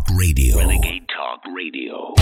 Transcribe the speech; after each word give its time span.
Talk 0.00 0.16
Radio. 0.16 0.56
Renegade 0.56 1.08
Talk 1.08 1.44
Radio. 1.54 2.14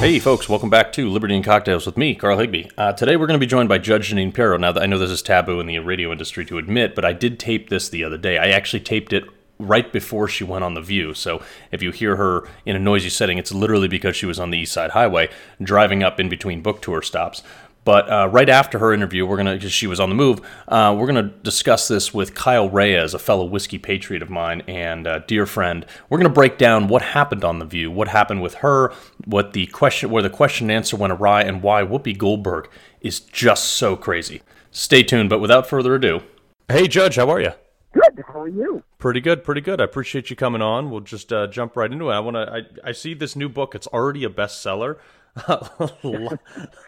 Hey, 0.00 0.18
folks, 0.20 0.48
welcome 0.48 0.70
back 0.70 0.92
to 0.92 1.08
Liberty 1.08 1.34
and 1.34 1.44
Cocktails 1.44 1.86
with 1.86 1.96
me, 1.96 2.14
Carl 2.14 2.38
Higbie. 2.38 2.70
Uh, 2.76 2.92
today 2.92 3.16
we're 3.16 3.26
going 3.26 3.38
to 3.38 3.44
be 3.44 3.48
joined 3.48 3.68
by 3.68 3.78
Judge 3.78 4.12
Jeanine 4.12 4.32
Pirro. 4.32 4.58
Now, 4.58 4.74
I 4.74 4.86
know 4.86 4.98
this 4.98 5.10
is 5.10 5.22
taboo 5.22 5.58
in 5.60 5.66
the 5.66 5.78
radio 5.78 6.12
industry 6.12 6.44
to 6.46 6.58
admit, 6.58 6.94
but 6.94 7.04
I 7.04 7.12
did 7.12 7.40
tape 7.40 7.68
this 7.68 7.88
the 7.88 8.04
other 8.04 8.18
day. 8.18 8.38
I 8.38 8.48
actually 8.48 8.80
taped 8.80 9.12
it 9.12 9.24
right 9.58 9.90
before 9.92 10.28
she 10.28 10.44
went 10.44 10.64
on 10.64 10.74
The 10.74 10.82
View. 10.82 11.14
So 11.14 11.42
if 11.72 11.82
you 11.82 11.90
hear 11.90 12.16
her 12.16 12.46
in 12.64 12.76
a 12.76 12.78
noisy 12.78 13.08
setting, 13.08 13.38
it's 13.38 13.52
literally 13.52 13.88
because 13.88 14.14
she 14.14 14.26
was 14.26 14.38
on 14.38 14.50
the 14.50 14.58
East 14.58 14.72
Side 14.72 14.90
Highway 14.90 15.30
driving 15.62 16.02
up 16.02 16.20
in 16.20 16.28
between 16.28 16.60
book 16.60 16.82
tour 16.82 17.02
stops. 17.02 17.42
But 17.86 18.10
uh, 18.10 18.28
right 18.32 18.48
after 18.48 18.80
her 18.80 18.92
interview, 18.92 19.24
we're 19.24 19.36
gonna 19.36 19.54
because 19.54 19.72
she 19.72 19.86
was 19.86 20.00
on 20.00 20.08
the 20.08 20.16
move. 20.16 20.40
Uh, 20.66 20.94
we're 20.98 21.06
gonna 21.06 21.32
discuss 21.44 21.86
this 21.86 22.12
with 22.12 22.34
Kyle 22.34 22.68
Reyes, 22.68 23.14
a 23.14 23.18
fellow 23.20 23.44
whiskey 23.44 23.78
patriot 23.78 24.22
of 24.22 24.28
mine 24.28 24.62
and 24.66 25.06
uh, 25.06 25.20
dear 25.20 25.46
friend. 25.46 25.86
We're 26.10 26.18
gonna 26.18 26.28
break 26.30 26.58
down 26.58 26.88
what 26.88 27.00
happened 27.00 27.44
on 27.44 27.60
the 27.60 27.64
View, 27.64 27.92
what 27.92 28.08
happened 28.08 28.42
with 28.42 28.54
her, 28.54 28.92
what 29.24 29.52
the 29.52 29.66
question, 29.68 30.10
where 30.10 30.22
the 30.22 30.28
question 30.28 30.68
and 30.68 30.76
answer 30.76 30.96
went 30.96 31.12
awry, 31.12 31.42
and 31.42 31.62
why 31.62 31.82
Whoopi 31.82 32.18
Goldberg 32.18 32.68
is 33.02 33.20
just 33.20 33.66
so 33.66 33.94
crazy. 33.94 34.42
Stay 34.72 35.04
tuned. 35.04 35.30
But 35.30 35.38
without 35.38 35.68
further 35.68 35.94
ado, 35.94 36.22
hey 36.68 36.88
Judge, 36.88 37.14
how 37.14 37.30
are 37.30 37.40
you? 37.40 37.52
Good. 37.92 38.24
How 38.26 38.40
are 38.40 38.48
you? 38.48 38.82
Pretty 38.98 39.20
good, 39.20 39.44
pretty 39.44 39.60
good. 39.60 39.80
I 39.80 39.84
appreciate 39.84 40.28
you 40.28 40.34
coming 40.34 40.60
on. 40.60 40.90
We'll 40.90 41.02
just 41.02 41.32
uh, 41.32 41.46
jump 41.46 41.76
right 41.76 41.92
into 41.92 42.10
it. 42.10 42.14
I 42.14 42.18
want 42.18 42.34
to. 42.34 42.52
I, 42.52 42.88
I 42.88 42.92
see 42.92 43.14
this 43.14 43.36
new 43.36 43.48
book. 43.48 43.76
It's 43.76 43.86
already 43.86 44.24
a 44.24 44.28
bestseller. 44.28 44.96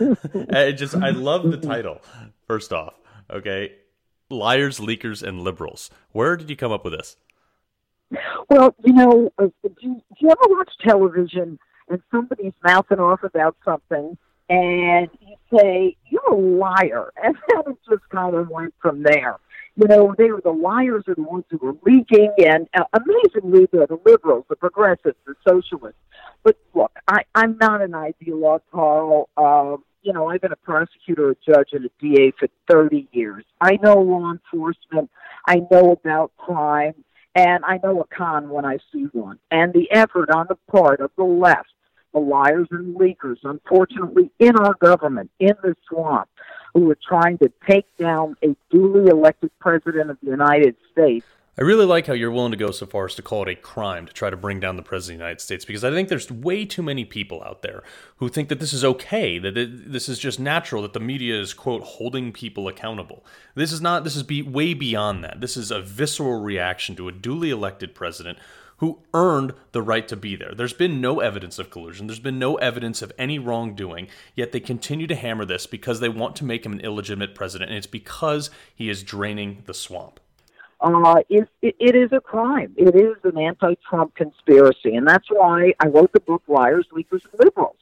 I 0.52 0.72
just 0.72 0.94
I 0.94 1.10
love 1.10 1.50
the 1.50 1.56
title. 1.68 2.00
First 2.46 2.72
off, 2.72 2.94
okay, 3.30 3.72
liars, 4.28 4.78
leakers, 4.80 5.22
and 5.22 5.42
liberals. 5.42 5.90
Where 6.12 6.36
did 6.36 6.50
you 6.50 6.56
come 6.56 6.72
up 6.72 6.84
with 6.84 6.94
this? 6.94 7.16
Well, 8.48 8.74
you 8.84 8.92
know, 8.92 9.30
uh, 9.38 9.46
do, 9.62 9.74
you, 9.80 9.94
do 9.94 10.16
you 10.18 10.30
ever 10.30 10.54
watch 10.54 10.72
television 10.84 11.58
and 11.88 12.02
somebody's 12.10 12.52
mouthing 12.64 12.98
off 12.98 13.22
about 13.22 13.56
something, 13.64 14.16
and 14.48 15.08
you 15.20 15.36
say 15.56 15.96
you're 16.08 16.32
a 16.32 16.36
liar, 16.36 17.12
and 17.22 17.36
then 17.48 17.72
it 17.72 17.78
just 17.88 18.08
kind 18.10 18.34
of 18.34 18.48
went 18.48 18.74
from 18.80 19.02
there. 19.02 19.36
You 19.76 19.86
know, 19.86 20.14
they 20.18 20.30
were 20.30 20.40
the 20.42 20.50
liars 20.50 21.04
are 21.06 21.14
the 21.14 21.22
ones 21.22 21.44
who 21.50 21.58
were 21.58 21.74
leaking, 21.86 22.32
and 22.38 22.68
uh, 22.74 22.84
amazingly, 22.92 23.68
they're 23.72 23.86
the 23.86 24.00
liberals, 24.04 24.44
the 24.48 24.56
progressives, 24.56 25.16
the 25.26 25.34
socialists. 25.46 26.00
But 26.42 26.56
look, 26.74 26.92
I, 27.06 27.22
I'm 27.34 27.56
not 27.58 27.80
an 27.80 27.92
ideologue, 27.92 28.62
Carl. 28.72 29.28
Um, 29.36 29.84
you 30.02 30.12
know, 30.12 30.28
I've 30.28 30.40
been 30.40 30.52
a 30.52 30.56
prosecutor, 30.56 31.30
a 31.30 31.36
judge, 31.46 31.70
and 31.72 31.84
a 31.84 31.90
DA 32.00 32.32
for 32.38 32.48
30 32.68 33.08
years. 33.12 33.44
I 33.60 33.78
know 33.82 33.96
law 34.00 34.32
enforcement. 34.32 35.10
I 35.46 35.62
know 35.70 35.92
about 35.92 36.32
crime, 36.36 36.94
and 37.34 37.64
I 37.64 37.80
know 37.82 38.00
a 38.00 38.06
con 38.14 38.48
when 38.48 38.64
I 38.64 38.78
see 38.92 39.04
one. 39.12 39.38
And 39.50 39.72
the 39.72 39.90
effort 39.90 40.30
on 40.30 40.46
the 40.48 40.56
part 40.70 41.00
of 41.00 41.10
the 41.16 41.24
left, 41.24 41.72
the 42.12 42.20
liars 42.20 42.68
and 42.70 42.96
leakers, 42.96 43.38
unfortunately, 43.44 44.30
in 44.38 44.56
our 44.56 44.74
government, 44.74 45.30
in 45.38 45.54
the 45.62 45.76
swamp, 45.88 46.28
who 46.74 46.90
are 46.90 46.98
trying 47.06 47.38
to 47.38 47.52
take 47.68 47.86
down 47.96 48.36
a 48.42 48.56
duly 48.70 49.08
elected 49.10 49.50
president 49.60 50.10
of 50.10 50.18
the 50.22 50.30
United 50.30 50.76
States 50.92 51.26
I 51.58 51.62
really 51.62 51.84
like 51.84 52.06
how 52.06 52.12
you're 52.12 52.30
willing 52.30 52.52
to 52.52 52.56
go 52.56 52.70
so 52.70 52.86
far 52.86 53.06
as 53.06 53.16
to 53.16 53.22
call 53.22 53.42
it 53.42 53.48
a 53.48 53.56
crime 53.56 54.06
to 54.06 54.12
try 54.12 54.30
to 54.30 54.36
bring 54.36 54.60
down 54.60 54.76
the 54.76 54.82
president 54.82 55.16
of 55.16 55.18
the 55.18 55.24
United 55.24 55.40
States 55.40 55.64
because 55.64 55.82
I 55.82 55.90
think 55.90 56.08
there's 56.08 56.30
way 56.30 56.64
too 56.64 56.82
many 56.82 57.04
people 57.04 57.42
out 57.42 57.62
there 57.62 57.82
who 58.18 58.28
think 58.28 58.48
that 58.50 58.60
this 58.60 58.72
is 58.72 58.84
okay, 58.84 59.36
that 59.40 59.54
this 59.54 60.08
is 60.08 60.20
just 60.20 60.38
natural, 60.38 60.82
that 60.82 60.92
the 60.92 61.00
media 61.00 61.38
is 61.38 61.52
quote 61.52 61.82
holding 61.82 62.32
people 62.32 62.68
accountable. 62.68 63.24
This 63.56 63.72
is 63.72 63.80
not. 63.80 64.04
This 64.04 64.14
is 64.14 64.22
be 64.22 64.42
way 64.42 64.74
beyond 64.74 65.24
that. 65.24 65.40
This 65.40 65.56
is 65.56 65.72
a 65.72 65.82
visceral 65.82 66.40
reaction 66.40 66.94
to 66.96 67.08
a 67.08 67.12
duly 67.12 67.50
elected 67.50 67.96
president 67.96 68.38
who 68.76 69.02
earned 69.12 69.52
the 69.72 69.82
right 69.82 70.06
to 70.06 70.16
be 70.16 70.36
there. 70.36 70.54
There's 70.54 70.72
been 70.72 71.00
no 71.00 71.18
evidence 71.18 71.58
of 71.58 71.68
collusion. 71.68 72.06
There's 72.06 72.20
been 72.20 72.38
no 72.38 72.54
evidence 72.56 73.02
of 73.02 73.12
any 73.18 73.40
wrongdoing, 73.40 74.06
yet 74.36 74.52
they 74.52 74.60
continue 74.60 75.08
to 75.08 75.16
hammer 75.16 75.44
this 75.44 75.66
because 75.66 75.98
they 75.98 76.08
want 76.08 76.36
to 76.36 76.44
make 76.44 76.64
him 76.64 76.72
an 76.72 76.80
illegitimate 76.80 77.34
president, 77.34 77.70
and 77.70 77.76
it's 77.76 77.86
because 77.88 78.50
he 78.74 78.88
is 78.88 79.02
draining 79.02 79.64
the 79.66 79.74
swamp 79.74 80.20
uh, 80.80 81.16
is 81.28 81.46
it, 81.62 81.76
it 81.78 81.94
is 81.94 82.10
a 82.12 82.20
crime. 82.20 82.72
It 82.76 82.94
is 82.94 83.16
an 83.24 83.38
anti-Trump 83.38 84.14
conspiracy, 84.14 84.94
and 84.94 85.06
that's 85.06 85.28
why 85.30 85.72
I 85.78 85.88
wrote 85.88 86.12
the 86.12 86.20
book 86.20 86.42
"Liars, 86.48 86.86
Leakers, 86.92 87.24
and 87.24 87.44
Liberals." 87.44 87.76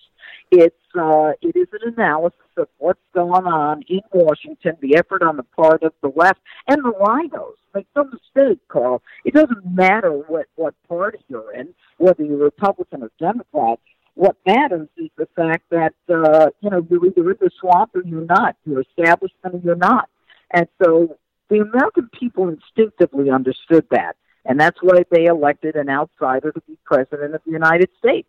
It's 0.51 0.75
uh, 0.99 1.33
it 1.41 1.55
is 1.55 1.69
an 1.73 1.95
analysis 1.95 2.41
of 2.57 2.69
what's 2.79 3.01
going 3.15 3.47
on 3.47 3.83
in 3.89 4.01
Washington, 4.13 4.77
the 4.81 4.97
effort 4.97 5.23
on 5.23 5.37
the 5.37 5.43
part 5.43 5.83
of 5.83 5.93
the 6.03 6.13
left 6.15 6.41
and 6.67 6.83
the 6.83 6.93
RINOs. 6.93 7.55
Make 7.75 7.87
no 7.95 8.05
mistake, 8.05 8.61
Carl. 8.69 9.03
It 9.25 9.35
doesn't 9.35 9.65
matter 9.71 10.11
what 10.11 10.47
what 10.57 10.75
party 10.89 11.19
you're 11.29 11.53
in, 11.53 11.75
whether 11.99 12.25
you're 12.25 12.39
Republican 12.39 13.03
or 13.03 13.11
Democrat. 13.19 13.79
What 14.15 14.37
matters 14.45 14.89
is 14.97 15.11
the 15.17 15.29
fact 15.37 15.65
that 15.71 15.95
uh, 16.09 16.49
you 16.61 16.71
know 16.71 16.85
you're 16.91 17.07
either 17.07 17.31
in 17.31 17.37
the 17.41 17.51
swamp 17.61 17.95
or 17.95 18.03
you're 18.05 18.25
not. 18.25 18.57
You're 18.65 18.81
establishment 18.81 19.55
or 19.55 19.61
you're 19.63 19.77
not. 19.77 20.09
And 20.51 20.67
so 20.83 21.19
the 21.49 21.59
American 21.61 22.09
people 22.19 22.49
instinctively 22.49 23.31
understood 23.31 23.87
that, 23.91 24.17
and 24.45 24.61
that's 24.61 24.79
why 24.83 25.05
they 25.11 25.27
elected 25.27 25.77
an 25.77 25.89
outsider 25.89 26.53
to 26.53 26.61
be 26.67 26.77
president 26.85 27.35
of 27.35 27.43
the 27.45 27.53
United 27.53 27.91
States. 27.99 28.29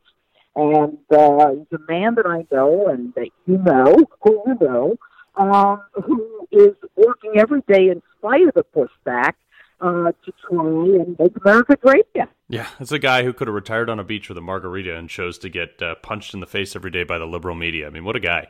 And 0.55 0.97
uh, 1.11 1.51
he's 1.51 1.79
a 1.79 1.91
man 1.91 2.15
that 2.15 2.25
I 2.25 2.45
know 2.51 2.87
and 2.87 3.13
that 3.15 3.29
you 3.45 3.57
know, 3.57 3.95
who 4.21 4.43
you 4.47 4.57
know, 4.59 4.95
um, 5.35 5.81
who 5.93 6.47
is 6.51 6.75
working 6.95 7.33
every 7.37 7.61
day 7.67 7.89
in 7.89 8.01
spite 8.17 8.47
of 8.47 8.53
the 8.55 8.65
pushback 8.75 9.33
uh, 9.81 10.11
to 10.25 10.33
try 10.47 10.65
and 10.65 11.17
make 11.19 11.33
America 11.43 11.77
great 11.77 12.05
again. 12.13 12.27
Yeah, 12.49 12.67
it's 12.79 12.91
a 12.91 12.99
guy 12.99 13.23
who 13.23 13.31
could 13.31 13.47
have 13.47 13.55
retired 13.55 13.89
on 13.89 13.99
a 13.99 14.03
beach 14.03 14.27
with 14.27 14.37
a 14.37 14.41
margarita 14.41 14.97
and 14.97 15.09
chose 15.09 15.37
to 15.39 15.49
get 15.49 15.81
uh, 15.81 15.95
punched 15.95 16.33
in 16.33 16.39
the 16.39 16.47
face 16.47 16.75
every 16.75 16.91
day 16.91 17.03
by 17.03 17.17
the 17.17 17.27
liberal 17.27 17.55
media. 17.55 17.87
I 17.87 17.89
mean, 17.89 18.03
what 18.03 18.15
a 18.15 18.19
guy. 18.19 18.49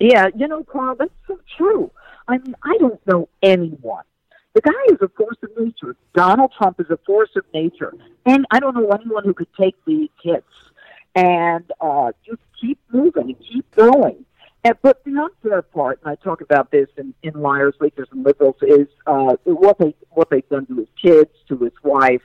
Yeah, 0.00 0.28
you 0.34 0.48
know, 0.48 0.64
Carl, 0.64 0.96
that's 0.96 1.10
so 1.26 1.38
true. 1.56 1.90
I 2.28 2.38
mean, 2.38 2.56
I 2.62 2.76
don't 2.78 3.04
know 3.06 3.28
anyone. 3.42 4.02
The 4.54 4.62
guy 4.62 4.70
is 4.88 4.98
a 5.02 5.08
force 5.08 5.36
of 5.42 5.50
nature. 5.58 5.96
Donald 6.14 6.52
Trump 6.56 6.80
is 6.80 6.86
a 6.90 6.98
force 7.06 7.30
of 7.36 7.44
nature. 7.52 7.92
And 8.24 8.46
I 8.50 8.58
don't 8.58 8.74
know 8.74 8.88
anyone 8.88 9.24
who 9.24 9.34
could 9.34 9.52
take 9.60 9.76
these 9.84 10.08
hits 10.22 10.46
and 11.14 11.70
uh, 11.80 12.12
just 12.24 12.40
keep 12.60 12.78
moving 12.90 13.30
and 13.30 13.36
keep 13.38 13.70
going. 13.74 14.24
And, 14.64 14.74
but 14.82 15.04
the 15.04 15.12
unfair 15.12 15.62
part, 15.62 16.00
and 16.02 16.10
I 16.10 16.16
talk 16.16 16.40
about 16.40 16.70
this 16.70 16.88
in, 16.96 17.14
in 17.22 17.34
Liars, 17.34 17.74
Leakers, 17.80 18.10
and 18.10 18.24
Liberals, 18.24 18.56
is 18.62 18.88
uh, 19.06 19.36
what 19.44 19.78
they 19.78 19.94
what 20.10 20.30
they've 20.30 20.48
done 20.48 20.66
to 20.66 20.76
his 20.76 20.88
kids, 21.00 21.30
to 21.48 21.58
his 21.58 21.72
wife. 21.84 22.22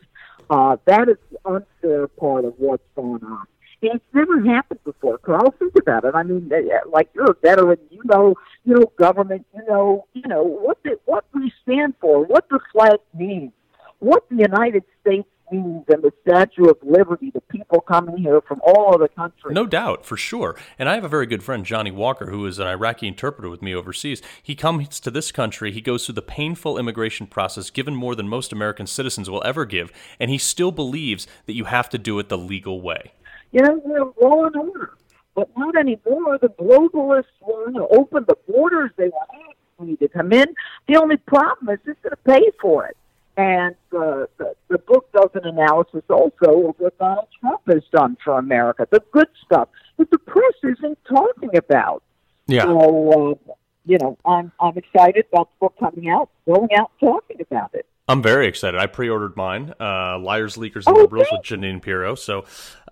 Uh, 0.50 0.78
that 0.86 1.08
is 1.08 1.18
the 1.32 1.38
unfair 1.46 2.08
part 2.08 2.46
of 2.46 2.54
what's 2.58 2.88
going 2.96 3.24
on. 3.24 3.46
It's 3.82 4.04
never 4.14 4.42
happened 4.44 4.84
before, 4.84 5.18
Carl. 5.18 5.54
Think 5.58 5.76
about 5.76 6.06
it. 6.06 6.14
I 6.14 6.22
mean, 6.22 6.52
eh, 6.54 6.58
eh, 6.58 6.80
like 6.92 7.10
you're 7.16 7.32
a 7.32 7.36
veteran, 7.42 7.80
you 7.90 8.02
know, 8.06 8.36
you 8.64 8.76
know, 8.76 8.92
government, 9.00 9.46
you 9.56 9.64
know, 9.68 10.06
you 10.14 10.22
know 10.28 10.44
what 10.44 10.78
the, 10.84 11.00
what 11.06 11.26
we 11.34 11.52
stand 11.64 11.96
for, 12.00 12.24
what 12.24 12.48
the 12.50 12.60
flag 12.72 13.00
means, 13.18 13.52
what 13.98 14.24
the 14.30 14.38
United 14.38 14.84
States 15.02 15.28
means, 15.52 15.84
and 15.88 16.04
the 16.04 16.12
Statue 16.22 16.66
of 16.66 16.78
Liberty. 16.84 17.32
The 17.34 17.42
people 17.42 17.82
coming 17.82 18.18
here 18.18 18.40
from 18.42 18.62
all 18.64 18.94
over 18.94 19.00
the 19.00 19.10
country. 19.10 19.52
No 19.52 19.66
doubt, 19.66 20.06
for 20.06 20.16
sure. 20.16 20.56
And 20.78 20.88
I 20.88 20.94
have 20.94 21.04
a 21.04 21.10
very 21.10 21.26
good 21.26 21.42
friend, 21.42 21.66
Johnny 21.66 21.92
Walker, 21.92 22.30
who 22.30 22.46
is 22.46 22.60
an 22.60 22.68
Iraqi 22.68 23.08
interpreter 23.08 23.50
with 23.50 23.64
me 23.64 23.74
overseas. 23.74 24.22
He 24.44 24.54
comes 24.54 25.00
to 25.00 25.10
this 25.10 25.32
country, 25.32 25.72
he 25.72 25.82
goes 25.82 26.06
through 26.06 26.16
the 26.16 26.22
painful 26.22 26.78
immigration 26.78 27.26
process, 27.26 27.72
given 27.72 27.96
more 27.96 28.14
than 28.14 28.28
most 28.28 28.54
American 28.54 28.86
citizens 28.86 29.28
will 29.28 29.42
ever 29.44 29.66
give, 29.66 29.92
and 30.20 30.30
he 30.30 30.38
still 30.38 30.72
believes 30.72 31.26
that 31.48 31.56
you 31.56 31.66
have 31.66 31.90
to 31.90 31.98
do 31.98 32.20
it 32.20 32.30
the 32.30 32.38
legal 32.38 32.80
way. 32.80 33.14
You 33.52 33.62
know, 33.62 33.82
we're 33.84 34.28
law 34.28 34.46
and 34.46 34.56
order. 34.56 34.94
But 35.34 35.50
not 35.58 35.78
anymore. 35.78 36.38
The 36.40 36.50
globalists 36.50 37.24
want 37.40 37.76
to 37.76 37.88
open 37.88 38.26
the 38.28 38.36
borders. 38.50 38.92
They 38.98 39.10
want 39.10 39.58
me 39.80 39.96
to 39.98 40.08
come 40.10 40.34
in. 40.34 40.48
The 40.88 40.98
only 40.98 41.18
problem 41.18 41.74
is 41.74 41.80
who's 41.86 41.96
going 42.04 42.12
to 42.12 42.18
pay 42.18 42.52
for 42.62 42.86
it. 42.86 42.98
And 43.38 43.76
uh, 43.94 44.26
the, 44.38 44.56
the 44.68 44.78
book 44.78 45.10
does 45.14 45.30
an 45.36 45.48
analysis 45.48 46.04
also 46.10 46.70
of 46.70 46.76
what 46.78 46.98
Donald 47.00 47.28
Trump 47.40 47.62
has 47.68 47.82
done 47.94 48.18
for 48.24 48.38
America, 48.38 48.86
the 48.92 49.02
good 49.12 49.30
stuff 49.46 49.70
that 49.98 50.12
the 50.12 50.18
press 50.18 50.54
isn't 50.64 50.98
talking 51.08 51.56
about. 51.56 52.04
Yeah. 52.48 52.64
So, 52.64 53.38
uh, 53.48 53.54
you 53.86 53.98
know, 54.00 54.18
I'm 54.26 54.52
I'm 54.60 54.78
excited 54.78 55.26
about 55.32 55.50
the 55.52 55.66
book 55.66 55.76
coming 55.80 56.10
out, 56.10 56.30
going 56.46 56.70
out 56.78 56.92
talking 57.00 57.40
about 57.40 57.74
it. 57.74 57.86
I'm 58.08 58.22
very 58.22 58.48
excited. 58.48 58.80
I 58.80 58.88
pre-ordered 58.88 59.38
mine, 59.38 59.74
uh, 59.80 60.20
"Liars, 60.20 60.58
Leakers, 60.58 60.86
and 60.86 60.98
oh, 60.98 61.02
Liberals" 61.02 61.28
with 61.32 61.44
Jeanine 61.44 61.82
Pirro. 61.82 62.16
So, 62.16 62.46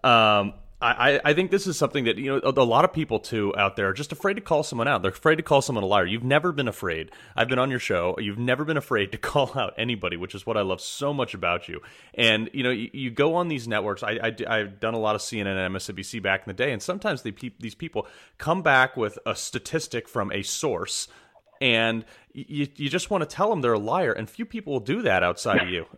um, 0.04 0.54
I, 0.82 1.20
I 1.26 1.34
think 1.34 1.52
this 1.52 1.68
is 1.68 1.78
something 1.78 2.06
that 2.06 2.18
you 2.18 2.32
know 2.32 2.42
a, 2.44 2.64
lot 2.64 2.86
of 2.86 2.94
people 2.94 3.20
too 3.20 3.54
out 3.58 3.76
there 3.76 3.90
are 3.90 3.94
just 3.94 4.14
afraid 4.14 4.36
to 4.36 4.42
call 4.42 4.64
someone 4.64 4.88
out. 4.88 5.02
They're 5.02 5.12
afraid 5.12 5.36
to 5.36 5.44
call 5.44 5.62
someone 5.62 5.84
a 5.84 5.88
liar. 5.88 6.06
You've 6.06 6.24
never 6.24 6.54
been 6.54 6.70
afraid. 6.70 7.12
I've 7.36 7.50
been 7.50 7.60
on 7.60 7.70
your 7.70 7.80
show. 7.80 8.16
You've 8.18 8.38
never 8.38 8.64
been 8.64 8.78
afraid 8.78 9.12
to 9.12 9.18
call 9.32 9.52
out 9.60 9.74
anybody, 9.78 10.16
which 10.16 10.34
is 10.34 10.46
what 10.46 10.56
I 10.56 10.62
love 10.62 10.80
so 10.80 11.14
much 11.14 11.34
about 11.34 11.68
you. 11.68 11.82
And 12.14 12.50
you 12.54 12.64
know, 12.64 12.70
you, 12.70 12.90
you 12.94 13.12
go 13.12 13.36
on 13.36 13.50
these 13.50 13.68
networks. 13.68 14.04
I, 14.04 14.34
I 14.48 14.58
have 14.60 14.80
done 14.80 14.94
a 14.94 15.00
lot 15.00 15.16
of 15.16 15.22
CNN 15.22 15.58
and 15.58 15.76
MSNBC 15.76 16.24
back 16.24 16.42
in 16.42 16.50
the 16.50 16.54
day, 16.54 16.72
and 16.72 16.82
sometimes 16.82 17.24
they, 17.24 17.34
these 17.60 17.76
people 17.76 18.08
come 18.38 18.62
back 18.62 18.96
with 18.96 19.20
a 19.26 19.36
statistic 19.36 20.08
from 20.08 20.32
a 20.32 20.44
source 20.44 21.10
and 21.62 22.06
you 22.32 22.68
you 22.78 22.90
just 22.90 23.10
want 23.10 23.22
to 23.22 23.36
tell 23.36 23.50
them 23.50 23.60
they're 23.60 23.74
a 23.74 23.80
liar, 23.80 24.14
and 24.14 24.30
few 24.30 24.46
people 24.46 24.72
will 24.72 24.80
do 24.80 25.02
that 25.02 25.24
outside 25.24 25.62
of 25.62 25.70
you. 25.70 25.86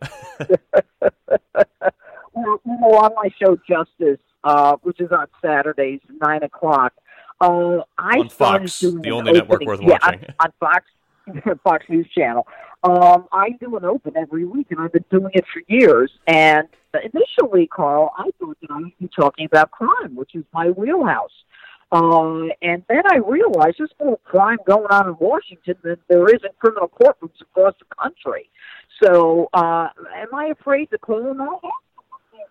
you 2.36 2.60
know, 2.66 2.92
on 2.98 3.12
my 3.16 3.30
show 3.42 3.58
Justice, 3.68 4.20
uh, 4.44 4.76
which 4.82 5.00
is 5.00 5.12
on 5.12 5.28
Saturdays 5.42 6.00
nine 6.22 6.44
o'clock. 6.44 6.94
Uh, 7.40 7.80
I 7.98 8.20
on 8.20 8.30
Fox, 8.30 8.80
the 8.80 9.12
only 9.12 9.34
network 9.34 9.66
worth 9.66 9.82
yeah, 9.82 9.98
watching. 10.02 10.26
On, 10.40 10.46
on 10.46 10.54
Fox, 10.60 10.86
Fox 11.64 11.86
News 11.90 12.08
Channel. 12.16 12.48
Um, 12.84 13.28
I 13.32 13.52
do 13.60 13.76
an 13.78 13.86
open 13.86 14.18
every 14.18 14.46
week, 14.46 14.68
and 14.72 14.80
I've 14.80 14.92
been 14.92 15.06
doing 15.12 15.32
it 15.34 15.46
for 15.54 15.62
years. 15.68 16.12
And 16.28 16.68
initially, 16.94 17.68
Carl, 17.68 18.12
I 18.18 18.30
thought 18.40 18.58
that 18.62 18.72
I 18.72 18.78
would 18.78 18.98
be 19.00 19.10
talking 19.16 19.46
about 19.46 19.72
crime, 19.72 20.16
which 20.16 20.34
is 20.34 20.44
my 20.54 20.70
wheelhouse. 20.70 21.32
Uh, 21.92 22.48
and 22.62 22.84
then 22.88 23.04
I 23.12 23.18
realized 23.18 23.76
there's 23.80 23.92
more 24.00 24.18
crime 24.24 24.58
going 24.66 24.88
on 24.90 25.10
in 25.10 25.16
Washington 25.20 25.76
than 25.84 25.98
there 26.08 26.26
is 26.28 26.42
in 26.44 26.50
criminal 26.60 26.90
courtrooms 26.90 27.40
across 27.42 27.74
the 27.80 27.96
country. 28.02 28.50
So, 29.04 29.50
uh, 29.54 29.90
am 30.16 30.34
I 30.34 30.54
afraid 30.58 30.90
to 30.92 30.98
call 30.98 31.22
them 31.22 31.42
out? 31.42 31.62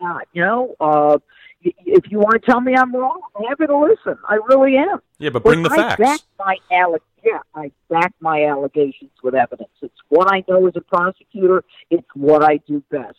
Not, 0.00 0.26
you 0.32 0.42
know. 0.42 0.74
Uh, 0.80 1.18
if 1.62 2.10
you 2.10 2.18
want 2.18 2.42
to 2.42 2.50
tell 2.50 2.60
me 2.60 2.74
I'm 2.74 2.94
wrong, 2.94 3.20
I'm 3.36 3.44
happy 3.44 3.66
to 3.66 3.78
listen. 3.78 4.18
I 4.28 4.36
really 4.48 4.76
am. 4.76 5.00
Yeah, 5.18 5.30
but 5.30 5.42
bring 5.44 5.62
but 5.62 5.70
the 5.70 5.74
I 5.74 5.96
facts. 5.96 5.98
Back 5.98 6.20
my 6.38 6.56
alle- 6.72 6.98
yeah, 7.22 7.40
I 7.54 7.70
back 7.90 8.14
my 8.20 8.44
allegations 8.46 9.10
with 9.22 9.34
evidence. 9.34 9.70
It's 9.82 9.94
what 10.08 10.32
I 10.32 10.42
know 10.48 10.66
as 10.66 10.72
a 10.76 10.80
prosecutor. 10.80 11.64
It's 11.90 12.08
what 12.14 12.42
I 12.42 12.58
do 12.66 12.82
best. 12.90 13.18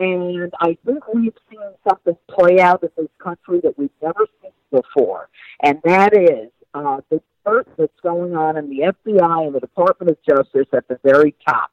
And 0.00 0.52
I 0.60 0.76
think 0.84 1.06
we've 1.14 1.32
seen 1.48 1.60
something 1.88 2.16
play 2.28 2.60
out 2.60 2.82
in 2.82 2.90
this 2.96 3.08
country 3.18 3.60
that 3.62 3.78
we've 3.78 3.88
never 4.02 4.26
seen 4.42 4.50
before, 4.70 5.28
and 5.62 5.80
that 5.84 6.12
is 6.14 6.50
uh, 6.74 7.00
the 7.08 7.22
dirt 7.46 7.68
that's 7.78 8.00
going 8.02 8.36
on 8.36 8.56
in 8.58 8.68
the 8.68 8.92
FBI 9.06 9.46
and 9.46 9.54
the 9.54 9.60
Department 9.60 10.10
of 10.10 10.18
Justice 10.28 10.66
at 10.74 10.86
the 10.88 10.98
very 11.02 11.34
top. 11.48 11.70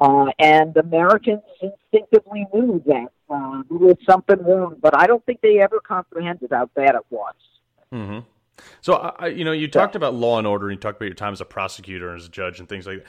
Uh, 0.00 0.26
and 0.38 0.74
Americans 0.78 1.42
instinctively 1.60 2.46
knew 2.54 2.82
that 2.86 3.08
uh, 3.28 3.62
there 3.68 3.78
was 3.78 3.98
something 4.08 4.42
wrong, 4.42 4.76
but 4.80 4.96
I 4.96 5.06
don't 5.06 5.24
think 5.26 5.42
they 5.42 5.60
ever 5.60 5.78
comprehended 5.78 6.50
how 6.50 6.70
bad 6.74 6.94
it 6.94 7.04
was. 7.10 7.34
Mm-hmm. 7.92 8.20
So, 8.80 8.94
I, 8.94 9.26
you 9.26 9.44
know, 9.44 9.52
you 9.52 9.68
talked 9.68 9.96
about 9.96 10.14
law 10.14 10.38
and 10.38 10.46
order, 10.46 10.68
and 10.68 10.76
you 10.76 10.80
talked 10.80 10.96
about 10.96 11.06
your 11.06 11.14
time 11.14 11.34
as 11.34 11.42
a 11.42 11.44
prosecutor 11.44 12.08
and 12.10 12.20
as 12.20 12.26
a 12.26 12.30
judge 12.30 12.60
and 12.60 12.68
things 12.68 12.86
like 12.86 13.04
that. 13.04 13.06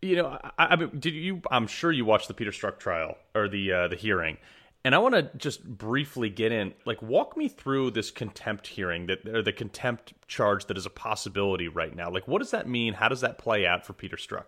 You 0.00 0.16
know, 0.16 0.38
I, 0.58 0.66
I 0.66 0.76
mean, 0.76 0.90
did 0.98 1.14
you? 1.14 1.40
I'm 1.50 1.66
sure 1.66 1.90
you 1.90 2.04
watched 2.04 2.28
the 2.28 2.34
Peter 2.34 2.50
Strzok 2.50 2.78
trial 2.78 3.16
or 3.34 3.48
the 3.48 3.72
uh, 3.72 3.88
the 3.88 3.96
hearing, 3.96 4.36
and 4.84 4.94
I 4.94 4.98
want 4.98 5.14
to 5.14 5.30
just 5.36 5.64
briefly 5.64 6.30
get 6.30 6.52
in, 6.52 6.74
like, 6.84 7.02
walk 7.02 7.36
me 7.36 7.48
through 7.48 7.92
this 7.92 8.10
contempt 8.10 8.66
hearing 8.66 9.06
that 9.06 9.26
or 9.26 9.42
the 9.42 9.52
contempt 9.52 10.12
charge 10.28 10.66
that 10.66 10.76
is 10.76 10.86
a 10.86 10.90
possibility 10.90 11.68
right 11.68 11.96
now. 11.96 12.10
Like, 12.10 12.28
what 12.28 12.38
does 12.38 12.50
that 12.50 12.68
mean? 12.68 12.94
How 12.94 13.08
does 13.08 13.22
that 13.22 13.38
play 13.38 13.66
out 13.66 13.86
for 13.86 13.94
Peter 13.94 14.16
Strzok? 14.16 14.44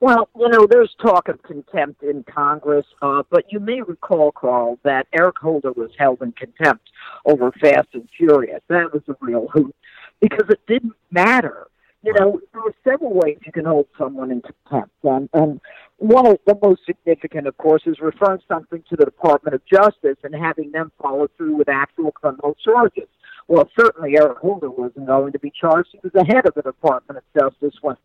Well, 0.00 0.28
you 0.36 0.48
know, 0.48 0.66
there's 0.68 0.94
talk 1.00 1.28
of 1.28 1.42
contempt 1.42 2.02
in 2.02 2.24
Congress, 2.24 2.86
uh, 3.02 3.22
but 3.30 3.44
you 3.50 3.60
may 3.60 3.82
recall, 3.82 4.32
Carl, 4.32 4.78
that 4.82 5.06
Eric 5.12 5.38
Holder 5.38 5.72
was 5.72 5.90
held 5.98 6.22
in 6.22 6.32
contempt 6.32 6.90
over 7.24 7.52
Fast 7.52 7.88
and 7.94 8.08
Furious. 8.16 8.60
That 8.68 8.92
was 8.92 9.02
a 9.08 9.16
real 9.20 9.48
hoot 9.52 9.74
because 10.20 10.48
it 10.48 10.60
didn't 10.66 10.94
matter. 11.10 11.66
You 12.02 12.14
know, 12.14 12.40
there 12.52 12.62
are 12.62 12.74
several 12.82 13.12
ways 13.12 13.36
you 13.44 13.52
can 13.52 13.66
hold 13.66 13.86
someone 13.98 14.30
in 14.30 14.40
contempt, 14.40 14.94
and, 15.04 15.28
and 15.34 15.60
one 15.98 16.26
of 16.26 16.38
the 16.46 16.58
most 16.62 16.80
significant, 16.86 17.46
of 17.46 17.58
course, 17.58 17.82
is 17.84 18.00
referring 18.00 18.40
something 18.48 18.82
to 18.88 18.96
the 18.96 19.04
Department 19.04 19.54
of 19.54 19.60
Justice 19.66 20.16
and 20.24 20.34
having 20.34 20.72
them 20.72 20.90
follow 21.02 21.28
through 21.36 21.56
with 21.56 21.68
actual 21.68 22.10
criminal 22.12 22.56
charges. 22.64 23.06
Well, 23.48 23.68
certainly 23.78 24.16
Eric 24.16 24.38
Holder 24.38 24.70
wasn't 24.70 25.08
going 25.08 25.32
to 25.32 25.38
be 25.38 25.52
charged. 25.60 25.90
He 25.92 25.98
was 26.02 26.12
the 26.14 26.24
head 26.24 26.46
of 26.46 26.54
the 26.54 26.62
Department 26.62 27.18
of 27.18 27.24
Justice 27.38 27.76
when 27.82 27.96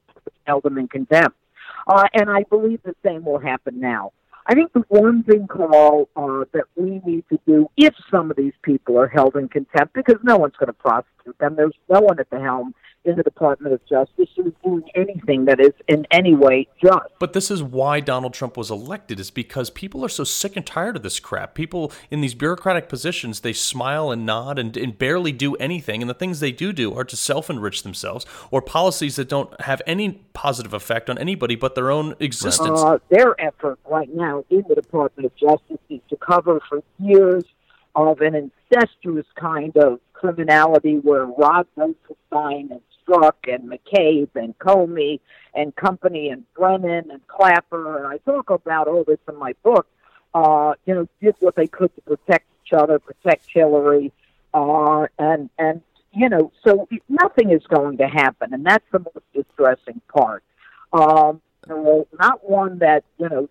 held 0.46 0.66
him 0.66 0.78
in 0.78 0.88
contempt. 0.88 1.38
Uh, 1.88 2.08
and 2.14 2.30
I 2.30 2.44
believe 2.50 2.82
the 2.84 2.96
same 3.06 3.26
will 3.26 3.40
happen 3.40 3.80
now. 3.80 4.12
I 4.48 4.54
think 4.54 4.74
the 4.74 4.84
one 4.90 5.24
thing, 5.24 5.48
Carl, 5.48 6.08
uh, 6.16 6.46
that 6.54 6.66
we 6.76 7.02
need 7.04 7.26
to 7.30 7.40
do 7.48 7.68
if 7.78 7.96
some 8.12 8.30
of 8.30 8.38
these 8.38 8.54
people 8.62 8.98
are 9.00 9.08
held 9.08 9.36
in 9.36 9.48
contempt, 9.50 9.94
because 9.94 10.20
no 10.24 10.38
one's 10.38 10.56
going 10.56 10.68
to 10.68 10.74
prosecute 10.74 11.38
them, 11.40 11.56
there's 11.56 11.74
no 11.90 12.02
one 12.02 12.20
at 12.20 12.30
the 12.30 12.40
helm 12.40 12.76
in 13.06 13.16
the 13.16 13.24
Department 13.24 13.74
of 13.74 13.86
Justice 13.86 14.30
who's 14.36 14.54
doing 14.64 14.84
anything 14.96 15.46
that 15.46 15.60
is 15.60 15.74
in 15.88 16.06
any 16.12 16.36
way 16.36 16.68
just. 16.82 17.06
But 17.20 17.34
this 17.34 17.52
is 17.52 17.62
why 17.62 18.00
Donald 18.00 18.34
Trump 18.34 18.58
was 18.58 18.72
elected, 18.72 19.20
is 19.20 19.32
because 19.32 19.70
people 19.70 20.04
are 20.04 20.10
so 20.10 20.24
sick 20.24 20.56
and 20.56 20.66
tired 20.66 20.98
of 20.98 21.04
this 21.04 21.20
crap. 21.20 21.54
People 21.56 21.92
in 22.10 22.22
these 22.22 22.34
bureaucratic 22.34 22.90
positions, 22.90 23.42
they 23.42 23.54
smile 23.54 24.12
and 24.12 24.26
nod 24.26 24.60
and, 24.60 24.76
and 24.76 24.98
barely 24.98 25.32
do 25.32 25.56
anything. 25.56 26.02
And 26.02 26.10
the 26.10 26.16
things 26.16 26.40
they 26.40 26.52
do 26.52 26.74
do 26.74 26.94
are 26.94 27.04
to 27.04 27.16
self 27.16 27.50
enrich 27.50 27.84
themselves 27.84 28.26
or 28.52 28.62
policies 28.62 29.16
that 29.16 29.30
don't 29.30 29.60
have 29.62 29.82
any 29.86 30.24
positive 30.34 30.74
effect 30.74 31.10
on 31.10 31.18
anybody 31.18 31.56
but 31.56 31.76
their 31.76 31.92
own 31.92 32.16
existence. 32.20 32.80
Uh, 32.82 32.98
their 33.10 33.40
effort 33.40 33.80
right 33.90 34.14
now 34.14 34.44
in 34.50 34.64
the 34.68 34.76
Department 34.76 35.26
of 35.26 35.36
Justice 35.36 35.80
is 35.90 36.02
to 36.10 36.18
cover 36.18 36.60
for 36.68 36.82
years 37.00 37.44
of 37.96 38.22
an 38.22 38.36
incestuous 38.36 39.26
kind 39.36 39.76
of 39.78 40.00
criminality 40.14 40.96
where 40.96 41.26
Rod 41.26 41.68
Rosenstein 41.76 42.70
and 42.72 42.82
Strzok 43.06 43.34
and 43.48 43.70
McCabe 43.70 44.30
and 44.36 44.58
Comey 44.60 45.20
and 45.54 45.76
company 45.76 46.30
and 46.30 46.44
Brennan 46.54 47.12
and 47.12 47.26
Clapper, 47.28 47.98
and 47.98 48.08
I 48.08 48.18
talk 48.30 48.50
about 48.50 48.88
all 48.88 49.04
this 49.04 49.20
in 49.30 49.38
my 49.38 49.54
book, 49.64 49.88
uh, 50.34 50.74
you 50.86 50.94
know, 50.94 51.08
did 51.22 51.36
what 51.40 51.56
they 51.56 51.68
could 51.68 51.96
to 51.96 52.02
protect 52.02 52.46
each 52.66 52.74
other, 52.74 53.00
protect 53.00 53.46
Hillary, 53.52 54.12
uh, 54.54 55.08
and, 55.18 55.50
and, 55.58 55.82
you 56.12 56.30
know, 56.30 56.52
so 56.64 56.88
nothing 57.10 57.52
is 57.52 57.64
going 57.68 57.98
to 57.98 58.08
happen, 58.08 58.54
and 58.54 58.66
that's 58.66 58.86
the 58.92 59.00
most 59.00 59.26
distressing 59.34 60.02
part. 60.14 60.44
Um, 60.94 61.42
not 61.68 62.50
one 62.50 62.80
that, 62.80 63.04
you 63.18 63.30
know, 63.30 63.50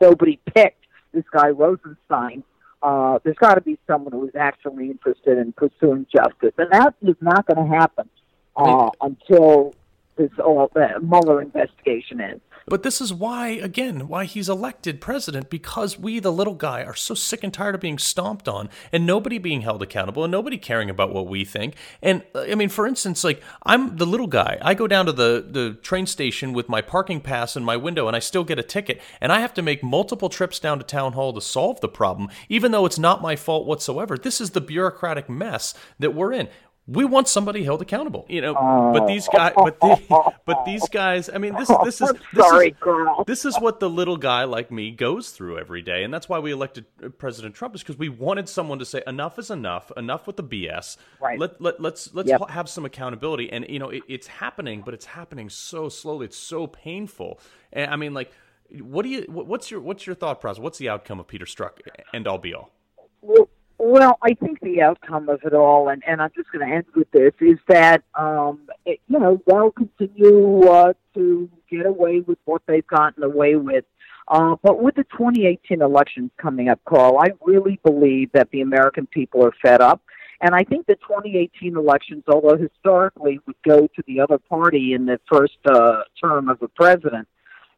nobody 0.00 0.38
picked, 0.54 0.84
this 1.12 1.24
guy 1.30 1.48
Rosenstein, 1.48 2.44
uh, 2.82 3.18
there's 3.22 3.36
got 3.36 3.54
to 3.54 3.60
be 3.60 3.78
someone 3.86 4.12
who 4.12 4.26
is 4.26 4.34
actually 4.34 4.90
interested 4.90 5.38
in 5.38 5.52
pursuing 5.52 6.06
justice, 6.14 6.52
and 6.58 6.70
that 6.72 6.94
is 7.02 7.16
not 7.20 7.46
going 7.46 7.68
to 7.68 7.76
happen 7.76 8.08
uh, 8.56 8.90
until 9.00 9.74
this 10.16 10.30
all 10.38 10.70
the 10.74 11.00
Mueller 11.00 11.42
investigation 11.42 12.20
ends. 12.20 12.42
But 12.66 12.82
this 12.82 13.00
is 13.00 13.12
why, 13.12 13.48
again, 13.48 14.08
why 14.08 14.24
he's 14.24 14.48
elected 14.48 15.00
president 15.00 15.50
because 15.50 15.98
we, 15.98 16.20
the 16.20 16.32
little 16.32 16.54
guy, 16.54 16.84
are 16.84 16.94
so 16.94 17.14
sick 17.14 17.42
and 17.42 17.52
tired 17.52 17.74
of 17.74 17.80
being 17.80 17.98
stomped 17.98 18.48
on 18.48 18.68
and 18.92 19.04
nobody 19.06 19.38
being 19.38 19.62
held 19.62 19.82
accountable 19.82 20.24
and 20.24 20.30
nobody 20.30 20.56
caring 20.58 20.88
about 20.88 21.12
what 21.12 21.26
we 21.26 21.44
think. 21.44 21.74
And 22.00 22.22
I 22.34 22.54
mean, 22.54 22.68
for 22.68 22.86
instance, 22.86 23.24
like 23.24 23.42
I'm 23.64 23.96
the 23.96 24.06
little 24.06 24.26
guy. 24.26 24.58
I 24.62 24.74
go 24.74 24.86
down 24.86 25.06
to 25.06 25.12
the, 25.12 25.44
the 25.48 25.76
train 25.82 26.06
station 26.06 26.52
with 26.52 26.68
my 26.68 26.80
parking 26.80 27.20
pass 27.20 27.56
in 27.56 27.64
my 27.64 27.76
window 27.76 28.06
and 28.06 28.16
I 28.16 28.20
still 28.20 28.44
get 28.44 28.58
a 28.58 28.62
ticket. 28.62 29.00
And 29.20 29.32
I 29.32 29.40
have 29.40 29.54
to 29.54 29.62
make 29.62 29.82
multiple 29.82 30.28
trips 30.28 30.58
down 30.58 30.78
to 30.78 30.84
town 30.84 31.14
hall 31.14 31.32
to 31.32 31.40
solve 31.40 31.80
the 31.80 31.88
problem, 31.88 32.28
even 32.48 32.70
though 32.70 32.86
it's 32.86 32.98
not 32.98 33.22
my 33.22 33.34
fault 33.34 33.66
whatsoever. 33.66 34.16
This 34.16 34.40
is 34.40 34.50
the 34.50 34.60
bureaucratic 34.60 35.28
mess 35.28 35.74
that 35.98 36.14
we're 36.14 36.32
in 36.32 36.48
we 36.92 37.04
want 37.04 37.28
somebody 37.28 37.64
held 37.64 37.80
accountable, 37.80 38.26
you 38.28 38.40
know. 38.40 38.54
Oh. 38.58 38.92
But 38.92 39.06
these 39.06 39.26
guys, 39.28 39.52
but 39.56 39.80
the, 39.80 40.32
but 40.46 40.64
these 40.64 40.88
guys. 40.88 41.30
I 41.32 41.38
mean, 41.38 41.54
this 41.54 41.68
this 41.84 42.00
is 42.00 42.12
this 42.32 42.46
sorry, 42.48 42.68
is, 42.68 42.76
girl. 42.80 43.24
this 43.26 43.44
is 43.44 43.56
what 43.58 43.80
the 43.80 43.88
little 43.88 44.16
guy 44.16 44.44
like 44.44 44.70
me 44.70 44.90
goes 44.90 45.30
through 45.30 45.58
every 45.58 45.82
day, 45.82 46.04
and 46.04 46.12
that's 46.12 46.28
why 46.28 46.38
we 46.38 46.50
elected 46.52 46.84
uh, 47.02 47.08
President 47.08 47.54
Trump 47.54 47.74
is 47.74 47.82
because 47.82 47.98
we 47.98 48.08
wanted 48.08 48.48
someone 48.48 48.78
to 48.78 48.84
say 48.84 49.02
enough 49.06 49.38
is 49.38 49.50
enough, 49.50 49.90
enough 49.96 50.26
with 50.26 50.36
the 50.36 50.44
BS. 50.44 50.96
Right. 51.20 51.38
Let 51.38 51.60
let 51.60 51.80
let's 51.80 52.12
let's 52.14 52.28
Yep. 52.28 52.50
have 52.50 52.68
some 52.68 52.84
accountability, 52.84 53.50
and 53.50 53.66
you 53.68 53.78
know 53.78 53.90
it, 53.90 54.02
it's 54.08 54.26
happening, 54.26 54.82
but 54.84 54.94
it's 54.94 55.06
happening 55.06 55.48
so 55.48 55.88
slowly. 55.88 56.26
It's 56.26 56.36
so 56.36 56.66
painful, 56.66 57.40
and 57.72 57.90
I 57.90 57.96
mean, 57.96 58.12
like, 58.14 58.32
what 58.80 59.02
do 59.02 59.08
you? 59.08 59.22
What's 59.28 59.70
your 59.70 59.80
what's 59.80 60.06
your 60.06 60.14
thought 60.14 60.40
process? 60.40 60.60
What's 60.60 60.78
the 60.78 60.88
outcome 60.88 61.20
of 61.20 61.26
Peter 61.26 61.44
Strzok? 61.44 61.78
End 62.12 62.26
all 62.26 62.38
be 62.38 62.54
all. 62.54 62.70
Well, 63.20 63.48
well, 63.84 64.16
I 64.22 64.34
think 64.34 64.60
the 64.60 64.80
outcome 64.80 65.28
of 65.28 65.40
it 65.42 65.54
all, 65.54 65.88
and, 65.88 66.04
and 66.06 66.22
I'm 66.22 66.30
just 66.36 66.52
going 66.52 66.66
to 66.66 66.72
end 66.72 66.84
with 66.94 67.10
this, 67.10 67.32
is 67.40 67.58
that, 67.66 68.04
um, 68.14 68.60
it, 68.86 69.00
you 69.08 69.18
know, 69.18 69.42
they'll 69.44 69.72
continue 69.72 70.62
uh, 70.68 70.92
to 71.14 71.50
get 71.68 71.86
away 71.86 72.20
with 72.20 72.38
what 72.44 72.62
they've 72.68 72.86
gotten 72.86 73.24
away 73.24 73.56
with. 73.56 73.84
Uh, 74.28 74.54
but 74.62 74.80
with 74.80 74.94
the 74.94 75.02
2018 75.04 75.82
elections 75.82 76.30
coming 76.40 76.68
up, 76.68 76.78
Carl, 76.84 77.18
I 77.18 77.30
really 77.44 77.80
believe 77.84 78.30
that 78.32 78.52
the 78.52 78.60
American 78.60 79.06
people 79.06 79.44
are 79.44 79.52
fed 79.60 79.80
up. 79.80 80.00
And 80.40 80.54
I 80.54 80.62
think 80.62 80.86
the 80.86 80.94
2018 80.94 81.76
elections, 81.76 82.22
although 82.28 82.56
historically 82.56 83.40
would 83.46 83.56
go 83.66 83.88
to 83.88 84.02
the 84.06 84.20
other 84.20 84.38
party 84.38 84.92
in 84.92 85.06
the 85.06 85.18
first 85.28 85.58
uh, 85.64 86.02
term 86.22 86.48
of 86.48 86.62
a 86.62 86.68
president, 86.68 87.26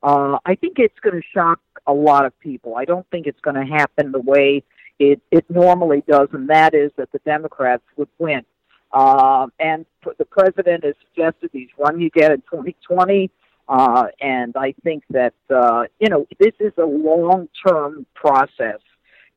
uh, 0.02 0.36
I 0.44 0.54
think 0.54 0.78
it's 0.78 0.98
going 1.00 1.16
to 1.16 1.26
shock 1.34 1.60
a 1.86 1.94
lot 1.94 2.26
of 2.26 2.38
people. 2.40 2.76
I 2.76 2.84
don't 2.84 3.06
think 3.10 3.26
it's 3.26 3.40
going 3.40 3.56
to 3.56 3.64
happen 3.64 4.12
the 4.12 4.20
way 4.20 4.64
it, 4.98 5.20
it 5.30 5.44
normally 5.50 6.02
does, 6.08 6.28
and 6.32 6.48
that 6.48 6.74
is 6.74 6.90
that 6.96 7.10
the 7.12 7.20
Democrats 7.24 7.82
would 7.96 8.08
win. 8.18 8.44
Um, 8.92 9.52
and 9.58 9.86
the 10.18 10.24
president 10.24 10.84
has 10.84 10.94
suggested 11.08 11.50
he's 11.52 11.68
run 11.78 12.00
again 12.00 12.32
in 12.32 12.40
2020. 12.42 13.30
Uh, 13.68 14.04
and 14.20 14.54
I 14.56 14.74
think 14.84 15.02
that, 15.10 15.34
uh, 15.50 15.84
you 15.98 16.08
know, 16.08 16.26
this 16.38 16.52
is 16.60 16.72
a 16.78 16.84
long 16.84 17.48
term 17.66 18.06
process 18.14 18.78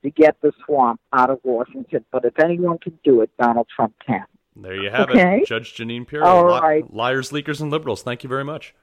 to 0.03 0.11
get 0.11 0.39
the 0.41 0.51
swamp 0.65 0.99
out 1.13 1.29
of 1.29 1.39
Washington. 1.43 2.05
But 2.11 2.25
if 2.25 2.37
anyone 2.39 2.77
can 2.77 2.99
do 3.03 3.21
it, 3.21 3.31
Donald 3.39 3.67
Trump 3.73 3.95
can. 4.05 4.25
There 4.55 4.75
you 4.75 4.89
have 4.91 5.09
Okay. 5.09 5.39
it, 5.41 5.47
Judge 5.47 5.73
Jeanine 5.75 6.07
Pirro. 6.07 6.25
All 6.25 6.45
Li- 6.45 6.59
right. 6.59 6.93
Liars, 6.93 7.31
leakers, 7.31 7.61
and 7.61 7.71
liberals. 7.71 8.03
Thank 8.03 8.23
you 8.23 8.29
very 8.29 8.43
much. 8.43 8.75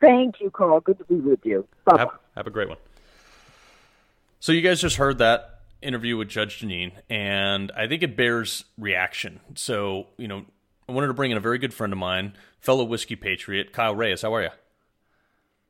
Thank 0.00 0.40
you, 0.40 0.50
Carl. 0.50 0.80
Good 0.80 0.98
to 0.98 1.04
be 1.04 1.16
with 1.16 1.44
you. 1.44 1.66
Have, 1.90 2.10
have 2.34 2.46
a 2.46 2.50
great 2.50 2.68
one. 2.68 2.78
So 4.40 4.52
you 4.52 4.60
guys 4.60 4.80
just 4.80 4.96
heard 4.96 5.18
that 5.18 5.55
interview 5.82 6.16
with 6.16 6.28
Judge 6.28 6.60
Jeanine, 6.60 6.92
and 7.08 7.72
I 7.76 7.86
think 7.86 8.02
it 8.02 8.16
bears 8.16 8.64
reaction. 8.78 9.40
So 9.54 10.08
you 10.16 10.28
know, 10.28 10.44
I 10.88 10.92
wanted 10.92 11.08
to 11.08 11.14
bring 11.14 11.30
in 11.30 11.36
a 11.36 11.40
very 11.40 11.58
good 11.58 11.74
friend 11.74 11.92
of 11.92 11.98
mine, 11.98 12.34
fellow 12.60 12.84
whiskey 12.84 13.16
patriot, 13.16 13.72
Kyle 13.72 13.94
Reyes. 13.94 14.22
How 14.22 14.34
are 14.34 14.42
you? 14.42 14.50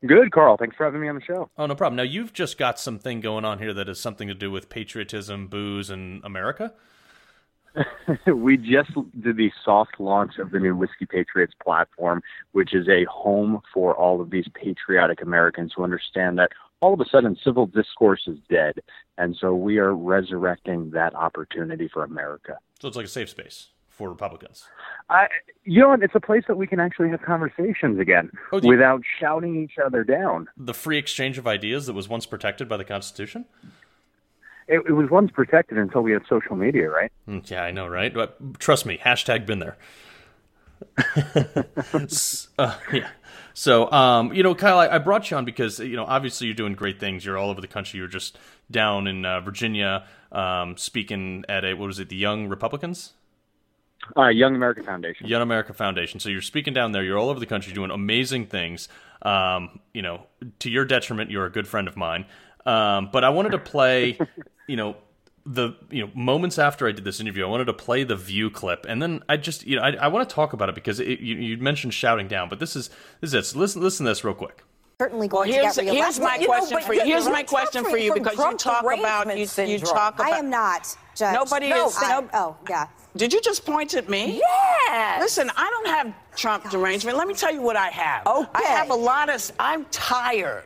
Good, 0.06 0.30
Carl. 0.30 0.56
Thanks 0.56 0.76
for 0.76 0.84
having 0.84 1.00
me 1.00 1.08
on 1.08 1.14
the 1.14 1.22
show. 1.22 1.50
Oh, 1.56 1.66
no 1.66 1.74
problem. 1.74 1.96
Now 1.96 2.02
you've 2.02 2.32
just 2.32 2.58
got 2.58 2.78
something 2.78 3.20
going 3.20 3.44
on 3.44 3.58
here 3.58 3.72
that 3.74 3.88
has 3.88 3.98
something 3.98 4.28
to 4.28 4.34
do 4.34 4.50
with 4.50 4.68
patriotism, 4.68 5.48
booze, 5.48 5.90
and 5.90 6.22
America. 6.24 6.74
we 8.26 8.56
just 8.56 8.90
did 9.20 9.36
the 9.36 9.50
soft 9.64 9.98
launch 9.98 10.38
of 10.38 10.50
the 10.50 10.58
new 10.58 10.74
Whiskey 10.76 11.06
Patriots 11.06 11.54
platform, 11.62 12.22
which 12.52 12.74
is 12.74 12.88
a 12.88 13.04
home 13.04 13.60
for 13.72 13.94
all 13.94 14.20
of 14.20 14.30
these 14.30 14.46
patriotic 14.54 15.22
Americans 15.22 15.72
who 15.76 15.84
understand 15.84 16.38
that 16.38 16.52
all 16.80 16.94
of 16.94 17.00
a 17.00 17.04
sudden 17.10 17.36
civil 17.42 17.66
discourse 17.66 18.22
is 18.26 18.38
dead. 18.50 18.80
And 19.18 19.36
so 19.40 19.54
we 19.54 19.78
are 19.78 19.94
resurrecting 19.94 20.90
that 20.90 21.14
opportunity 21.14 21.88
for 21.92 22.04
America. 22.04 22.58
So 22.80 22.88
it's 22.88 22.96
like 22.96 23.06
a 23.06 23.08
safe 23.08 23.30
space 23.30 23.68
for 23.88 24.10
Republicans. 24.10 24.64
I, 25.08 25.28
you 25.64 25.80
know? 25.80 25.92
It's 25.94 26.14
a 26.14 26.20
place 26.20 26.44
that 26.48 26.56
we 26.58 26.66
can 26.66 26.78
actually 26.80 27.08
have 27.10 27.22
conversations 27.22 27.98
again 27.98 28.30
Oh, 28.52 28.60
without 28.62 29.00
shouting 29.18 29.56
each 29.62 29.78
other 29.82 30.04
down. 30.04 30.48
The 30.56 30.74
free 30.74 30.98
exchange 30.98 31.38
of 31.38 31.46
ideas 31.46 31.86
that 31.86 31.94
was 31.94 32.08
once 32.08 32.26
protected 32.26 32.68
by 32.68 32.76
the 32.76 32.84
Constitution. 32.84 33.46
It, 34.68 34.82
it 34.86 34.92
was 34.92 35.08
once 35.10 35.30
protected 35.30 35.78
until 35.78 36.02
we 36.02 36.12
had 36.12 36.22
social 36.28 36.56
media, 36.56 36.90
right? 36.90 37.10
Mm, 37.26 37.48
Yeah, 37.50 37.62
I 37.62 37.70
know, 37.70 37.86
right? 37.86 38.12
But 38.12 38.58
trust 38.58 38.84
me, 38.84 38.98
hashtag 38.98 39.46
been 39.46 39.60
there. 39.60 39.76
Uh, 42.58 42.76
yeah. 42.92 43.10
So, 43.54 43.90
um, 43.90 44.32
you 44.32 44.42
know, 44.42 44.54
Kyle, 44.54 44.78
I, 44.78 44.88
I 44.88 44.98
brought 44.98 45.30
you 45.30 45.36
on 45.36 45.44
because 45.44 45.78
you 45.78 45.96
know, 45.96 46.04
obviously, 46.04 46.46
you're 46.46 46.54
doing 46.56 46.74
great 46.74 47.00
things. 47.00 47.24
You're 47.24 47.38
all 47.38 47.50
over 47.50 47.60
the 47.60 47.68
country. 47.68 47.98
You're 47.98 48.08
just 48.08 48.38
down 48.70 49.06
in 49.06 49.24
uh, 49.24 49.40
Virginia, 49.40 50.04
um, 50.32 50.76
speaking 50.76 51.44
at 51.48 51.64
a 51.64 51.74
what 51.74 51.86
was 51.86 51.98
it, 51.98 52.08
the 52.08 52.16
Young 52.16 52.48
Republicans, 52.48 53.12
Uh, 54.16 54.28
Young 54.28 54.54
America 54.54 54.82
Foundation. 54.82 55.26
Young 55.26 55.42
America 55.42 55.72
Foundation. 55.72 56.20
So 56.20 56.28
you're 56.28 56.42
speaking 56.42 56.74
down 56.74 56.92
there. 56.92 57.02
You're 57.02 57.18
all 57.18 57.30
over 57.30 57.40
the 57.40 57.46
country 57.46 57.72
doing 57.72 57.90
amazing 57.90 58.46
things. 58.46 58.88
Um, 59.22 59.80
you 59.92 60.02
know, 60.02 60.26
to 60.60 60.70
your 60.70 60.84
detriment, 60.84 61.30
you're 61.30 61.46
a 61.46 61.50
good 61.50 61.66
friend 61.66 61.88
of 61.88 61.96
mine. 61.96 62.26
Um, 62.66 63.10
but 63.12 63.24
I 63.24 63.30
wanted 63.30 63.50
to 63.50 63.58
play, 63.58 64.22
you 64.66 64.76
know, 64.76 64.96
the 65.46 65.74
you 65.90 66.04
know 66.04 66.10
moments 66.14 66.58
after 66.58 66.86
I 66.88 66.92
did 66.92 67.04
this 67.04 67.20
interview, 67.20 67.44
I 67.46 67.48
wanted 67.48 67.66
to 67.66 67.72
play 67.72 68.02
the 68.04 68.16
view 68.16 68.50
clip, 68.50 68.84
and 68.88 69.00
then 69.00 69.22
I 69.28 69.36
just 69.36 69.66
you 69.66 69.76
know 69.76 69.82
I, 69.82 69.92
I 69.92 70.08
want 70.08 70.28
to 70.28 70.34
talk 70.34 70.52
about 70.52 70.68
it 70.68 70.74
because 70.74 70.98
it, 71.00 71.20
you, 71.20 71.36
you 71.36 71.56
mentioned 71.58 71.94
shouting 71.94 72.28
down, 72.28 72.48
but 72.48 72.58
this 72.58 72.74
is 72.76 72.88
this 73.20 73.28
is 73.30 73.34
it. 73.34 73.46
So 73.46 73.58
listen 73.58 73.80
listen 73.80 74.04
to 74.04 74.10
this 74.10 74.24
real 74.24 74.34
quick. 74.34 74.62
certainly 75.00 75.28
Well, 75.28 75.44
going 75.44 75.52
here's, 75.52 75.74
to 75.76 75.84
get 75.84 75.94
here's 75.94 76.18
reelected. 76.18 76.22
my 76.22 76.34
You 76.34 76.40
know, 76.40 76.46
question 76.46 76.76
but 76.78 76.84
for 76.84 76.94
you. 76.94 77.04
Here's 77.04 77.26
my 77.28 77.42
question 77.44 77.84
for 77.84 77.96
you 77.96 78.12
because 78.12 78.36
you 78.38 78.56
talk 78.56 78.82
about 78.82 79.36
you, 79.38 79.46
you 79.66 79.78
talk 79.78 80.14
about. 80.16 80.26
I 80.32 80.38
am 80.38 80.50
not. 80.50 80.96
Judge. 81.14 81.34
Nobody 81.34 81.70
no, 81.70 81.86
is- 81.86 81.96
I, 81.98 82.20
no- 82.20 82.28
oh, 82.34 82.56
yeah. 82.68 82.88
Did 83.16 83.32
you 83.32 83.40
just 83.40 83.64
point 83.64 83.94
at 83.94 84.10
me? 84.10 84.42
Yes. 84.88 85.20
Listen, 85.22 85.50
I 85.56 85.70
don't 85.70 85.86
have 85.86 86.14
Trump 86.36 86.68
derangement. 86.70 87.16
Let 87.16 87.26
me 87.26 87.32
tell 87.32 87.50
you 87.52 87.62
what 87.62 87.74
I 87.76 87.88
have. 87.88 88.26
Okay. 88.26 88.48
I 88.54 88.62
have 88.64 88.90
a 88.90 88.94
lot 88.94 89.30
of. 89.30 89.50
I'm 89.58 89.86
tired 89.86 90.64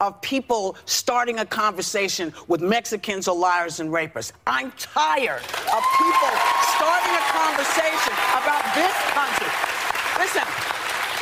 of 0.00 0.20
people 0.22 0.76
starting 0.84 1.38
a 1.38 1.46
conversation 1.46 2.32
with 2.48 2.60
Mexicans 2.60 3.28
or 3.28 3.36
liars 3.36 3.80
and 3.80 3.90
rapists. 3.90 4.32
I'm 4.46 4.72
tired 4.72 5.42
of 5.42 5.82
people 5.98 6.32
starting 6.74 7.14
a 7.14 7.24
conversation 7.30 8.12
about 8.40 8.74
this 8.74 8.96
country. 9.12 9.48
Listen. 10.18 10.70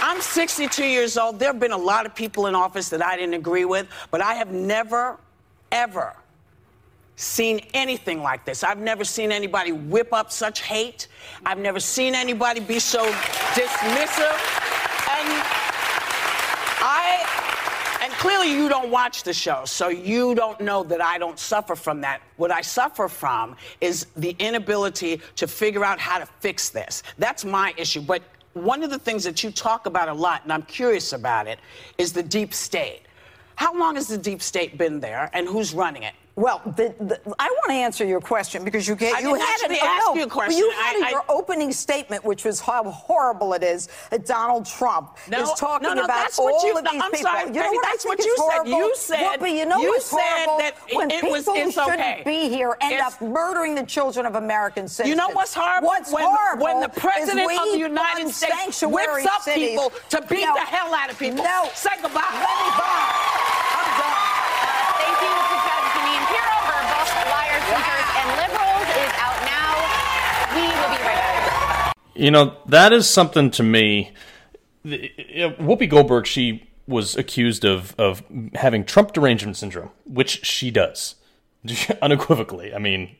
I'm 0.00 0.20
62 0.20 0.84
years 0.84 1.18
old. 1.18 1.38
There 1.38 1.48
have 1.48 1.60
been 1.60 1.72
a 1.72 1.76
lot 1.76 2.06
of 2.06 2.14
people 2.14 2.46
in 2.46 2.54
office 2.54 2.88
that 2.90 3.04
I 3.04 3.16
didn't 3.16 3.34
agree 3.34 3.64
with, 3.64 3.88
but 4.10 4.20
I 4.20 4.34
have 4.34 4.52
never, 4.52 5.18
ever 5.72 6.14
seen 7.16 7.60
anything 7.74 8.22
like 8.22 8.44
this. 8.44 8.62
I've 8.62 8.78
never 8.78 9.04
seen 9.04 9.32
anybody 9.32 9.72
whip 9.72 10.12
up 10.12 10.30
such 10.30 10.62
hate. 10.62 11.08
I've 11.44 11.58
never 11.58 11.80
seen 11.80 12.14
anybody 12.14 12.60
be 12.60 12.78
so 12.78 13.04
dismissive. 13.54 14.38
And 15.10 15.28
I, 16.80 17.37
clearly 18.18 18.52
you 18.52 18.68
don't 18.68 18.90
watch 18.90 19.22
the 19.22 19.32
show, 19.32 19.62
so 19.64 19.88
you 19.88 20.34
don't 20.34 20.60
know 20.60 20.82
that 20.82 21.00
I 21.00 21.18
don't 21.18 21.38
suffer 21.38 21.76
from 21.76 22.00
that. 22.00 22.20
What 22.36 22.50
I 22.50 22.60
suffer 22.60 23.06
from 23.08 23.56
is 23.80 24.06
the 24.16 24.34
inability 24.40 25.20
to 25.36 25.46
figure 25.46 25.84
out 25.84 26.00
how 26.00 26.18
to 26.18 26.26
fix 26.40 26.68
this. 26.68 27.04
That's 27.18 27.44
my 27.44 27.72
issue. 27.76 28.00
But 28.00 28.22
one 28.54 28.82
of 28.82 28.90
the 28.90 28.98
things 28.98 29.22
that 29.22 29.44
you 29.44 29.52
talk 29.52 29.86
about 29.86 30.08
a 30.08 30.12
lot, 30.12 30.42
and 30.42 30.52
I'm 30.52 30.62
curious 30.62 31.12
about 31.12 31.46
it, 31.46 31.60
is 31.96 32.12
the 32.12 32.22
deep 32.22 32.52
state. 32.52 33.02
How 33.54 33.72
long 33.78 33.94
has 33.94 34.08
the 34.08 34.18
deep 34.18 34.42
state 34.42 34.76
been 34.76 34.98
there, 34.98 35.30
and 35.32 35.46
who's 35.46 35.72
running 35.72 36.02
it? 36.02 36.14
Well, 36.38 36.62
the, 36.76 36.94
the, 37.00 37.20
I 37.40 37.48
want 37.48 37.70
to 37.70 37.72
answer 37.74 38.04
your 38.04 38.20
question 38.20 38.64
because 38.64 38.86
you 38.86 38.94
get 38.94 39.20
you 39.22 39.34
had 39.34 39.58
oh, 39.72 39.74
ask 39.74 40.06
no, 40.06 40.14
you 40.14 40.22
a 40.22 40.28
question. 40.28 40.56
You 40.56 40.70
had 40.70 40.94
I- 40.94 40.98
in 40.98 41.04
I- 41.06 41.10
your 41.10 41.24
opening 41.28 41.72
statement, 41.72 42.24
which 42.24 42.44
was 42.44 42.60
how 42.60 42.84
horrible 42.84 43.54
it 43.54 43.64
is 43.64 43.88
that 44.10 44.24
Donald 44.24 44.64
Trump 44.64 45.16
No, 45.28 45.42
is 45.42 45.50
talking 45.58 45.88
no, 45.88 45.94
no, 45.94 46.04
about 46.04 46.16
that's 46.16 46.38
what 46.38 46.54
all 46.54 46.64
you- 46.64 46.78
of 46.78 46.84
these 46.84 47.02
I'm 47.02 47.10
people. 47.10 47.28
sorry, 47.28 47.46
you 47.48 47.54
know 47.60 47.72
what 47.72 47.86
I 47.86 47.96
think 47.96 48.04
what 48.04 48.18
you 48.24 48.36
said. 48.36 48.42
horrible? 48.42 48.70
You 48.70 48.94
said- 48.96 49.20
Well, 49.22 49.36
but 49.40 49.50
you 49.50 49.66
know 49.66 49.78
you 49.78 49.88
what's 49.88 50.04
said 50.06 50.20
horrible? 50.20 50.58
that 50.58 50.74
it- 50.86 50.96
when 50.96 51.10
it 51.10 51.14
people 51.22 51.30
was- 51.32 51.46
who 51.46 51.72
shouldn't 51.72 51.90
okay. 52.00 52.22
be 52.24 52.48
here 52.48 52.76
end 52.82 52.92
It's- 52.94 53.14
up 53.14 53.20
murdering 53.20 53.74
the 53.74 53.82
children 53.82 54.24
of 54.24 54.36
American 54.36 54.86
citizens. 54.86 55.08
You 55.08 55.16
know 55.16 55.30
what's 55.34 55.54
horrible? 55.54 55.88
What's 55.88 56.12
when, 56.12 56.24
horrible 56.24 56.62
when 56.66 56.80
the 56.80 56.88
president 56.88 57.50
of 57.50 57.72
the 57.72 57.78
United 57.78 58.30
States 58.30 58.80
whips 58.84 59.26
up 59.26 59.42
cities. 59.42 59.70
people 59.70 59.90
to 60.10 60.20
beat 60.22 60.46
the 60.46 60.60
hell 60.70 60.94
out 60.94 61.10
of 61.10 61.18
people. 61.18 61.42
No. 61.42 61.68
Say 61.74 61.90
goodbye. 62.00 62.22
Let 62.30 62.46
me. 62.46 62.70
I'm 63.74 63.90
done. 63.98 64.38
Thank 65.02 65.18
you 65.18 65.34
to 65.34 65.56
Judge 65.66 65.86
Jeanine 65.94 66.24
Pirro. 66.30 66.58
Her 66.68 66.82
book, 66.92 67.08
Liars, 67.32 67.64
Leakers, 67.74 68.08
and 68.18 68.28
Liberals, 68.38 68.88
is 69.02 69.12
out 69.18 69.38
now. 69.44 69.72
We 70.54 70.62
will 70.62 70.90
be 70.94 71.00
right 71.06 71.18
back. 71.18 71.96
You 72.18 72.32
know, 72.32 72.56
that 72.66 72.92
is 72.92 73.08
something 73.08 73.50
to 73.52 73.62
me. 73.62 74.12
uh, 74.84 74.90
Whoopi 74.90 75.88
Goldberg, 75.88 76.26
she 76.26 76.68
was 76.88 77.16
accused 77.16 77.64
of 77.64 77.94
of 77.96 78.24
having 78.54 78.84
Trump 78.84 79.12
derangement 79.12 79.56
syndrome, 79.56 79.90
which 80.04 80.44
she 80.44 80.70
does, 80.72 81.14
unequivocally. 82.02 82.74
I 82.74 82.78
mean, 82.78 83.14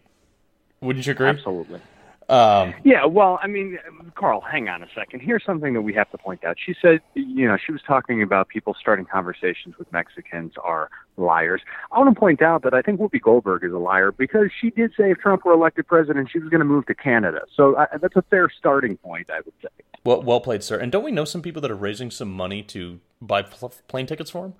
wouldn't 0.80 1.06
you 1.06 1.12
agree? 1.12 1.28
Absolutely. 1.28 1.80
Um, 2.28 2.74
yeah, 2.84 3.06
well, 3.06 3.38
I 3.42 3.46
mean, 3.46 3.78
Carl, 4.14 4.42
hang 4.42 4.68
on 4.68 4.82
a 4.82 4.88
second. 4.94 5.20
Here's 5.20 5.42
something 5.44 5.72
that 5.72 5.80
we 5.80 5.94
have 5.94 6.10
to 6.10 6.18
point 6.18 6.44
out. 6.44 6.58
She 6.64 6.74
said, 6.80 7.00
you 7.14 7.48
know, 7.48 7.56
she 7.56 7.72
was 7.72 7.80
talking 7.86 8.22
about 8.22 8.48
people 8.48 8.76
starting 8.78 9.06
conversations 9.06 9.78
with 9.78 9.90
Mexicans 9.92 10.52
are 10.62 10.90
liars. 11.16 11.62
I 11.90 11.98
want 11.98 12.14
to 12.14 12.18
point 12.18 12.42
out 12.42 12.62
that 12.64 12.74
I 12.74 12.82
think 12.82 13.00
Whoopi 13.00 13.20
Goldberg 13.20 13.64
is 13.64 13.72
a 13.72 13.78
liar 13.78 14.12
because 14.12 14.50
she 14.60 14.68
did 14.70 14.92
say 14.94 15.10
if 15.10 15.18
Trump 15.18 15.46
were 15.46 15.52
elected 15.52 15.86
president, 15.86 16.28
she 16.30 16.38
was 16.38 16.50
going 16.50 16.60
to 16.60 16.66
move 16.66 16.84
to 16.86 16.94
Canada. 16.94 17.42
So 17.54 17.76
I, 17.78 17.86
that's 17.96 18.16
a 18.16 18.22
fair 18.22 18.50
starting 18.50 18.98
point, 18.98 19.30
I 19.30 19.40
would 19.40 19.54
say. 19.62 19.68
Well, 20.04 20.22
well 20.22 20.40
played, 20.40 20.62
sir. 20.62 20.78
And 20.78 20.92
don't 20.92 21.04
we 21.04 21.10
know 21.10 21.24
some 21.24 21.40
people 21.40 21.62
that 21.62 21.70
are 21.70 21.76
raising 21.76 22.10
some 22.10 22.30
money 22.30 22.62
to 22.64 23.00
buy 23.22 23.42
pl- 23.42 23.72
plane 23.88 24.06
tickets 24.06 24.30
for 24.30 24.44
him? 24.44 24.54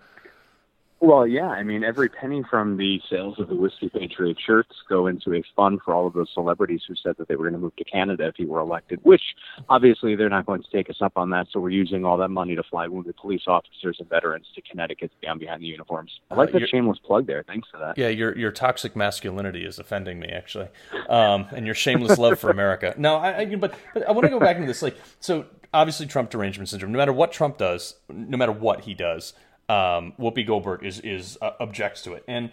Well, 1.01 1.27
yeah. 1.29 1.47
I 1.49 1.63
mean, 1.63 1.85
every 1.85 2.09
penny 2.09 2.43
from 2.51 2.77
the 2.77 3.01
sales 3.09 3.39
of 3.39 3.49
the 3.49 3.55
Whiskey 3.55 3.89
Patriot 3.89 4.37
shirts 4.45 4.71
go 4.89 5.07
into 5.07 5.33
a 5.33 5.43
fund 5.55 5.79
for 5.85 5.95
all 5.95 6.09
of 6.09 6.13
those 6.13 6.29
celebrities 6.35 6.83
who 6.89 6.95
said 6.97 7.15
that 7.19 7.29
they 7.29 7.37
were 7.37 7.45
going 7.45 7.53
to 7.55 7.61
move 7.61 7.77
to 7.77 7.85
Canada 7.85 8.27
if 8.27 8.35
he 8.37 8.45
were 8.45 8.59
elected, 8.59 8.99
which 9.05 9.23
obviously 9.69 10.17
they're 10.17 10.29
not 10.29 10.45
going 10.45 10.61
to 10.63 10.71
take 10.73 10.91
us 10.91 10.97
up 11.01 11.13
on 11.17 11.31
that. 11.31 11.47
So 11.53 11.61
we're 11.61 11.71
using 11.71 12.05
all 12.05 12.17
that 12.19 12.31
money 12.31 12.57
to 12.57 12.65
fly 12.65 12.89
wounded 12.89 13.17
police 13.17 13.43
officers 13.47 13.99
and 14.01 14.09
veterans 14.09 14.47
to 14.57 14.63
Connecticut 14.63 15.13
to 15.13 15.17
be 15.21 15.29
on 15.29 15.39
behind 15.39 15.63
the 15.63 15.67
uniforms. 15.67 16.11
I 16.31 16.35
like 16.35 16.49
Uh, 16.55 16.59
you're- 16.59 16.69
shameless 16.69 16.99
plug 16.99 17.27
there. 17.29 17.45
Thanks 17.47 17.69
for 17.71 17.79
that. 17.79 17.97
Yeah, 17.97 18.09
your 18.09 18.37
your 18.37 18.51
toxic 18.51 18.97
masculinity 18.97 19.65
is 19.65 19.79
offending 19.79 20.19
me 20.19 20.29
actually, 20.29 20.69
um, 21.09 21.47
and 21.53 21.65
your 21.65 21.75
shameless 21.77 22.19
love 22.19 22.39
for 22.41 22.51
America. 22.51 22.95
No, 22.99 23.17
I, 23.17 23.39
I 23.39 23.55
but 23.55 23.75
but 23.95 24.07
I 24.09 24.13
want 24.13 24.25
to 24.25 24.31
go 24.31 24.41
back 24.41 24.57
into 24.57 24.67
this. 24.67 24.83
Like, 24.83 24.97
so 25.21 25.47
obviously 25.73 26.07
Trump 26.07 26.31
derangement 26.31 26.69
syndrome. 26.69 26.91
No 26.93 26.99
matter 26.99 27.13
what 27.13 27.31
Trump 27.31 27.57
does, 27.57 27.95
no 28.09 28.37
matter 28.37 28.53
what 28.53 28.81
he 28.81 28.95
does, 28.95 29.33
um, 29.69 30.15
Whoopi 30.19 30.47
Goldberg 30.47 30.85
is 30.85 31.01
is 31.01 31.39
uh, 31.43 31.53
objects 31.61 32.03
to 32.03 32.15
it. 32.15 32.25
And 32.27 32.53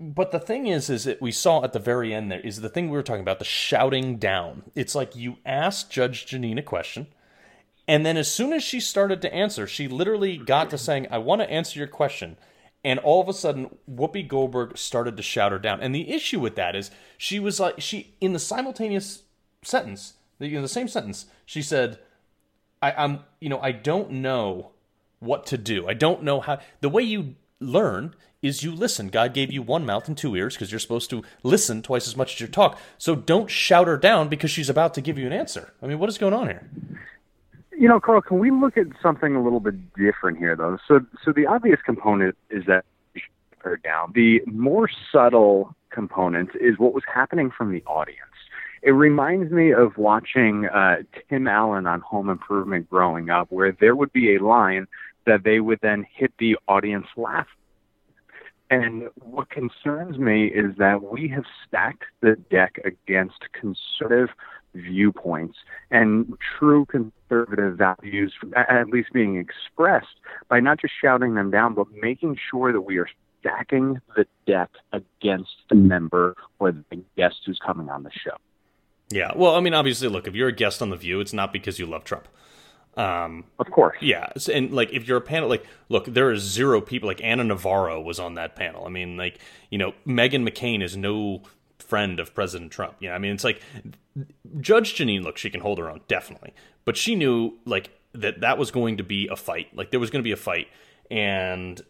but 0.00 0.30
the 0.30 0.38
thing 0.38 0.66
is, 0.66 0.88
is 0.88 1.04
that 1.04 1.20
we 1.20 1.32
saw 1.32 1.64
at 1.64 1.72
the 1.72 1.78
very 1.80 2.14
end 2.14 2.30
there 2.30 2.40
is 2.40 2.60
the 2.60 2.68
thing 2.68 2.88
we 2.88 2.96
were 2.96 3.02
talking 3.02 3.22
about 3.22 3.40
the 3.40 3.44
shouting 3.44 4.16
down. 4.16 4.62
It's 4.74 4.94
like 4.94 5.16
you 5.16 5.38
ask 5.44 5.90
Judge 5.90 6.26
Jeanine 6.26 6.58
a 6.58 6.62
question. 6.62 7.08
And 7.88 8.04
then 8.04 8.16
as 8.16 8.30
soon 8.30 8.52
as 8.52 8.62
she 8.62 8.80
started 8.80 9.22
to 9.22 9.34
answer, 9.34 9.66
she 9.66 9.88
literally 9.88 10.36
got 10.36 10.70
to 10.70 10.78
saying, 10.78 11.08
I 11.10 11.18
want 11.18 11.40
to 11.40 11.50
answer 11.50 11.78
your 11.78 11.88
question. 11.88 12.36
And 12.84 13.00
all 13.00 13.20
of 13.20 13.28
a 13.28 13.32
sudden, 13.32 13.76
Whoopi 13.90 14.28
Goldberg 14.28 14.76
started 14.78 15.16
to 15.16 15.22
shout 15.22 15.52
her 15.52 15.58
down. 15.58 15.80
And 15.80 15.94
the 15.94 16.10
issue 16.10 16.38
with 16.38 16.54
that 16.56 16.76
is 16.76 16.90
she 17.16 17.40
was 17.40 17.58
like, 17.58 17.80
she, 17.80 18.14
in 18.20 18.34
the 18.34 18.38
simultaneous 18.38 19.22
sentence, 19.62 20.14
the- 20.38 20.54
in 20.54 20.62
the 20.62 20.68
same 20.68 20.86
sentence, 20.86 21.26
she 21.44 21.62
said, 21.62 21.98
I, 22.80 22.92
I'm, 22.92 23.20
you 23.40 23.48
know, 23.48 23.58
I 23.58 23.72
don't 23.72 24.10
know 24.12 24.72
what 25.20 25.46
to 25.46 25.58
do. 25.58 25.88
I 25.88 25.94
don't 25.94 26.22
know 26.22 26.40
how, 26.40 26.60
the 26.80 26.88
way 26.88 27.02
you 27.02 27.34
learn 27.60 28.14
is 28.40 28.62
you 28.62 28.72
listen. 28.72 29.08
God 29.08 29.34
gave 29.34 29.52
you 29.52 29.62
one 29.62 29.84
mouth 29.84 30.06
and 30.06 30.16
two 30.16 30.36
ears 30.36 30.54
because 30.54 30.70
you're 30.70 30.78
supposed 30.78 31.10
to 31.10 31.22
listen 31.42 31.82
twice 31.82 32.06
as 32.06 32.16
much 32.16 32.34
as 32.34 32.40
you 32.40 32.46
talk. 32.46 32.78
So 32.96 33.16
don't 33.16 33.50
shout 33.50 33.88
her 33.88 33.96
down 33.96 34.28
because 34.28 34.50
she's 34.50 34.70
about 34.70 34.94
to 34.94 35.00
give 35.00 35.18
you 35.18 35.26
an 35.26 35.32
answer. 35.32 35.72
I 35.82 35.86
mean, 35.86 35.98
what 35.98 36.08
is 36.08 36.18
going 36.18 36.34
on 36.34 36.46
here? 36.46 36.68
You 37.76 37.88
know, 37.88 38.00
Carl, 38.00 38.20
can 38.20 38.38
we 38.38 38.50
look 38.50 38.76
at 38.76 38.86
something 39.02 39.34
a 39.34 39.42
little 39.42 39.60
bit 39.60 39.94
different 39.94 40.38
here, 40.38 40.56
though? 40.56 40.78
So, 40.86 41.00
so 41.24 41.32
the 41.32 41.46
obvious 41.46 41.80
component 41.84 42.36
is 42.50 42.64
that 42.66 42.84
her 43.60 43.76
down. 43.76 44.12
The 44.14 44.40
more 44.46 44.88
subtle 45.12 45.74
component 45.90 46.50
is 46.60 46.78
what 46.78 46.92
was 46.92 47.04
happening 47.12 47.50
from 47.50 47.72
the 47.72 47.82
audience. 47.84 48.22
It 48.82 48.92
reminds 48.92 49.50
me 49.50 49.72
of 49.72 49.96
watching 49.98 50.66
uh, 50.66 50.98
Tim 51.28 51.48
Allen 51.48 51.86
on 51.86 52.00
Home 52.02 52.28
Improvement 52.28 52.88
growing 52.88 53.28
up, 53.28 53.50
where 53.50 53.72
there 53.72 53.96
would 53.96 54.12
be 54.12 54.36
a 54.36 54.42
line 54.42 54.86
that 55.28 55.44
they 55.44 55.60
would 55.60 55.78
then 55.80 56.04
hit 56.12 56.32
the 56.38 56.56
audience 56.66 57.06
laugh. 57.16 57.46
And 58.70 59.08
what 59.14 59.48
concerns 59.48 60.18
me 60.18 60.46
is 60.46 60.76
that 60.76 61.02
we 61.02 61.28
have 61.28 61.44
stacked 61.66 62.04
the 62.20 62.36
deck 62.50 62.78
against 62.84 63.38
conservative 63.52 64.34
viewpoints 64.74 65.56
and 65.90 66.36
true 66.58 66.84
conservative 66.84 67.78
values, 67.78 68.34
at 68.54 68.88
least 68.88 69.12
being 69.12 69.36
expressed 69.36 70.16
by 70.48 70.60
not 70.60 70.80
just 70.80 70.92
shouting 71.00 71.34
them 71.34 71.50
down, 71.50 71.74
but 71.74 71.86
making 72.02 72.36
sure 72.50 72.72
that 72.72 72.82
we 72.82 72.98
are 72.98 73.08
stacking 73.40 74.00
the 74.16 74.26
deck 74.46 74.70
against 74.92 75.54
the 75.70 75.74
member 75.74 76.36
or 76.58 76.72
the 76.72 77.02
guest 77.16 77.36
who's 77.46 77.58
coming 77.64 77.88
on 77.88 78.02
the 78.02 78.10
show. 78.10 78.36
Yeah. 79.10 79.32
Well, 79.34 79.54
I 79.54 79.60
mean, 79.60 79.72
obviously, 79.72 80.08
look, 80.08 80.26
if 80.26 80.34
you're 80.34 80.48
a 80.48 80.52
guest 80.52 80.82
on 80.82 80.90
The 80.90 80.96
View, 80.96 81.20
it's 81.20 81.32
not 81.32 81.52
because 81.52 81.78
you 81.78 81.86
love 81.86 82.04
Trump. 82.04 82.28
Um, 82.98 83.44
of 83.60 83.70
course. 83.70 83.96
Yeah. 84.00 84.32
And 84.52 84.72
like, 84.72 84.92
if 84.92 85.06
you're 85.06 85.18
a 85.18 85.22
panel, 85.22 85.48
like, 85.48 85.64
look, 85.88 86.06
there 86.06 86.28
are 86.30 86.36
zero 86.36 86.80
people, 86.80 87.06
like 87.06 87.22
Ana 87.22 87.44
Navarro 87.44 88.00
was 88.00 88.18
on 88.18 88.34
that 88.34 88.56
panel. 88.56 88.84
I 88.84 88.88
mean, 88.88 89.16
like, 89.16 89.38
you 89.70 89.78
know, 89.78 89.94
Meghan 90.04 90.46
McCain 90.46 90.82
is 90.82 90.96
no 90.96 91.42
friend 91.78 92.18
of 92.18 92.34
President 92.34 92.72
Trump. 92.72 92.96
You 92.98 93.10
know, 93.10 93.14
I 93.14 93.18
mean, 93.18 93.32
it's 93.32 93.44
like 93.44 93.62
Judge 94.60 94.94
Jeanine. 94.94 95.22
look, 95.22 95.38
she 95.38 95.48
can 95.48 95.60
hold 95.60 95.78
her 95.78 95.88
own, 95.88 96.00
definitely. 96.08 96.52
But 96.84 96.96
she 96.96 97.14
knew, 97.14 97.58
like, 97.64 97.90
that 98.14 98.40
that 98.40 98.58
was 98.58 98.72
going 98.72 98.96
to 98.96 99.04
be 99.04 99.28
a 99.28 99.36
fight. 99.36 99.68
Like, 99.76 99.92
there 99.92 100.00
was 100.00 100.10
going 100.10 100.22
to 100.22 100.28
be 100.28 100.32
a 100.32 100.36
fight. 100.36 100.66
And 101.08 101.80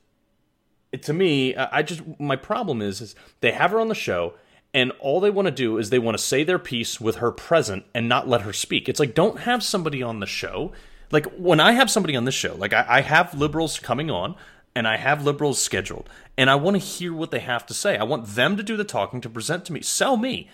to 1.00 1.12
me, 1.14 1.56
I 1.56 1.82
just, 1.82 2.02
my 2.20 2.36
problem 2.36 2.82
is, 2.82 3.00
is 3.00 3.14
they 3.40 3.52
have 3.52 3.70
her 3.70 3.80
on 3.80 3.88
the 3.88 3.94
show 3.94 4.34
and 4.74 4.92
all 5.00 5.20
they 5.20 5.30
want 5.30 5.46
to 5.46 5.52
do 5.52 5.78
is 5.78 5.90
they 5.90 5.98
want 5.98 6.16
to 6.16 6.22
say 6.22 6.44
their 6.44 6.58
piece 6.58 7.00
with 7.00 7.16
her 7.16 7.32
present 7.32 7.84
and 7.94 8.08
not 8.08 8.28
let 8.28 8.42
her 8.42 8.52
speak. 8.52 8.88
It's 8.88 9.00
like 9.00 9.14
don't 9.14 9.40
have 9.40 9.62
somebody 9.62 10.02
on 10.02 10.20
the 10.20 10.26
show. 10.26 10.72
Like 11.10 11.26
when 11.36 11.60
I 11.60 11.72
have 11.72 11.90
somebody 11.90 12.16
on 12.16 12.24
this 12.24 12.34
show, 12.34 12.54
like 12.54 12.72
I, 12.72 12.84
I 12.88 13.00
have 13.00 13.34
liberals 13.34 13.78
coming 13.78 14.10
on 14.10 14.34
and 14.74 14.86
I 14.86 14.96
have 14.96 15.24
liberals 15.24 15.60
scheduled, 15.62 16.08
and 16.36 16.48
I 16.48 16.54
want 16.54 16.76
to 16.76 16.78
hear 16.78 17.12
what 17.12 17.30
they 17.30 17.40
have 17.40 17.66
to 17.66 17.74
say. 17.74 17.96
I 17.96 18.04
want 18.04 18.26
them 18.26 18.56
to 18.56 18.62
do 18.62 18.76
the 18.76 18.84
talking 18.84 19.20
to 19.22 19.28
present 19.28 19.64
to 19.64 19.72
me, 19.72 19.80
sell 19.80 20.16
me. 20.16 20.48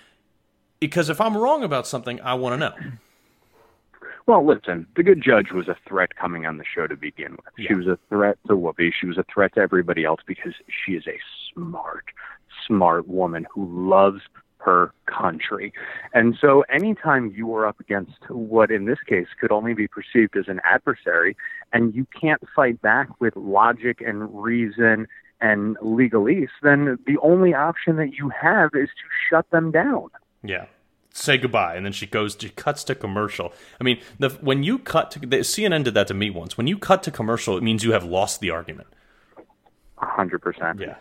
Because 0.80 1.10
if 1.10 1.20
I'm 1.20 1.36
wrong 1.36 1.62
about 1.62 1.86
something, 1.86 2.20
I 2.20 2.34
want 2.34 2.54
to 2.54 2.56
know. 2.58 2.74
Well, 4.26 4.44
listen, 4.46 4.86
the 4.96 5.02
good 5.02 5.22
judge 5.22 5.50
was 5.52 5.68
a 5.68 5.76
threat 5.86 6.16
coming 6.16 6.46
on 6.46 6.56
the 6.56 6.64
show 6.64 6.86
to 6.86 6.96
begin 6.96 7.32
with. 7.32 7.52
Yeah. 7.58 7.68
She 7.68 7.74
was 7.74 7.86
a 7.86 7.98
threat 8.08 8.38
to 8.46 8.54
Whoopi. 8.54 8.92
She 8.98 9.06
was 9.06 9.18
a 9.18 9.24
threat 9.32 9.54
to 9.54 9.60
everybody 9.60 10.04
else 10.04 10.20
because 10.26 10.54
she 10.68 10.92
is 10.92 11.06
a 11.06 11.18
smart, 11.52 12.06
smart 12.66 13.06
woman 13.06 13.46
who 13.50 13.90
loves 13.90 14.22
her 14.64 14.92
country. 15.06 15.72
And 16.12 16.36
so 16.40 16.64
anytime 16.72 17.32
you 17.36 17.54
are 17.54 17.66
up 17.66 17.78
against 17.80 18.30
what 18.30 18.70
in 18.70 18.86
this 18.86 18.98
case 19.06 19.26
could 19.40 19.52
only 19.52 19.74
be 19.74 19.86
perceived 19.86 20.36
as 20.36 20.48
an 20.48 20.60
adversary 20.64 21.36
and 21.72 21.94
you 21.94 22.06
can't 22.18 22.42
fight 22.54 22.80
back 22.80 23.08
with 23.20 23.36
logic 23.36 24.00
and 24.00 24.42
reason 24.42 25.06
and 25.40 25.76
legalese, 25.78 26.48
then 26.62 26.98
the 27.06 27.18
only 27.22 27.52
option 27.52 27.96
that 27.96 28.14
you 28.14 28.30
have 28.30 28.70
is 28.74 28.88
to 28.88 29.08
shut 29.28 29.50
them 29.50 29.70
down. 29.70 30.08
Yeah. 30.42 30.66
Say 31.16 31.38
goodbye, 31.38 31.76
and 31.76 31.86
then 31.86 31.92
she 31.92 32.06
goes. 32.06 32.36
She 32.40 32.48
cuts 32.48 32.82
to 32.84 32.94
commercial. 32.96 33.52
I 33.80 33.84
mean, 33.84 34.00
the 34.18 34.30
when 34.30 34.64
you 34.64 34.80
cut 34.80 35.12
to 35.12 35.20
the, 35.20 35.38
CNN 35.38 35.84
did 35.84 35.94
that 35.94 36.08
to 36.08 36.14
me 36.14 36.28
once. 36.28 36.56
When 36.58 36.66
you 36.66 36.76
cut 36.76 37.04
to 37.04 37.12
commercial, 37.12 37.56
it 37.56 37.62
means 37.62 37.84
you 37.84 37.92
have 37.92 38.02
lost 38.02 38.40
the 38.40 38.50
argument. 38.50 38.88
A 39.98 40.06
hundred 40.06 40.42
percent. 40.42 40.80
Yeah. 40.80 40.96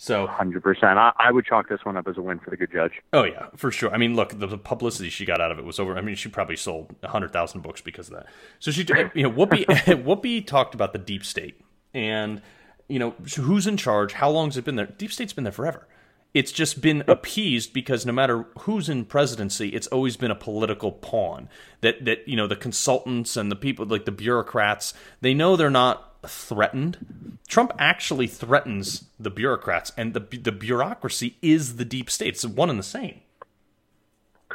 So, 0.00 0.28
hundred 0.28 0.62
percent. 0.62 0.96
I, 0.96 1.12
I 1.18 1.32
would 1.32 1.44
chalk 1.44 1.68
this 1.68 1.80
one 1.82 1.96
up 1.96 2.06
as 2.06 2.16
a 2.16 2.22
win 2.22 2.38
for 2.38 2.50
the 2.50 2.56
good 2.56 2.70
judge. 2.72 2.92
Oh 3.12 3.24
yeah, 3.24 3.48
for 3.56 3.72
sure. 3.72 3.92
I 3.92 3.98
mean, 3.98 4.14
look, 4.14 4.38
the, 4.38 4.46
the 4.46 4.56
publicity 4.56 5.10
she 5.10 5.24
got 5.24 5.40
out 5.40 5.50
of 5.50 5.58
it 5.58 5.64
was 5.64 5.80
over. 5.80 5.98
I 5.98 6.02
mean, 6.02 6.14
she 6.14 6.28
probably 6.28 6.54
sold 6.54 6.94
hundred 7.04 7.32
thousand 7.32 7.62
books 7.62 7.80
because 7.80 8.08
of 8.08 8.14
that. 8.14 8.26
So 8.60 8.70
she, 8.70 8.86
you 9.14 9.24
know, 9.24 9.30
Whoopi, 9.32 9.64
Whoopi 10.04 10.46
talked 10.46 10.74
about 10.76 10.92
the 10.92 11.00
deep 11.00 11.24
state 11.24 11.60
and 11.92 12.40
you 12.88 13.00
know 13.00 13.14
who's 13.36 13.66
in 13.66 13.76
charge. 13.76 14.12
How 14.12 14.30
long 14.30 14.46
has 14.46 14.56
it 14.56 14.64
been 14.64 14.76
there? 14.76 14.86
Deep 14.86 15.12
state's 15.12 15.32
been 15.32 15.44
there 15.44 15.52
forever. 15.52 15.88
It's 16.32 16.52
just 16.52 16.80
been 16.80 17.02
appeased 17.08 17.72
because 17.72 18.06
no 18.06 18.12
matter 18.12 18.46
who's 18.60 18.88
in 18.88 19.06
presidency, 19.06 19.70
it's 19.70 19.86
always 19.88 20.16
been 20.16 20.30
a 20.30 20.36
political 20.36 20.92
pawn. 20.92 21.48
That 21.80 22.04
that 22.04 22.28
you 22.28 22.36
know 22.36 22.46
the 22.46 22.54
consultants 22.54 23.36
and 23.36 23.50
the 23.50 23.56
people 23.56 23.84
like 23.84 24.04
the 24.04 24.12
bureaucrats, 24.12 24.94
they 25.20 25.34
know 25.34 25.56
they're 25.56 25.70
not 25.70 26.07
threatened. 26.26 27.38
Trump 27.48 27.72
actually 27.78 28.26
threatens 28.26 29.04
the 29.18 29.30
bureaucrats, 29.30 29.92
and 29.96 30.14
the 30.14 30.20
the 30.20 30.52
bureaucracy 30.52 31.36
is 31.42 31.76
the 31.76 31.84
deep 31.84 32.10
state. 32.10 32.34
It's 32.34 32.44
one 32.44 32.70
and 32.70 32.78
the 32.78 32.84
same. 32.84 33.20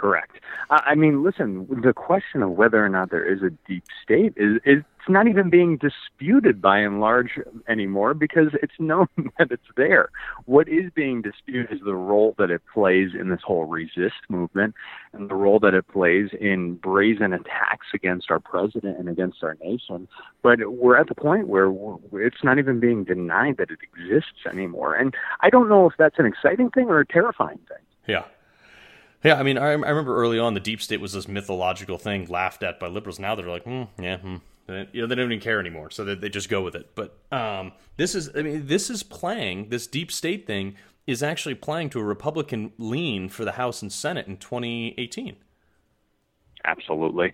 Correct. 0.03 0.41
I 0.69 0.95
mean, 0.95 1.23
listen, 1.23 1.65
the 1.81 1.93
question 1.93 2.43
of 2.43 2.51
whether 2.51 2.83
or 2.83 2.89
not 2.89 3.09
there 3.09 3.23
is 3.23 3.41
a 3.41 3.51
deep 3.65 3.85
state 4.03 4.33
is, 4.35 4.57
is 4.65 4.83
it's 5.03 5.09
not 5.09 5.29
even 5.29 5.49
being 5.49 5.77
disputed 5.77 6.61
by 6.61 6.79
and 6.79 6.99
large 6.99 7.39
anymore 7.69 8.13
because 8.13 8.49
it's 8.61 8.73
known 8.79 9.07
that 9.37 9.49
it's 9.49 9.63
there. 9.77 10.09
What 10.43 10.67
is 10.67 10.91
being 10.93 11.21
disputed 11.21 11.71
is 11.71 11.79
the 11.85 11.95
role 11.95 12.35
that 12.37 12.51
it 12.51 12.61
plays 12.73 13.11
in 13.17 13.29
this 13.29 13.39
whole 13.45 13.63
resist 13.63 14.27
movement 14.27 14.75
and 15.13 15.29
the 15.29 15.35
role 15.35 15.59
that 15.59 15.73
it 15.73 15.87
plays 15.87 16.31
in 16.37 16.75
brazen 16.75 17.31
attacks 17.31 17.87
against 17.93 18.29
our 18.29 18.41
president 18.41 18.99
and 18.99 19.07
against 19.07 19.41
our 19.41 19.55
nation. 19.63 20.09
But 20.41 20.73
we're 20.73 20.97
at 20.97 21.07
the 21.07 21.15
point 21.15 21.47
where 21.47 21.71
it's 22.13 22.43
not 22.43 22.59
even 22.59 22.81
being 22.81 23.05
denied 23.05 23.55
that 23.55 23.71
it 23.71 23.79
exists 23.81 24.45
anymore. 24.51 24.95
And 24.95 25.15
I 25.39 25.49
don't 25.49 25.69
know 25.69 25.89
if 25.89 25.93
that's 25.97 26.19
an 26.19 26.25
exciting 26.25 26.71
thing 26.71 26.89
or 26.89 26.99
a 26.99 27.05
terrifying 27.05 27.59
thing. 27.69 27.85
Yeah. 28.05 28.23
Yeah, 29.23 29.35
I 29.35 29.43
mean, 29.43 29.57
I, 29.57 29.67
I 29.67 29.71
remember 29.73 30.17
early 30.17 30.37
on 30.37 30.53
the 30.53 30.59
deep 30.59 30.81
state 30.81 30.99
was 30.99 31.13
this 31.13 31.27
mythological 31.27 31.97
thing 31.97 32.25
laughed 32.27 32.63
at 32.63 32.79
by 32.79 32.87
liberals. 32.87 33.19
Now 33.19 33.35
they're 33.35 33.47
like, 33.47 33.63
hmm, 33.63 33.83
yeah, 33.99 34.17
hmm. 34.17 34.37
They, 34.67 34.87
you 34.93 35.01
know, 35.01 35.07
they 35.07 35.15
don't 35.15 35.25
even 35.25 35.41
care 35.41 35.59
anymore, 35.59 35.91
so 35.91 36.05
they, 36.05 36.15
they 36.15 36.29
just 36.29 36.49
go 36.49 36.61
with 36.61 36.75
it. 36.75 36.91
But 36.95 37.17
um, 37.31 37.73
this 37.97 38.15
is, 38.15 38.29
I 38.35 38.41
mean, 38.41 38.67
this 38.67 38.89
is 38.89 39.03
playing 39.03 39.69
this 39.69 39.87
deep 39.87 40.11
state 40.11 40.47
thing 40.47 40.75
is 41.05 41.21
actually 41.21 41.55
playing 41.55 41.89
to 41.91 41.99
a 41.99 42.03
Republican 42.03 42.71
lean 42.77 43.27
for 43.27 43.43
the 43.43 43.53
House 43.53 43.81
and 43.81 43.91
Senate 43.91 44.27
in 44.27 44.37
2018. 44.37 45.35
Absolutely. 46.65 47.33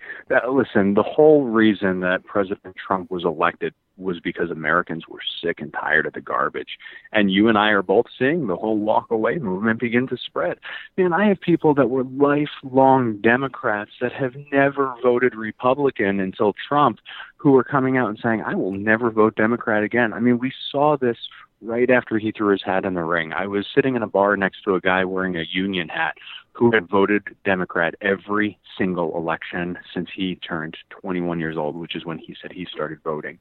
Listen, 0.49 0.95
the 0.95 1.03
whole 1.03 1.43
reason 1.43 1.99
that 1.99 2.23
President 2.23 2.75
Trump 2.75 3.11
was 3.11 3.23
elected 3.23 3.75
was 3.99 4.19
because 4.19 4.49
Americans 4.49 5.05
were 5.07 5.19
sick 5.43 5.59
and 5.59 5.73
tired 5.73 6.05
of 6.05 6.13
the 6.13 6.21
garbage. 6.21 6.77
And 7.11 7.31
you 7.31 7.47
and 7.47 7.57
I 7.57 7.69
are 7.69 7.81
both 7.81 8.05
seeing 8.17 8.47
the 8.47 8.55
whole 8.55 8.77
walk 8.77 9.11
away 9.11 9.37
movement 9.37 9.79
begin 9.79 10.07
to 10.07 10.17
spread. 10.17 10.57
Man, 10.97 11.13
I 11.13 11.27
have 11.27 11.41
people 11.41 11.73
that 11.75 11.89
were 11.89 12.03
lifelong 12.03 13.17
Democrats 13.21 13.91
that 14.01 14.13
have 14.13 14.33
never 14.51 14.93
voted 15.03 15.35
Republican 15.35 16.19
until 16.19 16.53
Trump 16.67 16.99
who 17.37 17.55
are 17.55 17.63
coming 17.63 17.97
out 17.97 18.09
and 18.09 18.19
saying, 18.21 18.43
I 18.45 18.55
will 18.55 18.73
never 18.73 19.09
vote 19.09 19.35
Democrat 19.35 19.83
again. 19.83 20.13
I 20.13 20.19
mean, 20.19 20.39
we 20.39 20.51
saw 20.71 20.97
this 20.97 21.17
right 21.61 21.89
after 21.89 22.17
he 22.17 22.31
threw 22.31 22.51
his 22.51 22.63
hat 22.63 22.85
in 22.85 22.93
the 22.93 23.03
ring. 23.03 23.33
I 23.33 23.47
was 23.47 23.65
sitting 23.73 23.95
in 23.95 24.03
a 24.03 24.07
bar 24.07 24.37
next 24.37 24.63
to 24.63 24.75
a 24.75 24.81
guy 24.81 25.03
wearing 25.05 25.35
a 25.35 25.45
union 25.51 25.89
hat 25.89 26.15
who 26.53 26.71
had 26.71 26.89
voted 26.89 27.23
Democrat 27.45 27.95
every 28.01 28.59
single 28.77 29.15
election 29.15 29.77
since 29.93 30.09
he 30.13 30.35
turned 30.35 30.75
21 30.89 31.39
years 31.39 31.57
old, 31.57 31.75
which 31.75 31.95
is 31.95 32.05
when 32.05 32.17
he 32.17 32.35
said 32.41 32.51
he 32.51 32.65
started 32.69 32.99
voting. 33.03 33.39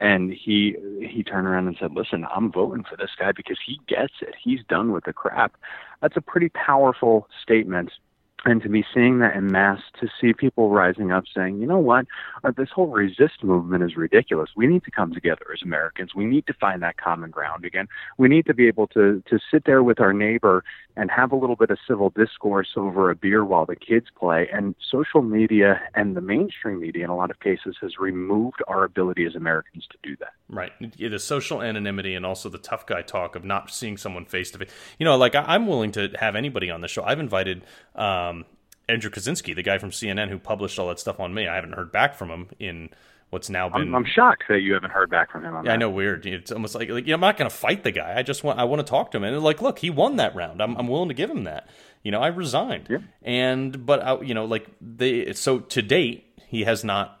And 0.00 0.32
he 0.32 0.76
he 1.00 1.22
turned 1.22 1.46
around 1.46 1.66
and 1.66 1.76
said, 1.78 1.92
"Listen, 1.92 2.26
I'm 2.34 2.50
voting 2.50 2.84
for 2.84 2.96
this 2.96 3.10
guy 3.18 3.32
because 3.32 3.58
he 3.64 3.80
gets 3.86 4.14
it. 4.22 4.34
He's 4.42 4.64
done 4.68 4.92
with 4.92 5.04
the 5.04 5.12
crap." 5.12 5.56
That's 6.00 6.16
a 6.16 6.22
pretty 6.22 6.48
powerful 6.50 7.28
statement 7.42 7.90
and 8.44 8.62
to 8.62 8.68
be 8.68 8.84
seeing 8.92 9.20
that 9.20 9.34
in 9.34 9.50
mass, 9.50 9.80
to 10.00 10.08
see 10.20 10.34
people 10.34 10.68
rising 10.68 11.12
up 11.12 11.24
saying, 11.34 11.60
you 11.60 11.66
know 11.66 11.78
what, 11.78 12.06
uh, 12.42 12.52
this 12.56 12.68
whole 12.70 12.88
resist 12.88 13.42
movement 13.42 13.82
is 13.82 13.96
ridiculous. 13.96 14.50
We 14.54 14.66
need 14.66 14.84
to 14.84 14.90
come 14.90 15.14
together 15.14 15.46
as 15.52 15.62
Americans. 15.62 16.14
We 16.14 16.26
need 16.26 16.46
to 16.46 16.54
find 16.54 16.82
that 16.82 16.98
common 16.98 17.30
ground 17.30 17.64
again. 17.64 17.88
We 18.18 18.28
need 18.28 18.46
to 18.46 18.54
be 18.54 18.66
able 18.68 18.86
to 18.88 19.22
to 19.28 19.38
sit 19.50 19.64
there 19.64 19.82
with 19.82 20.00
our 20.00 20.12
neighbor 20.12 20.64
and 20.96 21.10
have 21.10 21.32
a 21.32 21.36
little 21.36 21.56
bit 21.56 21.70
of 21.70 21.78
civil 21.88 22.10
discourse 22.10 22.68
over 22.76 23.10
a 23.10 23.16
beer 23.16 23.44
while 23.44 23.66
the 23.66 23.76
kids 23.76 24.06
play. 24.16 24.48
And 24.52 24.74
social 24.90 25.22
media 25.22 25.80
and 25.94 26.16
the 26.16 26.20
mainstream 26.20 26.80
media, 26.80 27.04
in 27.04 27.10
a 27.10 27.16
lot 27.16 27.30
of 27.30 27.40
cases, 27.40 27.76
has 27.80 27.98
removed 27.98 28.62
our 28.68 28.84
ability 28.84 29.24
as 29.24 29.34
Americans 29.34 29.86
to 29.90 29.98
do 30.02 30.16
that. 30.20 30.32
Right, 30.48 30.72
the 30.98 31.18
social 31.18 31.62
anonymity 31.62 32.14
and 32.14 32.24
also 32.26 32.48
the 32.48 32.58
tough 32.58 32.86
guy 32.86 33.02
talk 33.02 33.34
of 33.34 33.44
not 33.44 33.70
seeing 33.70 33.96
someone 33.96 34.24
face 34.26 34.50
to 34.52 34.58
face. 34.58 34.70
You 34.98 35.04
know, 35.04 35.16
like 35.16 35.34
I'm 35.34 35.66
willing 35.66 35.92
to 35.92 36.12
have 36.20 36.36
anybody 36.36 36.70
on 36.70 36.80
the 36.80 36.88
show. 36.88 37.02
I've 37.02 37.20
invited. 37.20 37.64
Um, 37.94 38.33
Andrew 38.88 39.10
Kaczynski, 39.10 39.54
the 39.54 39.62
guy 39.62 39.78
from 39.78 39.90
CNN 39.90 40.28
who 40.28 40.38
published 40.38 40.78
all 40.78 40.88
that 40.88 41.00
stuff 41.00 41.20
on 41.20 41.32
me. 41.32 41.48
I 41.48 41.54
haven't 41.54 41.72
heard 41.72 41.90
back 41.92 42.14
from 42.14 42.30
him 42.30 42.48
in 42.58 42.90
what's 43.30 43.50
now 43.50 43.68
been. 43.68 43.82
I'm, 43.82 43.94
I'm 43.94 44.04
shocked 44.04 44.44
that 44.48 44.60
you 44.60 44.74
haven't 44.74 44.92
heard 44.92 45.10
back 45.10 45.30
from 45.30 45.44
him. 45.44 45.54
yeah, 45.64 45.72
I 45.72 45.76
know, 45.76 45.90
weird. 45.90 46.24
It's 46.24 46.52
almost 46.52 46.74
like 46.74 46.88
like 46.88 47.04
you 47.04 47.10
know, 47.10 47.14
I'm 47.14 47.20
not 47.20 47.36
going 47.36 47.50
to 47.50 47.54
fight 47.54 47.82
the 47.82 47.90
guy. 47.90 48.14
I 48.16 48.22
just 48.22 48.44
want 48.44 48.58
I 48.58 48.64
want 48.64 48.80
to 48.80 48.90
talk 48.90 49.10
to 49.10 49.18
him 49.18 49.24
and 49.24 49.42
like, 49.42 49.60
look, 49.60 49.78
he 49.80 49.90
won 49.90 50.16
that 50.16 50.34
round. 50.34 50.62
I'm 50.62 50.76
I'm 50.76 50.88
willing 50.88 51.08
to 51.08 51.14
give 51.14 51.30
him 51.30 51.44
that. 51.44 51.68
You 52.02 52.10
know, 52.12 52.20
I 52.20 52.28
resigned. 52.28 52.86
Yeah. 52.88 52.98
And 53.22 53.84
but 53.84 54.02
I, 54.02 54.20
you 54.20 54.34
know, 54.34 54.44
like 54.44 54.66
they 54.80 55.32
so 55.34 55.58
to 55.60 55.82
date 55.82 56.24
he 56.46 56.64
has 56.64 56.84
not. 56.84 57.20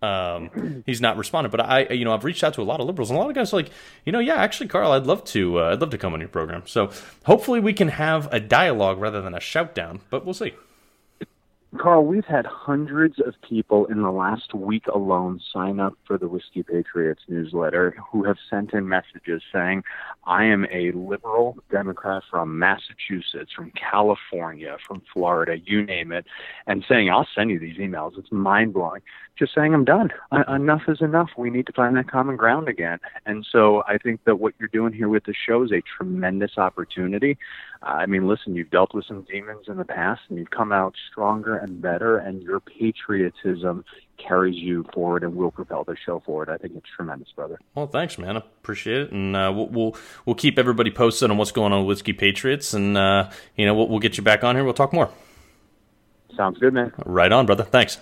Um, 0.00 0.82
he's 0.86 1.00
not 1.00 1.16
responded, 1.16 1.50
but 1.50 1.60
I, 1.60 1.86
you 1.90 2.04
know, 2.04 2.12
I've 2.12 2.24
reached 2.24 2.42
out 2.42 2.54
to 2.54 2.60
a 2.60 2.64
lot 2.64 2.80
of 2.80 2.88
liberals, 2.88 3.08
and 3.08 3.16
a 3.16 3.22
lot 3.22 3.28
of 3.28 3.36
guys 3.36 3.52
are 3.52 3.56
like, 3.58 3.70
you 4.04 4.10
know, 4.10 4.18
yeah, 4.18 4.34
actually, 4.34 4.66
Carl, 4.66 4.90
I'd 4.90 5.06
love 5.06 5.22
to, 5.26 5.60
uh, 5.60 5.70
I'd 5.70 5.80
love 5.80 5.90
to 5.90 5.98
come 5.98 6.12
on 6.12 6.18
your 6.18 6.28
program. 6.28 6.64
So 6.66 6.90
hopefully, 7.24 7.60
we 7.60 7.72
can 7.72 7.86
have 7.86 8.26
a 8.32 8.40
dialogue 8.40 8.98
rather 8.98 9.22
than 9.22 9.32
a 9.32 9.38
shout 9.38 9.76
down, 9.76 10.00
but 10.10 10.24
we'll 10.24 10.34
see. 10.34 10.54
Carl, 11.78 12.04
we've 12.04 12.26
had 12.26 12.44
hundreds 12.44 13.18
of 13.18 13.34
people 13.48 13.86
in 13.86 14.02
the 14.02 14.10
last 14.10 14.52
week 14.52 14.86
alone 14.88 15.40
sign 15.52 15.80
up 15.80 15.94
for 16.06 16.18
the 16.18 16.28
Whiskey 16.28 16.62
Patriots 16.62 17.22
newsletter 17.28 17.96
who 18.10 18.24
have 18.24 18.36
sent 18.50 18.74
in 18.74 18.88
messages 18.88 19.42
saying, 19.50 19.82
I 20.26 20.44
am 20.44 20.66
a 20.70 20.92
liberal 20.92 21.56
Democrat 21.70 22.24
from 22.30 22.58
Massachusetts, 22.58 23.52
from 23.56 23.72
California, 23.72 24.76
from 24.86 25.00
Florida, 25.14 25.56
you 25.64 25.82
name 25.82 26.12
it, 26.12 26.26
and 26.66 26.84
saying, 26.86 27.08
I'll 27.08 27.28
send 27.34 27.50
you 27.50 27.58
these 27.58 27.78
emails. 27.78 28.18
It's 28.18 28.30
mind 28.30 28.74
blowing. 28.74 29.00
Just 29.38 29.54
saying, 29.54 29.72
I'm 29.72 29.86
done. 29.86 30.10
Enough 30.48 30.82
is 30.88 31.00
enough. 31.00 31.30
We 31.38 31.48
need 31.48 31.66
to 31.66 31.72
find 31.72 31.96
that 31.96 32.10
common 32.10 32.36
ground 32.36 32.68
again. 32.68 32.98
And 33.24 33.46
so 33.50 33.82
I 33.88 33.96
think 33.96 34.20
that 34.24 34.36
what 34.36 34.52
you're 34.58 34.68
doing 34.68 34.92
here 34.92 35.08
with 35.08 35.24
the 35.24 35.34
show 35.34 35.62
is 35.64 35.72
a 35.72 35.82
tremendous 35.96 36.58
opportunity. 36.58 37.38
I 37.82 38.04
mean, 38.04 38.28
listen, 38.28 38.54
you've 38.54 38.70
dealt 38.70 38.94
with 38.94 39.06
some 39.06 39.22
demons 39.22 39.66
in 39.68 39.78
the 39.78 39.84
past 39.86 40.20
and 40.28 40.38
you've 40.38 40.50
come 40.50 40.70
out 40.70 40.94
stronger 41.10 41.61
and 41.62 41.80
better, 41.80 42.18
and 42.18 42.42
your 42.42 42.60
patriotism 42.60 43.84
carries 44.18 44.56
you 44.56 44.84
forward 44.92 45.24
and 45.24 45.34
will 45.34 45.50
propel 45.50 45.84
the 45.84 45.96
show 45.96 46.20
forward. 46.20 46.48
I 46.48 46.56
think 46.56 46.74
it's 46.76 46.88
tremendous, 46.94 47.28
brother. 47.34 47.58
Well, 47.74 47.86
thanks, 47.86 48.18
man. 48.18 48.36
I 48.36 48.40
appreciate 48.40 49.02
it, 49.02 49.12
and 49.12 49.34
uh, 49.34 49.52
we'll, 49.54 49.68
we'll, 49.68 49.96
we'll 50.26 50.36
keep 50.36 50.58
everybody 50.58 50.90
posted 50.90 51.30
on 51.30 51.38
what's 51.38 51.52
going 51.52 51.72
on 51.72 51.80
with 51.80 51.88
Whiskey 51.88 52.12
Patriots, 52.12 52.74
and 52.74 52.96
uh, 52.96 53.30
you 53.56 53.66
know 53.66 53.74
we'll, 53.74 53.88
we'll 53.88 54.00
get 54.00 54.16
you 54.16 54.22
back 54.22 54.44
on 54.44 54.56
here. 54.56 54.64
We'll 54.64 54.74
talk 54.74 54.92
more. 54.92 55.10
Sounds 56.36 56.58
good, 56.58 56.74
man. 56.74 56.92
Right 57.04 57.32
on, 57.32 57.46
brother. 57.46 57.64
Thanks. 57.64 57.98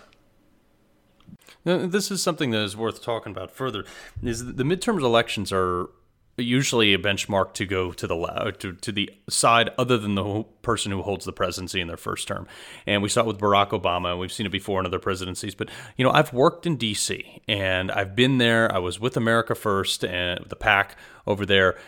Now, 1.65 1.87
this 1.87 2.11
is 2.11 2.23
something 2.23 2.53
that 2.53 2.63
is 2.63 2.77
worth 2.77 3.03
talking 3.03 3.33
about 3.33 3.51
further. 3.51 3.85
Is 4.23 4.55
the 4.55 4.65
midterms 4.65 5.03
elections 5.03 5.53
are 5.53 5.91
usually 6.45 6.95
a 6.95 6.99
benchmark 6.99 7.55
to 7.55 7.67
go 7.67 7.93
to 7.93 8.07
the 8.07 8.55
to, 8.59 8.73
to 8.73 8.93
the 8.93 9.11
side 9.29 9.71
other 9.79 9.99
than 9.99 10.15
the 10.15 10.45
person 10.63 10.93
who 10.93 11.03
holds 11.03 11.25
the 11.25 11.33
presidency 11.33 11.81
in 11.81 11.89
their 11.89 11.97
first 11.97 12.27
term. 12.29 12.47
And 12.87 13.03
we 13.03 13.09
saw 13.09 13.21
it 13.21 13.27
with 13.27 13.39
Barack 13.39 13.71
Obama, 13.71 14.19
we've 14.19 14.33
seen 14.33 14.47
it 14.47 14.53
before 14.53 14.81
in 14.81 14.87
other 14.87 14.99
presidencies. 14.99 15.55
But 15.55 15.71
you 15.97 16.05
know, 16.05 16.11
I've 16.11 16.33
worked 16.33 16.67
in 16.67 16.77
D.C. 16.77 17.43
and 17.49 17.91
I've 17.91 18.15
been 18.17 18.39
there. 18.39 18.73
I 18.75 18.79
was 18.79 18.99
with 19.01 19.17
America 19.17 19.55
First 19.55 20.05
and 20.05 20.45
the 20.49 20.57
PAC 20.57 20.97
over 21.27 21.47
there, 21.47 21.79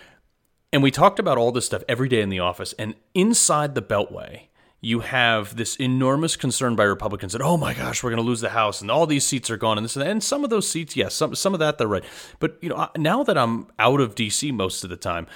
and 0.72 0.82
we 0.82 0.90
talked 0.90 1.18
about 1.18 1.38
all 1.38 1.52
this 1.52 1.66
stuff 1.66 1.82
every 1.88 2.08
day 2.08 2.22
in 2.22 2.28
the 2.28 2.40
office. 2.40 2.72
And 2.78 2.94
inside 3.14 3.74
the 3.74 3.82
Beltway, 3.82 4.48
you 4.84 4.98
have 5.00 5.56
this 5.56 5.76
enormous 5.76 6.34
concern 6.34 6.74
by 6.74 6.82
Republicans 6.82 7.32
that, 7.32 7.40
oh 7.40 7.56
my 7.56 7.72
gosh, 7.72 8.02
we're 8.02 8.10
going 8.10 8.22
to 8.22 8.26
lose 8.26 8.40
the 8.40 8.50
House 8.50 8.80
and 8.80 8.90
all 8.90 9.06
these 9.06 9.24
seats 9.24 9.48
are 9.48 9.56
gone 9.56 9.78
and 9.78 9.84
this 9.84 9.94
and. 9.96 10.06
And 10.06 10.22
some 10.22 10.42
of 10.42 10.50
those 10.50 10.68
seats, 10.68 10.96
yes, 10.96 11.14
some, 11.14 11.36
some 11.36 11.54
of 11.54 11.60
that 11.60 11.78
they're 11.78 11.86
right. 11.86 12.04
But, 12.40 12.58
you 12.60 12.68
know, 12.68 12.90
now 12.98 13.22
that 13.22 13.38
I'm 13.38 13.68
out 13.78 14.00
of 14.00 14.16
D.C. 14.16 14.50
most 14.50 14.82
of 14.82 14.90
the 14.90 14.96
time, 14.96 15.28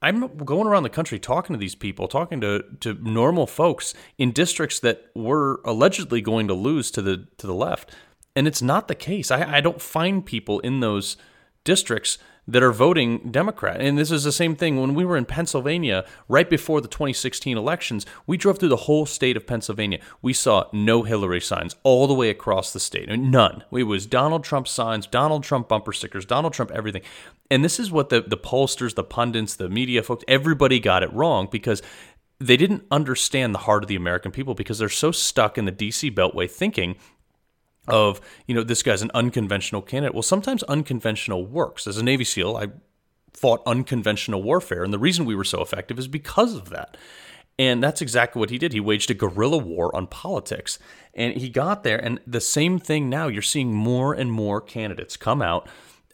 I'm 0.00 0.36
going 0.36 0.68
around 0.68 0.84
the 0.84 0.88
country 0.88 1.18
talking 1.18 1.52
to 1.52 1.58
these 1.58 1.74
people, 1.74 2.06
talking 2.06 2.40
to, 2.42 2.64
to 2.80 2.94
normal 2.94 3.48
folks 3.48 3.92
in 4.18 4.30
districts 4.30 4.78
that 4.80 5.10
we're 5.14 5.56
allegedly 5.62 6.20
going 6.20 6.46
to 6.46 6.54
lose 6.54 6.90
to 6.92 7.02
the 7.02 7.26
to 7.38 7.46
the 7.46 7.54
left. 7.54 7.90
And 8.34 8.46
it's 8.46 8.62
not 8.62 8.88
the 8.88 8.94
case. 8.94 9.30
I, 9.30 9.58
I 9.58 9.60
don't 9.60 9.80
find 9.80 10.24
people 10.24 10.60
in 10.60 10.80
those 10.80 11.16
districts 11.64 12.18
that 12.46 12.62
are 12.62 12.72
voting 12.72 13.30
Democrat. 13.30 13.80
And 13.80 13.96
this 13.96 14.10
is 14.10 14.24
the 14.24 14.32
same 14.32 14.56
thing 14.56 14.80
when 14.80 14.94
we 14.94 15.04
were 15.04 15.16
in 15.16 15.24
Pennsylvania 15.24 16.04
right 16.28 16.50
before 16.50 16.80
the 16.80 16.88
2016 16.88 17.56
elections. 17.56 18.04
We 18.26 18.36
drove 18.36 18.58
through 18.58 18.70
the 18.70 18.76
whole 18.76 19.06
state 19.06 19.36
of 19.36 19.46
Pennsylvania. 19.46 20.00
We 20.20 20.32
saw 20.32 20.64
no 20.72 21.04
Hillary 21.04 21.40
signs 21.40 21.76
all 21.84 22.08
the 22.08 22.14
way 22.14 22.30
across 22.30 22.72
the 22.72 22.80
state. 22.80 23.08
None. 23.08 23.62
It 23.70 23.84
was 23.84 24.06
Donald 24.06 24.42
Trump 24.42 24.66
signs, 24.66 25.06
Donald 25.06 25.44
Trump 25.44 25.68
bumper 25.68 25.92
stickers, 25.92 26.24
Donald 26.24 26.52
Trump 26.52 26.72
everything. 26.72 27.02
And 27.48 27.64
this 27.64 27.78
is 27.78 27.92
what 27.92 28.08
the, 28.08 28.22
the 28.22 28.36
pollsters, 28.36 28.96
the 28.96 29.04
pundits, 29.04 29.54
the 29.54 29.68
media 29.68 30.02
folks, 30.02 30.24
everybody 30.26 30.80
got 30.80 31.04
it 31.04 31.12
wrong 31.12 31.48
because 31.50 31.80
they 32.40 32.56
didn't 32.56 32.84
understand 32.90 33.54
the 33.54 33.60
heart 33.60 33.84
of 33.84 33.88
the 33.88 33.94
American 33.94 34.32
people 34.32 34.54
because 34.54 34.78
they're 34.78 34.88
so 34.88 35.12
stuck 35.12 35.56
in 35.56 35.64
the 35.64 35.70
DC 35.70 36.12
Beltway 36.12 36.50
thinking 36.50 36.96
of 37.88 38.20
you 38.46 38.54
know 38.54 38.62
this 38.62 38.82
guy's 38.82 39.02
an 39.02 39.10
unconventional 39.14 39.82
candidate. 39.82 40.14
Well, 40.14 40.22
sometimes 40.22 40.62
unconventional 40.64 41.46
works. 41.46 41.86
As 41.86 41.98
a 41.98 42.02
Navy 42.02 42.24
SEAL, 42.24 42.56
I 42.56 42.68
fought 43.32 43.62
unconventional 43.66 44.42
warfare, 44.42 44.84
and 44.84 44.92
the 44.92 44.98
reason 44.98 45.24
we 45.24 45.34
were 45.34 45.44
so 45.44 45.62
effective 45.62 45.98
is 45.98 46.08
because 46.08 46.54
of 46.54 46.70
that. 46.70 46.96
And 47.58 47.82
that's 47.82 48.00
exactly 48.00 48.40
what 48.40 48.50
he 48.50 48.58
did. 48.58 48.72
He 48.72 48.80
waged 48.80 49.10
a 49.10 49.14
guerrilla 49.14 49.58
war 49.58 49.94
on 49.94 50.06
politics. 50.06 50.78
And 51.14 51.36
he 51.36 51.50
got 51.50 51.84
there. 51.84 51.98
And 51.98 52.18
the 52.26 52.40
same 52.40 52.78
thing 52.78 53.10
now, 53.10 53.28
you're 53.28 53.42
seeing 53.42 53.74
more 53.74 54.14
and 54.14 54.32
more 54.32 54.60
candidates 54.60 55.16
come 55.16 55.42
out 55.42 55.68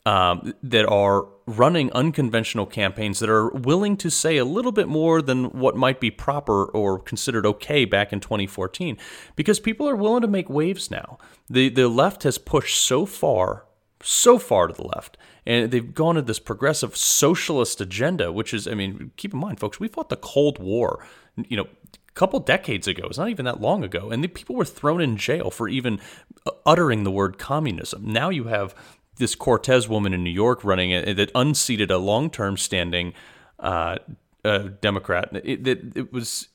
um, 0.08 0.54
that 0.62 0.86
are 0.86 1.26
running 1.44 1.92
unconventional 1.92 2.64
campaigns 2.64 3.18
that 3.18 3.28
are 3.28 3.50
willing 3.50 3.94
to 3.94 4.10
say 4.10 4.38
a 4.38 4.44
little 4.44 4.72
bit 4.72 4.88
more 4.88 5.20
than 5.20 5.44
what 5.50 5.76
might 5.76 6.00
be 6.00 6.10
proper 6.10 6.64
or 6.64 6.98
considered 6.98 7.44
okay 7.44 7.84
back 7.84 8.10
in 8.10 8.18
2014 8.18 8.96
because 9.36 9.60
people 9.60 9.86
are 9.86 9.96
willing 9.96 10.22
to 10.22 10.28
make 10.28 10.48
waves 10.48 10.90
now. 10.90 11.18
The, 11.50 11.68
the 11.68 11.88
left 11.88 12.22
has 12.22 12.38
pushed 12.38 12.80
so 12.80 13.04
far, 13.04 13.66
so 14.02 14.38
far 14.38 14.68
to 14.68 14.72
the 14.72 14.86
left, 14.86 15.18
and 15.44 15.70
they've 15.70 15.94
gone 15.94 16.14
to 16.14 16.22
this 16.22 16.38
progressive 16.38 16.96
socialist 16.96 17.78
agenda, 17.82 18.32
which 18.32 18.54
is, 18.54 18.66
I 18.66 18.72
mean, 18.72 19.10
keep 19.18 19.34
in 19.34 19.38
mind, 19.38 19.60
folks, 19.60 19.78
we 19.78 19.88
fought 19.88 20.08
the 20.08 20.16
Cold 20.16 20.58
War, 20.58 21.04
you 21.36 21.56
know, 21.58 21.64
a 21.64 22.12
couple 22.14 22.40
decades 22.40 22.88
ago. 22.88 23.04
It's 23.08 23.18
not 23.18 23.28
even 23.28 23.44
that 23.44 23.60
long 23.60 23.84
ago. 23.84 24.10
And 24.10 24.24
the 24.24 24.28
people 24.28 24.56
were 24.56 24.64
thrown 24.64 25.02
in 25.02 25.18
jail 25.18 25.50
for 25.50 25.68
even 25.68 26.00
uh, 26.46 26.52
uttering 26.64 27.04
the 27.04 27.10
word 27.10 27.38
communism. 27.38 28.10
Now 28.10 28.30
you 28.30 28.44
have 28.44 28.74
this 29.18 29.34
Cortez 29.34 29.88
woman 29.88 30.14
in 30.14 30.24
New 30.24 30.30
York 30.30 30.64
running 30.64 30.90
it 30.90 31.16
that 31.16 31.30
unseated 31.34 31.90
a 31.90 31.98
long 31.98 32.30
term 32.30 32.56
standing 32.56 33.12
uh, 33.58 33.98
uh, 34.44 34.68
Democrat. 34.80 35.30
It, 35.32 35.66
it, 35.66 35.96
it 35.96 36.12
was 36.12 36.48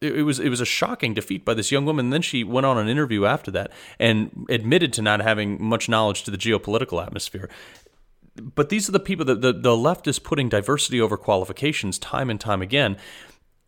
it 0.00 0.24
was 0.24 0.38
it 0.38 0.48
was 0.48 0.60
a 0.60 0.66
shocking 0.66 1.14
defeat 1.14 1.44
by 1.44 1.54
this 1.54 1.72
young 1.72 1.86
woman. 1.86 2.06
And 2.06 2.12
then 2.12 2.22
she 2.22 2.44
went 2.44 2.66
on 2.66 2.78
an 2.78 2.88
interview 2.88 3.24
after 3.24 3.50
that 3.52 3.72
and 3.98 4.46
admitted 4.48 4.92
to 4.94 5.02
not 5.02 5.20
having 5.20 5.62
much 5.62 5.88
knowledge 5.88 6.24
to 6.24 6.30
the 6.30 6.38
geopolitical 6.38 7.04
atmosphere. 7.04 7.48
But 8.36 8.68
these 8.68 8.88
are 8.88 8.92
the 8.92 9.00
people 9.00 9.24
that 9.26 9.40
the, 9.40 9.52
the 9.52 9.76
left 9.76 10.08
is 10.08 10.18
putting 10.18 10.48
diversity 10.48 11.00
over 11.00 11.16
qualifications 11.16 11.98
time 11.98 12.30
and 12.30 12.40
time 12.40 12.62
again. 12.62 12.96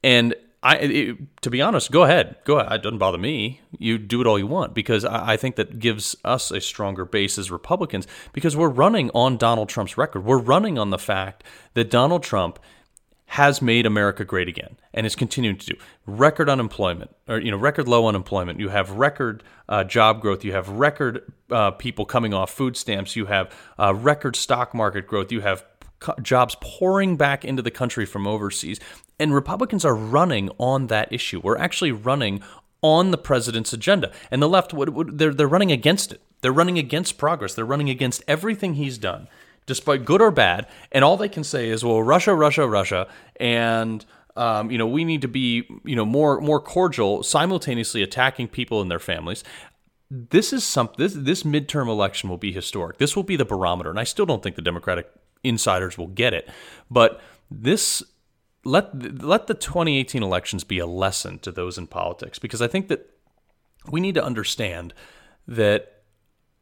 And 0.02 0.34
I, 0.62 0.76
it, 0.76 1.42
to 1.42 1.50
be 1.50 1.62
honest, 1.62 1.90
go 1.92 2.04
ahead, 2.04 2.36
go 2.44 2.58
ahead. 2.58 2.72
It 2.72 2.82
doesn't 2.82 2.98
bother 2.98 3.18
me. 3.18 3.60
You 3.78 3.98
do 3.98 4.20
it 4.20 4.26
all 4.26 4.38
you 4.38 4.46
want 4.46 4.74
because 4.74 5.04
I, 5.04 5.32
I, 5.32 5.36
think 5.36 5.56
that 5.56 5.78
gives 5.78 6.16
us 6.24 6.50
a 6.50 6.60
stronger 6.60 7.04
base 7.04 7.38
as 7.38 7.50
Republicans 7.50 8.06
because 8.32 8.56
we're 8.56 8.68
running 8.68 9.10
on 9.14 9.36
Donald 9.36 9.68
Trump's 9.68 9.96
record. 9.96 10.24
We're 10.24 10.38
running 10.38 10.78
on 10.78 10.90
the 10.90 10.98
fact 10.98 11.44
that 11.74 11.90
Donald 11.90 12.22
Trump 12.22 12.58
has 13.26 13.60
made 13.60 13.86
America 13.86 14.24
great 14.24 14.48
again 14.48 14.76
and 14.94 15.04
is 15.04 15.16
continuing 15.16 15.58
to 15.58 15.66
do 15.66 15.76
record 16.06 16.48
unemployment 16.48 17.14
or 17.28 17.38
you 17.38 17.50
know 17.50 17.56
record 17.56 17.88
low 17.88 18.06
unemployment. 18.06 18.60
You 18.60 18.68
have 18.68 18.90
record 18.92 19.42
uh, 19.68 19.84
job 19.84 20.20
growth. 20.20 20.44
You 20.44 20.52
have 20.52 20.68
record 20.68 21.32
uh, 21.50 21.72
people 21.72 22.04
coming 22.06 22.32
off 22.32 22.50
food 22.50 22.76
stamps. 22.76 23.16
You 23.16 23.26
have 23.26 23.52
uh, 23.78 23.94
record 23.94 24.36
stock 24.36 24.74
market 24.74 25.06
growth. 25.06 25.32
You 25.32 25.40
have 25.40 25.64
jobs 26.22 26.56
pouring 26.60 27.16
back 27.16 27.44
into 27.44 27.62
the 27.62 27.70
country 27.70 28.06
from 28.06 28.26
overseas. 28.26 28.80
And 29.18 29.34
Republicans 29.34 29.84
are 29.84 29.94
running 29.94 30.50
on 30.58 30.88
that 30.88 31.12
issue. 31.12 31.40
We're 31.42 31.58
actually 31.58 31.92
running 31.92 32.42
on 32.82 33.10
the 33.10 33.18
president's 33.18 33.72
agenda. 33.72 34.12
And 34.30 34.42
the 34.42 34.48
left, 34.48 34.74
they're, 34.76 35.32
they're 35.32 35.48
running 35.48 35.72
against 35.72 36.12
it. 36.12 36.20
They're 36.42 36.52
running 36.52 36.78
against 36.78 37.18
progress. 37.18 37.54
They're 37.54 37.64
running 37.64 37.90
against 37.90 38.22
everything 38.28 38.74
he's 38.74 38.98
done, 38.98 39.28
despite 39.64 40.04
good 40.04 40.20
or 40.20 40.30
bad. 40.30 40.66
And 40.92 41.02
all 41.02 41.16
they 41.16 41.28
can 41.28 41.44
say 41.44 41.70
is, 41.70 41.84
well, 41.84 42.02
Russia, 42.02 42.34
Russia, 42.34 42.68
Russia. 42.68 43.08
And 43.40 44.04
um, 44.36 44.70
you 44.70 44.78
know, 44.78 44.86
we 44.86 45.04
need 45.04 45.22
to 45.22 45.28
be, 45.28 45.66
you 45.84 45.96
know, 45.96 46.04
more 46.04 46.40
more 46.40 46.60
cordial, 46.60 47.22
simultaneously 47.22 48.02
attacking 48.02 48.48
people 48.48 48.82
and 48.82 48.90
their 48.90 48.98
families. 48.98 49.42
This 50.10 50.52
is 50.52 50.62
some 50.62 50.90
this 50.98 51.14
this 51.14 51.42
midterm 51.42 51.88
election 51.88 52.28
will 52.28 52.36
be 52.36 52.52
historic. 52.52 52.98
This 52.98 53.16
will 53.16 53.22
be 53.22 53.36
the 53.36 53.44
barometer, 53.44 53.90
and 53.90 53.98
I 53.98 54.04
still 54.04 54.26
don't 54.26 54.42
think 54.42 54.56
the 54.56 54.62
Democratic 54.62 55.10
insiders 55.48 55.96
will 55.96 56.08
get 56.08 56.34
it, 56.34 56.48
but 56.90 57.20
this 57.50 58.02
let 58.64 59.22
let 59.22 59.46
the 59.46 59.54
2018 59.54 60.22
elections 60.22 60.64
be 60.64 60.78
a 60.78 60.86
lesson 60.86 61.38
to 61.40 61.52
those 61.52 61.78
in 61.78 61.86
politics 61.86 62.38
because 62.38 62.60
I 62.60 62.66
think 62.66 62.88
that 62.88 63.08
we 63.90 64.00
need 64.00 64.16
to 64.16 64.24
understand 64.24 64.92
that 65.46 66.02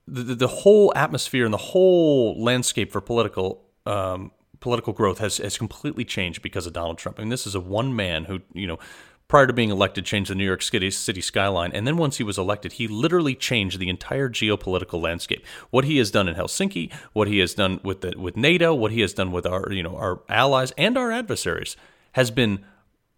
the, 0.07 0.35
the 0.35 0.47
whole 0.47 0.93
atmosphere 0.95 1.47
and 1.47 1.55
the 1.55 1.59
whole 1.59 2.41
landscape 2.43 2.93
for 2.93 3.01
political 3.01 3.65
um, 3.87 4.33
political 4.61 4.93
growth 4.93 5.19
has 5.19 5.39
has 5.39 5.57
completely 5.57 6.05
changed 6.05 6.43
because 6.43 6.67
of 6.67 6.73
Donald 6.73 6.99
Trump. 6.99 7.19
I 7.19 7.23
mean, 7.23 7.31
this 7.31 7.47
is 7.47 7.55
a 7.55 7.61
one 7.61 7.97
man 7.97 8.25
who 8.25 8.41
you 8.53 8.67
know 8.67 8.79
prior 9.29 9.47
to 9.47 9.53
being 9.53 9.71
elected, 9.71 10.05
changed 10.05 10.31
the 10.31 10.35
New 10.35 10.45
York 10.45 10.63
City, 10.63 10.91
city 10.91 11.21
skyline. 11.21 11.73
And 11.73 11.87
then 11.87 11.97
once 11.97 12.19
he 12.19 12.25
was 12.25 12.39
elected, 12.39 12.75
he 12.75 12.87
literally 12.87 13.35
changed 13.35 13.79
the 13.79 13.89
entire 13.89 14.29
geopolitical 14.29 15.01
landscape. 15.01 15.45
What 15.71 15.85
he 15.85 15.99
has 15.99 16.11
done 16.11 16.29
in 16.29 16.35
Helsinki, 16.35 16.93
what 17.13 17.29
he 17.29 17.39
has 17.39 17.55
done 17.55 17.81
with 17.83 18.03
the, 18.03 18.15
with 18.19 18.37
NATO, 18.37 18.75
what 18.75 18.93
he 18.93 19.01
has 19.01 19.15
done 19.15 19.33
with 19.33 19.47
our 19.47 19.73
you 19.73 19.83
know 19.83 19.97
our 19.97 20.21
allies 20.29 20.73
and 20.79 20.99
our 20.99 21.11
adversaries 21.11 21.77
has 22.13 22.31
been 22.31 22.65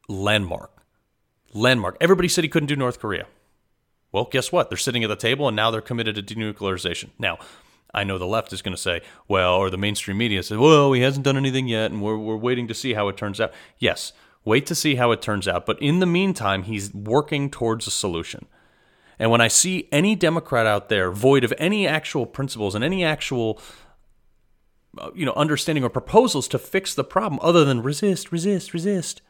landmark. 0.09 0.71
Landmark. 1.53 1.97
Everybody 2.01 2.29
said 2.29 2.45
he 2.45 2.51
couldn't 2.51 2.69
do 2.69 2.77
North 2.77 2.99
Korea. 3.01 3.27
Well, 4.12 4.29
guess 4.31 4.53
what? 4.53 4.71
They're 4.71 4.79
sitting 4.79 5.05
at 5.05 5.09
the 5.09 5.16
table 5.16 5.49
and 5.49 5.57
now 5.57 5.71
they're 5.71 5.81
committed 5.81 6.14
to 6.14 6.23
denuclearization. 6.23 7.11
Now, 7.19 7.38
I 7.92 8.05
know 8.05 8.19
the 8.19 8.27
left 8.27 8.53
is 8.53 8.62
going 8.62 8.75
to 8.75 8.81
say, 8.81 9.01
well, 9.29 9.55
or 9.55 9.71
the 9.71 9.77
mainstream 9.77 10.19
media 10.19 10.42
says, 10.42 10.59
well, 10.59 10.92
he 10.92 11.03
hasn't 11.03 11.25
done 11.25 11.37
anything 11.37 11.66
yet 11.66 11.90
and 11.90 12.03
we're, 12.03 12.16
we're 12.16 12.37
waiting 12.37 12.69
to 12.69 12.75
see 12.75 12.95
how 12.95 13.09
it 13.09 13.16
turns 13.16 13.40
out. 13.40 13.53
Yes, 13.79 14.12
Wait 14.47 14.65
to 14.65 14.77
see 14.77 14.95
how 14.95 15.11
it 15.11 15.21
turns 15.21 15.49
out. 15.49 15.67
But 15.67 15.83
in 15.83 15.99
the 15.99 16.07
meantime, 16.07 16.63
he's 16.63 16.95
working 16.95 17.51
towards 17.51 17.87
a 17.87 17.91
solution. 17.91 18.47
And 19.19 19.31
when 19.31 19.41
I 19.41 19.49
see 19.49 19.89
any 19.91 20.15
Democrat 20.15 20.67
out 20.67 20.89
there 20.89 21.11
void 21.11 21.43
of 21.43 21.53
any 21.59 21.87
actual 21.87 22.27
principles 22.27 22.75
and 22.75 22.85
any 22.85 23.05
actual 23.05 23.61
uh, 24.97 25.11
you 25.15 25.27
know 25.27 25.33
understanding 25.33 25.85
or 25.85 25.91
proposals 25.91 26.47
to 26.49 26.59
fix 26.59 26.95
the 26.95 27.05
problem 27.05 27.41
other 27.43 27.65
than 27.65 27.83
resist, 27.83 28.31
resist, 28.31 28.73
resist, 28.73 29.21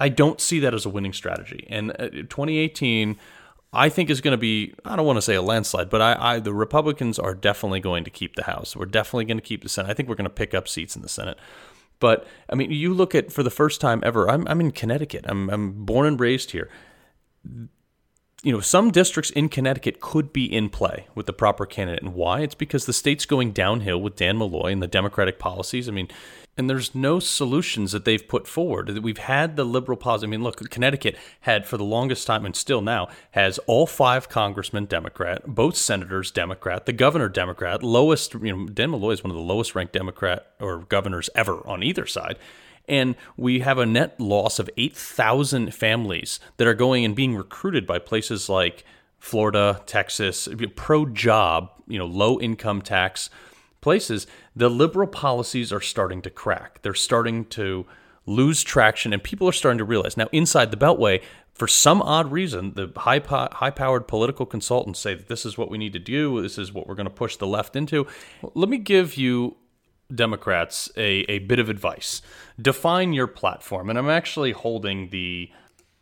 I 0.00 0.08
don't 0.08 0.40
see 0.40 0.58
that 0.60 0.74
as 0.74 0.84
a 0.84 0.90
winning 0.90 1.12
strategy. 1.12 1.66
And 1.70 1.92
uh, 1.92 2.08
2018 2.08 3.16
I 3.72 3.88
think 3.88 4.10
is 4.10 4.20
going 4.20 4.32
to 4.32 4.38
be 4.38 4.74
I 4.84 4.96
don't 4.96 5.06
want 5.06 5.16
to 5.18 5.22
say 5.22 5.36
a 5.36 5.42
landslide, 5.42 5.90
but 5.90 6.02
I, 6.02 6.16
I 6.18 6.40
the 6.40 6.52
Republicans 6.52 7.20
are 7.20 7.34
definitely 7.34 7.80
going 7.80 8.02
to 8.02 8.10
keep 8.10 8.34
the 8.34 8.44
House. 8.44 8.74
We're 8.74 8.86
definitely 8.86 9.26
going 9.26 9.38
to 9.38 9.42
keep 9.42 9.62
the 9.62 9.68
Senate. 9.68 9.90
I 9.90 9.94
think 9.94 10.08
we're 10.08 10.16
going 10.16 10.24
to 10.24 10.30
pick 10.30 10.54
up 10.54 10.66
seats 10.66 10.96
in 10.96 11.02
the 11.02 11.08
Senate. 11.08 11.38
But 12.00 12.26
I 12.50 12.54
mean, 12.54 12.70
you 12.70 12.92
look 12.92 13.14
at 13.14 13.32
for 13.32 13.42
the 13.42 13.50
first 13.50 13.80
time 13.80 14.02
ever. 14.04 14.30
I'm 14.30 14.46
I'm 14.48 14.60
in 14.60 14.70
Connecticut. 14.72 15.24
I'm 15.28 15.48
I'm 15.50 15.84
born 15.84 16.06
and 16.06 16.20
raised 16.20 16.50
here. 16.50 16.68
You 18.42 18.52
know, 18.52 18.60
some 18.60 18.90
districts 18.90 19.30
in 19.30 19.48
Connecticut 19.48 20.00
could 20.00 20.32
be 20.32 20.44
in 20.44 20.68
play 20.68 21.06
with 21.14 21.24
the 21.26 21.32
proper 21.32 21.64
candidate, 21.64 22.02
and 22.02 22.14
why? 22.14 22.40
It's 22.40 22.54
because 22.54 22.84
the 22.84 22.92
state's 22.92 23.24
going 23.24 23.52
downhill 23.52 24.00
with 24.00 24.16
Dan 24.16 24.36
Malloy 24.36 24.72
and 24.72 24.82
the 24.82 24.86
Democratic 24.86 25.38
policies. 25.38 25.88
I 25.88 25.92
mean, 25.92 26.08
and 26.56 26.70
there's 26.70 26.94
no 26.94 27.18
solutions 27.18 27.92
that 27.92 28.04
they've 28.04 28.26
put 28.26 28.46
forward. 28.46 28.98
We've 28.98 29.18
had 29.18 29.56
the 29.56 29.64
liberal 29.64 29.96
policy. 29.96 30.26
I 30.26 30.30
mean, 30.30 30.42
look, 30.42 30.58
Connecticut 30.70 31.16
had 31.40 31.66
for 31.66 31.76
the 31.76 31.84
longest 31.84 32.26
time 32.26 32.46
and 32.46 32.54
still 32.54 32.80
now 32.80 33.08
has 33.32 33.58
all 33.66 33.86
five 33.86 34.28
congressmen 34.28 34.84
Democrat, 34.86 35.42
both 35.46 35.76
senators 35.76 36.30
Democrat, 36.30 36.86
the 36.86 36.92
governor 36.92 37.28
Democrat, 37.28 37.82
lowest, 37.82 38.34
you 38.34 38.56
know, 38.56 38.66
Dan 38.66 38.92
Malloy 38.92 39.12
is 39.12 39.24
one 39.24 39.30
of 39.30 39.36
the 39.36 39.42
lowest 39.42 39.74
ranked 39.74 39.92
Democrat 39.92 40.46
or 40.60 40.80
governors 40.80 41.28
ever 41.34 41.66
on 41.66 41.82
either 41.82 42.06
side. 42.06 42.38
And 42.88 43.14
we 43.36 43.60
have 43.60 43.78
a 43.78 43.86
net 43.86 44.20
loss 44.20 44.58
of 44.58 44.68
8,000 44.76 45.74
families 45.74 46.40
that 46.58 46.66
are 46.66 46.74
going 46.74 47.04
and 47.04 47.16
being 47.16 47.34
recruited 47.34 47.86
by 47.86 47.98
places 47.98 48.48
like 48.48 48.84
Florida, 49.18 49.82
Texas, 49.86 50.48
pro 50.76 51.06
job, 51.06 51.70
you 51.88 51.98
know, 51.98 52.04
low 52.04 52.38
income 52.38 52.82
tax 52.82 53.30
places, 53.80 54.26
the 54.54 54.68
liberal 54.68 55.08
policies 55.08 55.72
are 55.72 55.80
starting 55.80 56.20
to 56.22 56.30
crack. 56.30 56.82
They're 56.82 56.94
starting 56.94 57.46
to 57.46 57.86
lose 58.26 58.62
traction, 58.62 59.12
and 59.12 59.22
people 59.22 59.48
are 59.48 59.52
starting 59.52 59.78
to 59.78 59.84
realize 59.84 60.16
now 60.16 60.28
inside 60.32 60.70
the 60.70 60.76
Beltway, 60.76 61.22
for 61.54 61.68
some 61.68 62.02
odd 62.02 62.32
reason, 62.32 62.74
the 62.74 62.92
high 62.96 63.20
high 63.20 63.70
powered 63.70 64.08
political 64.08 64.44
consultants 64.44 64.98
say 64.98 65.14
that 65.14 65.28
this 65.28 65.46
is 65.46 65.56
what 65.56 65.70
we 65.70 65.78
need 65.78 65.92
to 65.92 65.98
do. 65.98 66.42
This 66.42 66.58
is 66.58 66.72
what 66.72 66.88
we're 66.88 66.96
going 66.96 67.06
to 67.06 67.14
push 67.14 67.36
the 67.36 67.46
left 67.46 67.76
into. 67.76 68.06
Let 68.54 68.68
me 68.68 68.78
give 68.78 69.16
you 69.16 69.56
Democrats 70.14 70.90
a, 70.96 71.24
a 71.30 71.40
bit 71.40 71.58
of 71.58 71.68
advice. 71.68 72.22
Define 72.60 73.12
your 73.12 73.26
platform, 73.26 73.90
and 73.90 73.98
I'm 73.98 74.10
actually 74.10 74.52
holding 74.52 75.10
the 75.10 75.50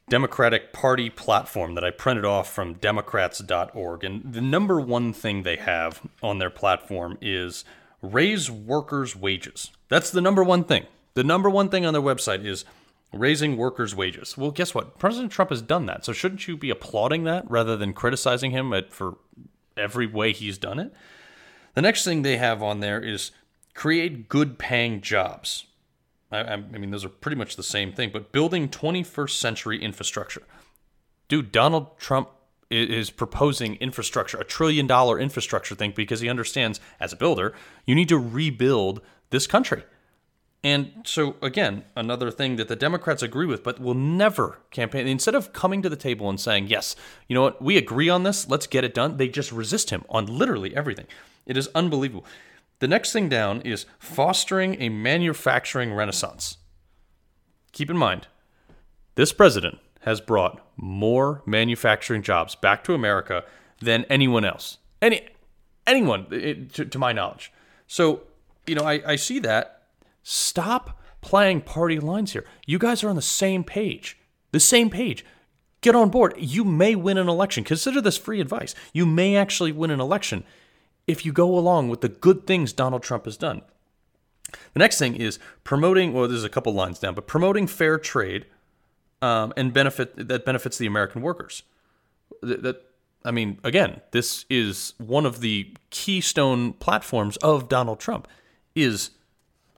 Democratic 0.09 0.72
Party 0.72 1.09
platform 1.09 1.75
that 1.75 1.85
I 1.85 1.90
printed 1.90 2.25
off 2.25 2.53
from 2.53 2.75
Democrats.org. 2.75 4.05
And 4.05 4.33
the 4.33 4.40
number 4.40 4.81
one 4.81 5.12
thing 5.12 5.42
they 5.42 5.57
have 5.57 6.03
on 6.22 6.38
their 6.38 6.51
platform 6.51 7.16
is 7.22 7.64
raise 8.03 8.51
workers' 8.51 9.16
wages. 9.16 9.70
That's 9.88 10.11
the 10.11 10.20
number 10.20 10.44
one 10.44 10.64
thing. 10.64 10.87
The 11.14 11.25
number 11.25 11.48
one 11.48 11.68
thing 11.68 11.87
on 11.87 11.92
their 11.92 12.03
website 12.03 12.44
is 12.44 12.64
raising 13.12 13.57
workers' 13.57 13.94
wages. 13.94 14.37
Well, 14.37 14.51
guess 14.51 14.75
what? 14.75 14.98
President 14.98 15.33
Trump 15.33 15.51
has 15.51 15.62
done 15.62 15.87
that. 15.87 16.05
So 16.05 16.12
shouldn't 16.12 16.48
you 16.48 16.57
be 16.57 16.70
applauding 16.70 17.25
that 17.25 17.51
rather 17.51 17.77
than 17.77 17.92
criticizing 17.92 18.51
him 18.51 18.72
at, 18.72 18.92
for 18.92 19.18
every 19.77 20.07
way 20.07 20.33
he's 20.33 20.59
done 20.59 20.79
it? 20.79 20.92
The 21.75 21.83
next 21.83 22.05
thing 22.05 22.22
they 22.22 22.37
have 22.37 22.62
on 22.62 22.81
there 22.81 23.01
is 23.01 23.31
create 23.74 24.28
good 24.28 24.58
paying 24.58 25.00
jobs. 25.00 25.66
I, 26.30 26.40
I, 26.40 26.56
mean, 26.56 26.90
those 26.90 27.04
are 27.04 27.11
pretty 27.11 27.37
much 27.37 27.56
the 27.56 27.62
same 27.62 27.92
thing, 27.92 28.11
but 28.12 28.32
building 28.32 28.68
21st 28.68 29.30
century 29.30 29.82
infrastructure. 29.82 30.42
Dude, 31.28 31.52
Donald 31.52 31.98
Trump 31.98 32.28
is 32.70 33.11
proposing 33.11 33.76
infrastructure, 33.76 34.38
a 34.38 34.44
trillion 34.44 34.87
dollar 34.87 35.18
infrastructure 35.18 35.74
thing, 35.74 35.92
because 35.94 36.20
he 36.20 36.28
understands 36.28 36.80
as 36.98 37.12
a 37.12 37.16
builder, 37.16 37.54
you 37.87 37.94
need 37.94 38.08
to 38.08 38.18
rebuild 38.18 39.02
this 39.30 39.46
country. 39.46 39.85
And 40.64 40.92
so, 41.04 41.35
again, 41.42 41.85
another 41.96 42.30
thing 42.30 42.56
that 42.56 42.68
the 42.68 42.76
Democrats 42.76 43.22
agree 43.22 43.46
with, 43.46 43.64
but 43.64 43.80
will 43.80 43.94
never 43.94 44.61
campaign. 44.70 45.08
Instead 45.08 45.35
of 45.35 45.52
coming 45.52 45.82
to 45.82 45.88
the 45.88 45.96
table 45.96 46.30
and 46.30 46.40
saying, 46.40 46.68
yes, 46.68 46.94
you 47.26 47.35
know 47.35 47.42
what, 47.42 47.61
we 47.61 47.76
agree 47.76 48.08
on 48.08 48.22
this, 48.22 48.48
let's 48.48 48.68
get 48.68 48.85
it 48.85 48.94
done, 48.94 49.16
they 49.16 49.28
just 49.28 49.50
resist 49.50 49.90
him 49.90 50.04
on 50.08 50.26
literally 50.26 50.74
everything. 50.76 51.06
It 51.46 51.56
is 51.56 51.68
unbelievable. 51.74 52.24
The 52.83 52.88
next 52.88 53.12
thing 53.12 53.29
down 53.29 53.61
is 53.61 53.87
fostering 54.01 54.83
a 54.83 54.88
manufacturing 54.88 55.95
renaissance. 55.95 56.57
Keep 57.71 57.90
in 57.90 57.97
mind, 57.97 58.27
this 59.14 59.33
president 59.33 59.79
has 60.01 60.21
brought 60.21 60.61
more 60.77 61.45
manufacturing 61.47 62.23
jobs 62.23 62.57
back 62.57 62.83
to 62.83 62.95
America 62.95 63.45
than 63.81 64.05
anyone 64.07 64.45
else. 64.45 64.79
Any 65.01 65.29
anyone 65.87 66.27
to, 66.73 66.85
to 66.85 66.99
my 66.99 67.12
knowledge. 67.12 67.53
So, 67.87 68.23
you 68.66 68.75
know, 68.75 68.83
I, 68.83 69.01
I 69.07 69.14
see 69.14 69.38
that. 69.38 69.85
Stop 70.25 71.01
playing 71.21 71.61
party 71.61 72.01
lines 72.01 72.33
here. 72.33 72.47
You 72.66 72.81
guys 72.81 73.05
are 73.05 73.09
on 73.09 73.14
the 73.14 73.23
same 73.23 73.62
page. 73.62 74.18
The 74.51 74.59
same 74.59 74.90
page. 74.90 75.25
Get 75.83 75.95
on 75.95 76.09
board. 76.09 76.35
You 76.37 76.64
may 76.64 76.97
win 76.97 77.16
an 77.16 77.29
election. 77.29 77.62
Consider 77.62 78.01
this 78.01 78.18
free 78.18 78.40
advice. 78.40 78.75
You 78.92 79.07
may 79.07 79.37
actually 79.37 79.71
win 79.71 79.92
an 79.92 80.01
election 80.01 80.42
if 81.07 81.27
you 81.27 81.33
go 81.33 81.59
along 81.59 81.88
with 81.88 82.01
the 82.01 82.09
good 82.09 82.47
things 82.47 82.73
Donald 82.73 83.03
Trump 83.03 83.25
has 83.25 83.37
done. 83.37 83.62
The 84.75 84.79
next 84.79 84.99
thing 84.99 85.17
is 85.17 85.38
promoting, 85.65 86.12
well, 86.12 86.29
there's 86.29 86.45
a 86.45 86.49
couple 86.49 86.73
lines 86.75 86.99
down, 86.99 87.15
but 87.15 87.27
promoting 87.27 87.67
fair 87.67 87.99
trade 87.99 88.47
um, 89.21 89.53
and 89.57 89.73
benefit 89.73 90.29
that 90.29 90.45
benefits 90.45 90.79
the 90.79 90.87
American 90.87 91.23
workers. 91.23 91.62
That, 92.43 92.62
that, 92.62 92.85
I 93.25 93.31
mean, 93.31 93.59
again, 93.65 94.01
this 94.11 94.45
is 94.51 94.95
one 94.99 95.27
of 95.27 95.41
the 95.41 95.73
keystone 95.91 96.73
platforms 96.75 97.37
of 97.38 97.69
Donald 97.69 98.01
Trump 98.01 98.29
is, 98.75 99.11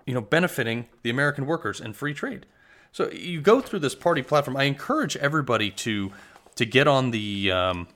you 0.06 0.14
know, 0.14 0.20
benefiting 0.20 0.86
the 1.02 1.10
American 1.10 1.46
workers 1.46 1.80
and 1.80 1.94
free 1.94 2.14
trade. 2.14 2.46
So 2.90 3.10
you 3.10 3.40
go 3.40 3.60
through 3.60 3.80
this 3.80 3.94
party 3.94 4.22
platform. 4.22 4.56
I 4.56 4.64
encourage 4.64 5.16
everybody 5.16 5.70
to 5.70 6.12
to 6.54 6.64
get 6.64 6.86
on 6.86 7.10
the 7.10 7.50
um, 7.50 7.88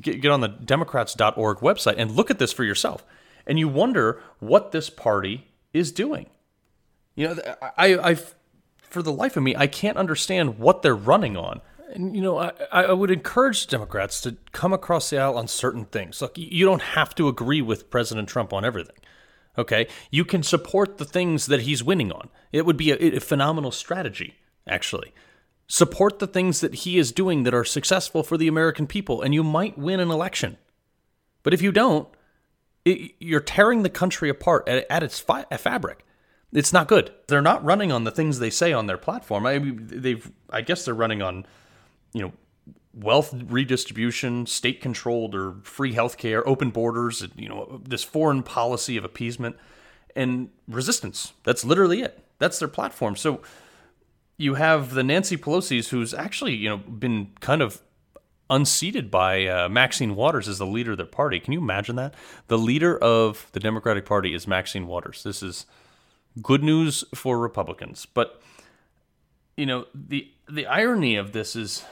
get, 0.00 0.20
get 0.20 0.30
on 0.30 0.40
the 0.40 0.48
Democrats.org 0.48 1.58
website 1.58 1.94
and 1.98 2.10
look 2.10 2.30
at 2.30 2.38
this 2.38 2.52
for 2.52 2.64
yourself. 2.64 3.04
And 3.46 3.58
you 3.58 3.68
wonder 3.68 4.22
what 4.38 4.72
this 4.72 4.90
party 4.90 5.48
is 5.72 5.92
doing. 5.92 6.26
You 7.14 7.28
know, 7.28 7.56
I, 7.76 8.10
I, 8.10 8.16
for 8.82 9.02
the 9.02 9.12
life 9.12 9.36
of 9.36 9.42
me, 9.42 9.54
I 9.56 9.66
can't 9.66 9.98
understand 9.98 10.58
what 10.58 10.82
they're 10.82 10.94
running 10.94 11.36
on. 11.36 11.60
And, 11.92 12.16
you 12.16 12.22
know, 12.22 12.38
I, 12.38 12.52
I 12.70 12.92
would 12.92 13.10
encourage 13.10 13.66
Democrats 13.66 14.20
to 14.22 14.36
come 14.52 14.72
across 14.72 15.10
the 15.10 15.18
aisle 15.18 15.36
on 15.36 15.48
certain 15.48 15.84
things. 15.84 16.22
Look, 16.22 16.38
you 16.38 16.64
don't 16.64 16.82
have 16.82 17.14
to 17.16 17.28
agree 17.28 17.60
with 17.60 17.90
President 17.90 18.28
Trump 18.28 18.52
on 18.52 18.64
everything. 18.64 18.96
Okay? 19.58 19.88
You 20.10 20.24
can 20.24 20.42
support 20.42 20.96
the 20.96 21.04
things 21.04 21.46
that 21.46 21.62
he's 21.62 21.84
winning 21.84 22.10
on. 22.10 22.30
It 22.50 22.64
would 22.64 22.78
be 22.78 22.92
a, 22.92 23.16
a 23.16 23.20
phenomenal 23.20 23.72
strategy, 23.72 24.36
actually. 24.66 25.12
Support 25.68 26.18
the 26.18 26.26
things 26.26 26.60
that 26.60 26.74
he 26.74 26.98
is 26.98 27.12
doing 27.12 27.44
that 27.44 27.54
are 27.54 27.64
successful 27.64 28.22
for 28.22 28.36
the 28.36 28.48
American 28.48 28.86
people, 28.86 29.22
and 29.22 29.32
you 29.32 29.42
might 29.42 29.78
win 29.78 30.00
an 30.00 30.10
election. 30.10 30.58
But 31.42 31.54
if 31.54 31.62
you 31.62 31.72
don't, 31.72 32.08
it, 32.84 33.12
you're 33.18 33.40
tearing 33.40 33.82
the 33.82 33.88
country 33.88 34.28
apart 34.28 34.68
at, 34.68 34.86
at 34.90 35.02
its 35.02 35.18
fi- 35.18 35.44
fabric. 35.44 36.04
It's 36.52 36.72
not 36.72 36.88
good. 36.88 37.12
They're 37.28 37.40
not 37.40 37.64
running 37.64 37.90
on 37.90 38.04
the 38.04 38.10
things 38.10 38.38
they 38.38 38.50
say 38.50 38.72
on 38.72 38.86
their 38.86 38.98
platform. 38.98 39.46
I 39.46 39.58
they've, 39.58 40.30
I 40.50 40.60
guess, 40.60 40.84
they're 40.84 40.94
running 40.94 41.22
on, 41.22 41.46
you 42.12 42.20
know, 42.20 42.32
wealth 42.94 43.34
redistribution, 43.46 44.44
state 44.44 44.82
controlled 44.82 45.34
or 45.34 45.54
free 45.62 45.94
healthcare, 45.94 46.42
open 46.44 46.70
borders, 46.70 47.26
you 47.36 47.48
know, 47.48 47.80
this 47.88 48.04
foreign 48.04 48.42
policy 48.42 48.98
of 48.98 49.04
appeasement 49.04 49.56
and 50.14 50.50
resistance. 50.68 51.32
That's 51.44 51.64
literally 51.64 52.02
it. 52.02 52.22
That's 52.38 52.58
their 52.58 52.68
platform. 52.68 53.16
So 53.16 53.40
you 54.42 54.54
have 54.54 54.94
the 54.94 55.04
Nancy 55.04 55.36
Pelosi's, 55.36 55.90
who's 55.90 56.12
actually 56.12 56.54
you 56.56 56.68
know 56.68 56.78
been 56.78 57.30
kind 57.40 57.62
of 57.62 57.80
unseated 58.50 59.10
by 59.10 59.46
uh, 59.46 59.68
Maxine 59.68 60.16
Waters 60.16 60.48
as 60.48 60.58
the 60.58 60.66
leader 60.66 60.90
of 60.90 60.96
their 60.96 61.06
party. 61.06 61.38
Can 61.38 61.52
you 61.52 61.60
imagine 61.60 61.96
that? 61.96 62.14
The 62.48 62.58
leader 62.58 62.98
of 62.98 63.46
the 63.52 63.60
Democratic 63.60 64.04
Party 64.04 64.34
is 64.34 64.46
Maxine 64.46 64.86
Waters. 64.88 65.22
This 65.22 65.42
is 65.42 65.64
good 66.42 66.62
news 66.62 67.04
for 67.14 67.38
Republicans, 67.38 68.04
but 68.04 68.42
you 69.56 69.64
know 69.64 69.86
the 69.94 70.28
the 70.50 70.66
irony 70.66 71.14
of 71.14 71.32
this 71.32 71.54
is 71.54 71.84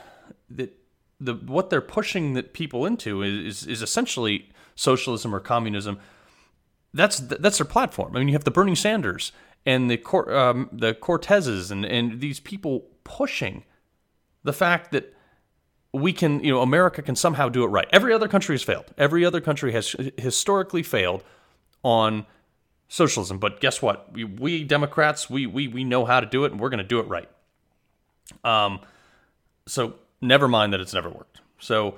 that 0.50 0.76
the 1.20 1.34
what 1.34 1.70
they're 1.70 1.80
pushing 1.80 2.32
that 2.34 2.52
people 2.52 2.84
into 2.84 3.22
is, 3.22 3.62
is, 3.62 3.66
is 3.66 3.82
essentially 3.82 4.50
socialism 4.74 5.32
or 5.32 5.40
communism. 5.40 6.00
That's 6.92 7.18
that's 7.18 7.58
their 7.58 7.66
platform. 7.66 8.16
I 8.16 8.18
mean, 8.18 8.26
you 8.26 8.34
have 8.34 8.42
the 8.42 8.50
Bernie 8.50 8.74
Sanders 8.74 9.30
and 9.66 9.90
the 9.90 10.00
um, 10.28 10.68
the 10.72 10.94
Cortezes 10.94 11.70
and 11.70 11.84
and 11.84 12.20
these 12.20 12.40
people 12.40 12.86
pushing 13.04 13.64
the 14.42 14.52
fact 14.52 14.92
that 14.92 15.14
we 15.92 16.12
can, 16.12 16.42
you 16.44 16.52
know, 16.52 16.62
America 16.62 17.02
can 17.02 17.16
somehow 17.16 17.48
do 17.48 17.64
it 17.64 17.68
right. 17.68 17.88
Every 17.92 18.12
other 18.12 18.28
country 18.28 18.54
has 18.54 18.62
failed. 18.62 18.86
Every 18.96 19.24
other 19.24 19.40
country 19.40 19.72
has 19.72 19.96
historically 20.16 20.82
failed 20.82 21.24
on 21.82 22.26
socialism. 22.88 23.38
But 23.38 23.60
guess 23.60 23.82
what? 23.82 24.12
We, 24.12 24.24
we 24.24 24.64
Democrats, 24.64 25.28
we, 25.28 25.46
we 25.46 25.68
we 25.68 25.84
know 25.84 26.04
how 26.04 26.20
to 26.20 26.26
do 26.26 26.44
it, 26.44 26.52
and 26.52 26.60
we're 26.60 26.68
going 26.68 26.78
to 26.78 26.84
do 26.84 27.00
it 27.00 27.08
right. 27.08 27.28
Um, 28.44 28.80
so 29.66 29.94
never 30.20 30.48
mind 30.48 30.72
that 30.72 30.80
it's 30.80 30.94
never 30.94 31.08
worked. 31.08 31.40
So 31.58 31.96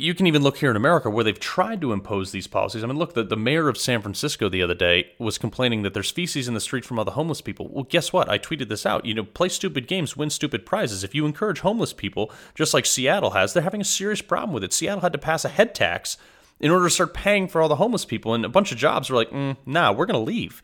you 0.00 0.14
can 0.14 0.28
even 0.28 0.44
look 0.44 0.58
here 0.58 0.70
in 0.70 0.76
America 0.76 1.10
where 1.10 1.24
they've 1.24 1.40
tried 1.40 1.80
to 1.80 1.92
impose 1.92 2.30
these 2.30 2.46
policies. 2.46 2.84
I 2.84 2.86
mean, 2.86 2.98
look, 2.98 3.14
the, 3.14 3.24
the 3.24 3.36
mayor 3.36 3.68
of 3.68 3.76
San 3.76 4.00
Francisco 4.00 4.48
the 4.48 4.62
other 4.62 4.74
day 4.74 5.10
was 5.18 5.38
complaining 5.38 5.82
that 5.82 5.92
there's 5.92 6.12
feces 6.12 6.46
in 6.46 6.54
the 6.54 6.60
street 6.60 6.84
from 6.84 7.00
other 7.00 7.10
homeless 7.10 7.40
people. 7.40 7.68
Well, 7.68 7.82
guess 7.82 8.12
what? 8.12 8.28
I 8.28 8.38
tweeted 8.38 8.68
this 8.68 8.86
out. 8.86 9.04
You 9.04 9.14
know, 9.14 9.24
play 9.24 9.48
stupid 9.48 9.88
games, 9.88 10.16
win 10.16 10.30
stupid 10.30 10.64
prizes. 10.64 11.02
If 11.02 11.16
you 11.16 11.26
encourage 11.26 11.60
homeless 11.60 11.92
people, 11.92 12.30
just 12.54 12.72
like 12.72 12.86
Seattle 12.86 13.32
has, 13.32 13.52
they're 13.52 13.62
having 13.64 13.80
a 13.80 13.84
serious 13.84 14.22
problem 14.22 14.54
with 14.54 14.62
it. 14.62 14.72
Seattle 14.72 15.00
had 15.00 15.12
to 15.14 15.18
pass 15.18 15.44
a 15.44 15.48
head 15.48 15.74
tax 15.74 16.16
in 16.60 16.70
order 16.70 16.86
to 16.86 16.94
start 16.94 17.12
paying 17.12 17.48
for 17.48 17.60
all 17.60 17.68
the 17.68 17.76
homeless 17.76 18.04
people, 18.04 18.34
and 18.34 18.44
a 18.44 18.48
bunch 18.48 18.70
of 18.70 18.78
jobs 18.78 19.10
were 19.10 19.16
like, 19.16 19.30
mm, 19.30 19.56
nah, 19.66 19.90
we're 19.90 20.06
going 20.06 20.14
to 20.14 20.32
leave. 20.32 20.62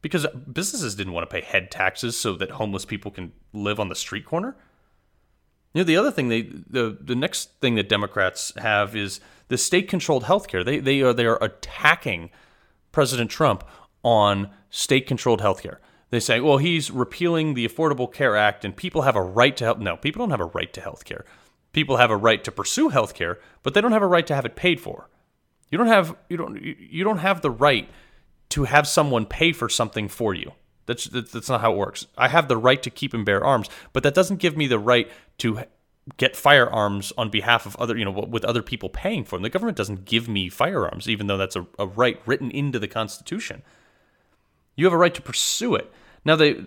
Because 0.00 0.26
businesses 0.50 0.94
didn't 0.94 1.12
want 1.12 1.28
to 1.28 1.34
pay 1.34 1.42
head 1.42 1.70
taxes 1.70 2.16
so 2.16 2.34
that 2.36 2.52
homeless 2.52 2.86
people 2.86 3.10
can 3.10 3.32
live 3.52 3.78
on 3.78 3.90
the 3.90 3.94
street 3.94 4.24
corner. 4.24 4.56
You 5.74 5.80
know, 5.80 5.84
the 5.84 5.96
other 5.96 6.10
thing 6.10 6.28
they 6.28 6.42
the 6.42 6.96
the 7.00 7.16
next 7.16 7.60
thing 7.60 7.74
that 7.74 7.88
Democrats 7.88 8.52
have 8.56 8.96
is 8.96 9.20
the 9.48 9.58
state-controlled 9.58 10.24
healthcare. 10.24 10.64
They 10.64 10.78
they 10.78 11.02
are 11.02 11.12
they 11.12 11.26
are 11.26 11.42
attacking 11.42 12.30
President 12.92 13.30
Trump 13.30 13.64
on 14.02 14.50
state-controlled 14.70 15.40
healthcare. 15.40 15.78
They 16.10 16.20
say, 16.20 16.38
well, 16.38 16.58
he's 16.58 16.92
repealing 16.92 17.54
the 17.54 17.66
Affordable 17.66 18.12
Care 18.12 18.36
Act, 18.36 18.64
and 18.64 18.76
people 18.76 19.02
have 19.02 19.16
a 19.16 19.22
right 19.22 19.56
to 19.56 19.64
help. 19.64 19.78
No, 19.78 19.96
people 19.96 20.20
don't 20.20 20.30
have 20.30 20.40
a 20.40 20.44
right 20.44 20.72
to 20.72 20.80
health 20.80 21.04
care. 21.04 21.24
People 21.72 21.96
have 21.96 22.12
a 22.12 22.16
right 22.16 22.44
to 22.44 22.52
pursue 22.52 22.90
health 22.90 23.14
care, 23.14 23.40
but 23.64 23.74
they 23.74 23.80
don't 23.80 23.90
have 23.90 24.02
a 24.02 24.06
right 24.06 24.26
to 24.28 24.34
have 24.34 24.44
it 24.44 24.54
paid 24.54 24.80
for. 24.80 25.10
You 25.70 25.78
don't 25.78 25.88
have 25.88 26.16
you 26.28 26.36
don't 26.36 26.62
you 26.62 27.02
don't 27.02 27.18
have 27.18 27.40
the 27.40 27.50
right 27.50 27.90
to 28.50 28.64
have 28.64 28.86
someone 28.86 29.26
pay 29.26 29.50
for 29.50 29.68
something 29.68 30.08
for 30.08 30.34
you. 30.34 30.52
That's, 30.86 31.04
that's 31.04 31.48
not 31.48 31.60
how 31.60 31.72
it 31.72 31.76
works. 31.76 32.06
I 32.16 32.28
have 32.28 32.48
the 32.48 32.56
right 32.56 32.82
to 32.82 32.90
keep 32.90 33.14
and 33.14 33.24
bear 33.24 33.42
arms, 33.42 33.68
but 33.92 34.02
that 34.02 34.14
doesn't 34.14 34.36
give 34.36 34.56
me 34.56 34.66
the 34.66 34.78
right 34.78 35.10
to 35.38 35.60
get 36.18 36.36
firearms 36.36 37.12
on 37.16 37.30
behalf 37.30 37.64
of 37.66 37.76
other, 37.76 37.96
you 37.96 38.04
know, 38.04 38.10
with 38.10 38.44
other 38.44 38.62
people 38.62 38.88
paying 38.88 39.24
for 39.24 39.36
them. 39.36 39.42
The 39.42 39.50
government 39.50 39.78
doesn't 39.78 40.04
give 40.04 40.28
me 40.28 40.48
firearms, 40.48 41.08
even 41.08 41.26
though 41.26 41.38
that's 41.38 41.56
a, 41.56 41.66
a 41.78 41.86
right 41.86 42.20
written 42.26 42.50
into 42.50 42.78
the 42.78 42.88
Constitution. 42.88 43.62
You 44.76 44.84
have 44.84 44.92
a 44.92 44.98
right 44.98 45.14
to 45.14 45.22
pursue 45.22 45.74
it. 45.74 45.90
Now, 46.24 46.36
they, 46.36 46.64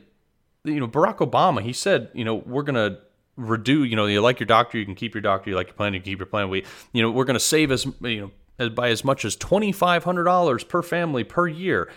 you 0.63 0.80
know, 0.80 0.88
Barack 0.88 1.17
Obama, 1.17 1.62
he 1.62 1.73
said, 1.73 2.10
you 2.13 2.25
know, 2.25 2.36
we're 2.36 2.63
going 2.63 2.75
to 2.75 2.99
reduce, 3.36 3.89
you 3.89 3.95
know, 3.95 4.06
you 4.06 4.21
like 4.21 4.39
your 4.39 4.47
doctor, 4.47 4.77
you 4.77 4.86
can 4.86 4.95
keep 4.95 5.13
your 5.13 5.21
doctor, 5.21 5.49
you 5.49 5.56
like 5.56 5.67
your 5.67 5.75
plan, 5.75 5.93
you 5.93 5.99
can 5.99 6.06
keep 6.06 6.19
your 6.19 6.25
plan. 6.25 6.49
We, 6.49 6.65
you 6.91 7.01
know, 7.01 7.12
we're 7.12 7.25
going 7.25 7.36
to 7.36 7.39
save 7.39 7.71
as, 7.71 7.86
you 8.01 8.32
know, 8.60 8.69
by 8.69 8.89
as 8.89 9.03
much 9.03 9.23
as 9.23 9.38
$2,500 9.38 10.67
per 10.67 10.82
family 10.82 11.23
per 11.23 11.47
year. 11.47 11.91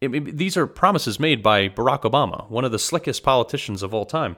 It, 0.00 0.14
it, 0.14 0.36
these 0.38 0.56
are 0.56 0.66
promises 0.66 1.20
made 1.20 1.42
by 1.42 1.68
Barack 1.68 2.02
Obama, 2.02 2.48
one 2.50 2.64
of 2.64 2.72
the 2.72 2.78
slickest 2.78 3.22
politicians 3.22 3.82
of 3.82 3.92
all 3.92 4.06
time. 4.06 4.36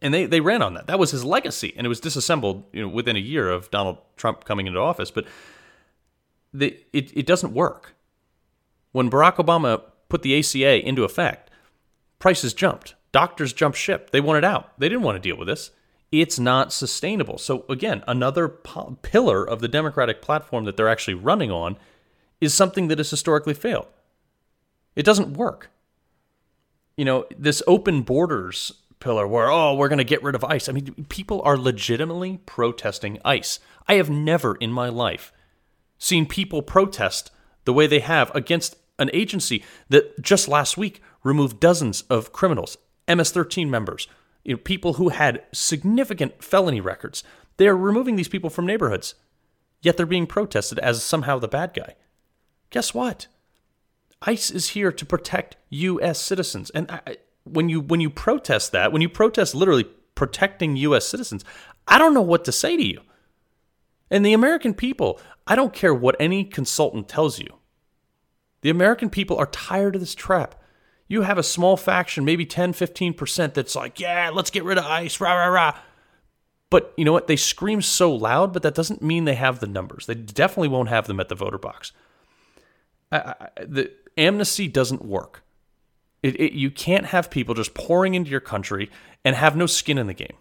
And 0.00 0.12
they, 0.12 0.26
they 0.26 0.40
ran 0.40 0.62
on 0.62 0.74
that. 0.74 0.86
That 0.86 0.98
was 0.98 1.10
his 1.10 1.24
legacy, 1.24 1.72
and 1.76 1.86
it 1.86 1.88
was 1.88 2.00
disassembled 2.00 2.64
you 2.72 2.82
know, 2.82 2.88
within 2.88 3.16
a 3.16 3.20
year 3.20 3.50
of 3.50 3.70
Donald 3.70 3.98
Trump 4.16 4.44
coming 4.44 4.66
into 4.66 4.78
office. 4.80 5.10
But 5.10 5.26
the, 6.52 6.78
it, 6.92 7.16
it 7.16 7.26
doesn't 7.26 7.52
work. 7.52 7.94
When 8.92 9.10
Barack 9.10 9.36
Obama 9.36 9.82
put 10.08 10.22
the 10.22 10.38
ACA 10.38 10.86
into 10.86 11.04
effect, 11.04 11.50
prices 12.18 12.54
jumped. 12.54 12.94
Doctors 13.12 13.52
jumped 13.52 13.78
ship. 13.78 14.10
They 14.10 14.20
wanted 14.20 14.44
out. 14.44 14.78
They 14.78 14.88
didn't 14.88 15.04
want 15.04 15.16
to 15.16 15.28
deal 15.28 15.36
with 15.36 15.48
this. 15.48 15.70
It's 16.12 16.38
not 16.38 16.72
sustainable. 16.72 17.38
So, 17.38 17.64
again, 17.68 18.04
another 18.06 18.48
po- 18.48 18.98
pillar 19.02 19.44
of 19.44 19.60
the 19.60 19.68
Democratic 19.68 20.22
platform 20.22 20.64
that 20.64 20.76
they're 20.76 20.88
actually 20.88 21.14
running 21.14 21.50
on 21.50 21.76
is 22.40 22.54
something 22.54 22.88
that 22.88 22.98
has 22.98 23.10
historically 23.10 23.54
failed. 23.54 23.86
It 24.96 25.04
doesn't 25.04 25.36
work. 25.36 25.70
You 26.96 27.04
know, 27.04 27.26
this 27.36 27.62
open 27.66 28.02
borders 28.02 28.72
pillar 29.00 29.26
where, 29.26 29.50
oh, 29.50 29.74
we're 29.74 29.88
going 29.88 29.98
to 29.98 30.04
get 30.04 30.22
rid 30.22 30.34
of 30.34 30.44
ICE. 30.44 30.68
I 30.68 30.72
mean, 30.72 31.06
people 31.08 31.42
are 31.42 31.58
legitimately 31.58 32.38
protesting 32.46 33.18
ICE. 33.24 33.58
I 33.86 33.94
have 33.94 34.10
never 34.10 34.54
in 34.56 34.72
my 34.72 34.88
life 34.88 35.32
seen 35.98 36.26
people 36.26 36.62
protest 36.62 37.30
the 37.64 37.72
way 37.72 37.86
they 37.86 38.00
have 38.00 38.34
against 38.34 38.76
an 38.98 39.10
agency 39.12 39.64
that 39.88 40.20
just 40.22 40.48
last 40.48 40.76
week 40.76 41.02
removed 41.22 41.60
dozens 41.60 42.02
of 42.02 42.32
criminals, 42.32 42.76
MS 43.08 43.30
13 43.32 43.70
members, 43.70 44.06
you 44.44 44.54
know, 44.54 44.58
people 44.58 44.94
who 44.94 45.08
had 45.08 45.42
significant 45.52 46.42
felony 46.42 46.80
records. 46.80 47.24
They're 47.56 47.76
removing 47.76 48.16
these 48.16 48.28
people 48.28 48.50
from 48.50 48.66
neighborhoods, 48.66 49.14
yet 49.82 49.96
they're 49.96 50.06
being 50.06 50.26
protested 50.26 50.78
as 50.78 51.02
somehow 51.02 51.38
the 51.38 51.48
bad 51.48 51.74
guy. 51.74 51.94
Guess 52.70 52.94
what? 52.94 53.26
ICE 54.24 54.50
is 54.50 54.70
here 54.70 54.90
to 54.90 55.06
protect 55.06 55.56
U.S. 55.70 56.20
citizens, 56.20 56.70
and 56.70 56.90
I, 56.90 57.18
when 57.44 57.68
you 57.68 57.80
when 57.80 58.00
you 58.00 58.10
protest 58.10 58.72
that, 58.72 58.92
when 58.92 59.02
you 59.02 59.08
protest 59.08 59.54
literally 59.54 59.84
protecting 60.14 60.76
U.S. 60.76 61.06
citizens, 61.06 61.44
I 61.86 61.98
don't 61.98 62.14
know 62.14 62.22
what 62.22 62.44
to 62.46 62.52
say 62.52 62.76
to 62.76 62.82
you. 62.82 63.00
And 64.10 64.24
the 64.24 64.32
American 64.32 64.74
people, 64.74 65.20
I 65.46 65.56
don't 65.56 65.72
care 65.72 65.94
what 65.94 66.16
any 66.20 66.44
consultant 66.44 67.08
tells 67.08 67.38
you. 67.38 67.58
The 68.62 68.70
American 68.70 69.10
people 69.10 69.36
are 69.36 69.46
tired 69.46 69.94
of 69.94 70.00
this 70.00 70.14
trap. 70.14 70.54
You 71.06 71.22
have 71.22 71.36
a 71.36 71.42
small 71.42 71.76
faction, 71.76 72.24
maybe 72.24 72.46
10, 72.46 72.72
15%, 72.72 73.52
that's 73.52 73.76
like, 73.76 74.00
yeah, 74.00 74.30
let's 74.32 74.50
get 74.50 74.64
rid 74.64 74.78
of 74.78 74.84
ICE, 74.84 75.20
rah, 75.20 75.34
rah, 75.34 75.48
rah. 75.48 75.78
But 76.70 76.94
you 76.96 77.04
know 77.04 77.12
what? 77.12 77.26
They 77.26 77.36
scream 77.36 77.82
so 77.82 78.14
loud, 78.14 78.52
but 78.52 78.62
that 78.62 78.74
doesn't 78.74 79.02
mean 79.02 79.26
they 79.26 79.34
have 79.34 79.60
the 79.60 79.66
numbers. 79.66 80.06
They 80.06 80.14
definitely 80.14 80.68
won't 80.68 80.88
have 80.88 81.06
them 81.06 81.20
at 81.20 81.28
the 81.28 81.34
voter 81.34 81.58
box. 81.58 81.92
I, 83.12 83.18
I, 83.38 83.48
the, 83.64 83.92
amnesty 84.16 84.68
doesn't 84.68 85.04
work. 85.04 85.42
It, 86.22 86.40
it, 86.40 86.52
you 86.52 86.70
can't 86.70 87.06
have 87.06 87.30
people 87.30 87.54
just 87.54 87.74
pouring 87.74 88.14
into 88.14 88.30
your 88.30 88.40
country 88.40 88.90
and 89.24 89.36
have 89.36 89.56
no 89.56 89.66
skin 89.66 89.98
in 89.98 90.06
the 90.06 90.14
game. 90.14 90.36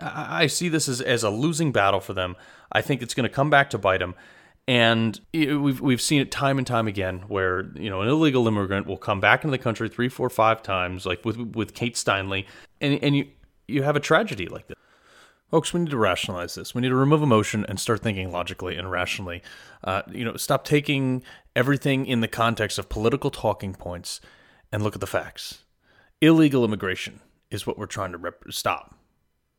I, 0.00 0.44
I 0.44 0.46
see 0.46 0.68
this 0.68 0.88
as, 0.88 1.00
as 1.00 1.24
a 1.24 1.30
losing 1.30 1.72
battle 1.72 2.00
for 2.00 2.12
them. 2.12 2.36
I 2.70 2.80
think 2.80 3.02
it's 3.02 3.14
going 3.14 3.28
to 3.28 3.34
come 3.34 3.50
back 3.50 3.70
to 3.70 3.78
bite 3.78 3.98
them. 3.98 4.14
And 4.68 5.20
we've 5.32 5.80
we've 5.80 6.00
seen 6.00 6.20
it 6.20 6.30
time 6.30 6.58
and 6.58 6.66
time 6.66 6.86
again, 6.86 7.24
where 7.26 7.72
you 7.74 7.90
know 7.90 8.02
an 8.02 8.08
illegal 8.08 8.46
immigrant 8.46 8.86
will 8.86 8.98
come 8.98 9.18
back 9.18 9.42
into 9.42 9.50
the 9.50 9.58
country 9.58 9.88
three, 9.88 10.08
four, 10.08 10.30
five 10.30 10.62
times, 10.62 11.04
like 11.04 11.24
with 11.24 11.38
with 11.56 11.74
Kate 11.74 11.96
Steinle, 11.96 12.46
and 12.80 13.02
and 13.02 13.16
you 13.16 13.26
you 13.66 13.82
have 13.82 13.96
a 13.96 14.00
tragedy 14.00 14.46
like 14.46 14.68
this. 14.68 14.76
Folks, 15.50 15.74
we 15.74 15.80
need 15.80 15.90
to 15.90 15.96
rationalize 15.96 16.54
this. 16.54 16.74
We 16.74 16.80
need 16.80 16.90
to 16.90 16.94
remove 16.94 17.22
emotion 17.22 17.66
and 17.68 17.80
start 17.80 18.02
thinking 18.02 18.30
logically 18.30 18.76
and 18.76 18.88
rationally. 18.88 19.42
Uh, 19.82 20.02
you 20.08 20.24
know, 20.24 20.36
stop 20.36 20.64
taking 20.64 21.24
everything 21.56 22.06
in 22.06 22.20
the 22.20 22.28
context 22.28 22.78
of 22.78 22.88
political 22.88 23.30
talking 23.30 23.74
points 23.74 24.20
and 24.70 24.82
look 24.82 24.94
at 24.94 25.00
the 25.00 25.08
facts. 25.08 25.64
Illegal 26.20 26.64
immigration 26.64 27.20
is 27.50 27.66
what 27.66 27.76
we're 27.76 27.86
trying 27.86 28.12
to 28.12 28.18
rep- 28.18 28.44
stop. 28.50 28.94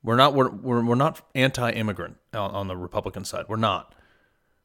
We're 0.02 0.16
not 0.16 0.34
we're, 0.34 0.50
we're, 0.50 0.84
we're 0.84 0.96
not 0.96 1.22
anti-immigrant 1.36 2.16
on, 2.34 2.52
on 2.52 2.68
the 2.68 2.78
Republican 2.78 3.26
side. 3.26 3.46
We're 3.50 3.58
not. 3.58 3.94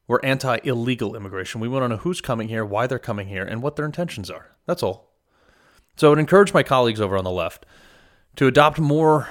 We're 0.07 0.21
anti-illegal 0.23 1.13
immigration. 1.13 1.59
We 1.59 1.67
want 1.67 1.83
to 1.83 1.89
know 1.89 1.97
who's 1.97 2.21
coming 2.21 2.47
here, 2.47 2.63
why 2.63 2.87
they're 2.87 2.99
coming 2.99 3.27
here, 3.27 3.43
and 3.43 3.61
what 3.61 3.75
their 3.75 3.85
intentions 3.85 4.29
are. 4.29 4.55
That's 4.65 4.81
all. 4.81 5.11
So 5.97 6.07
I 6.07 6.09
would 6.11 6.19
encourage 6.19 6.53
my 6.53 6.63
colleagues 6.63 7.01
over 7.01 7.17
on 7.17 7.25
the 7.25 7.31
left 7.31 7.65
to 8.37 8.47
adopt 8.47 8.79
more 8.79 9.27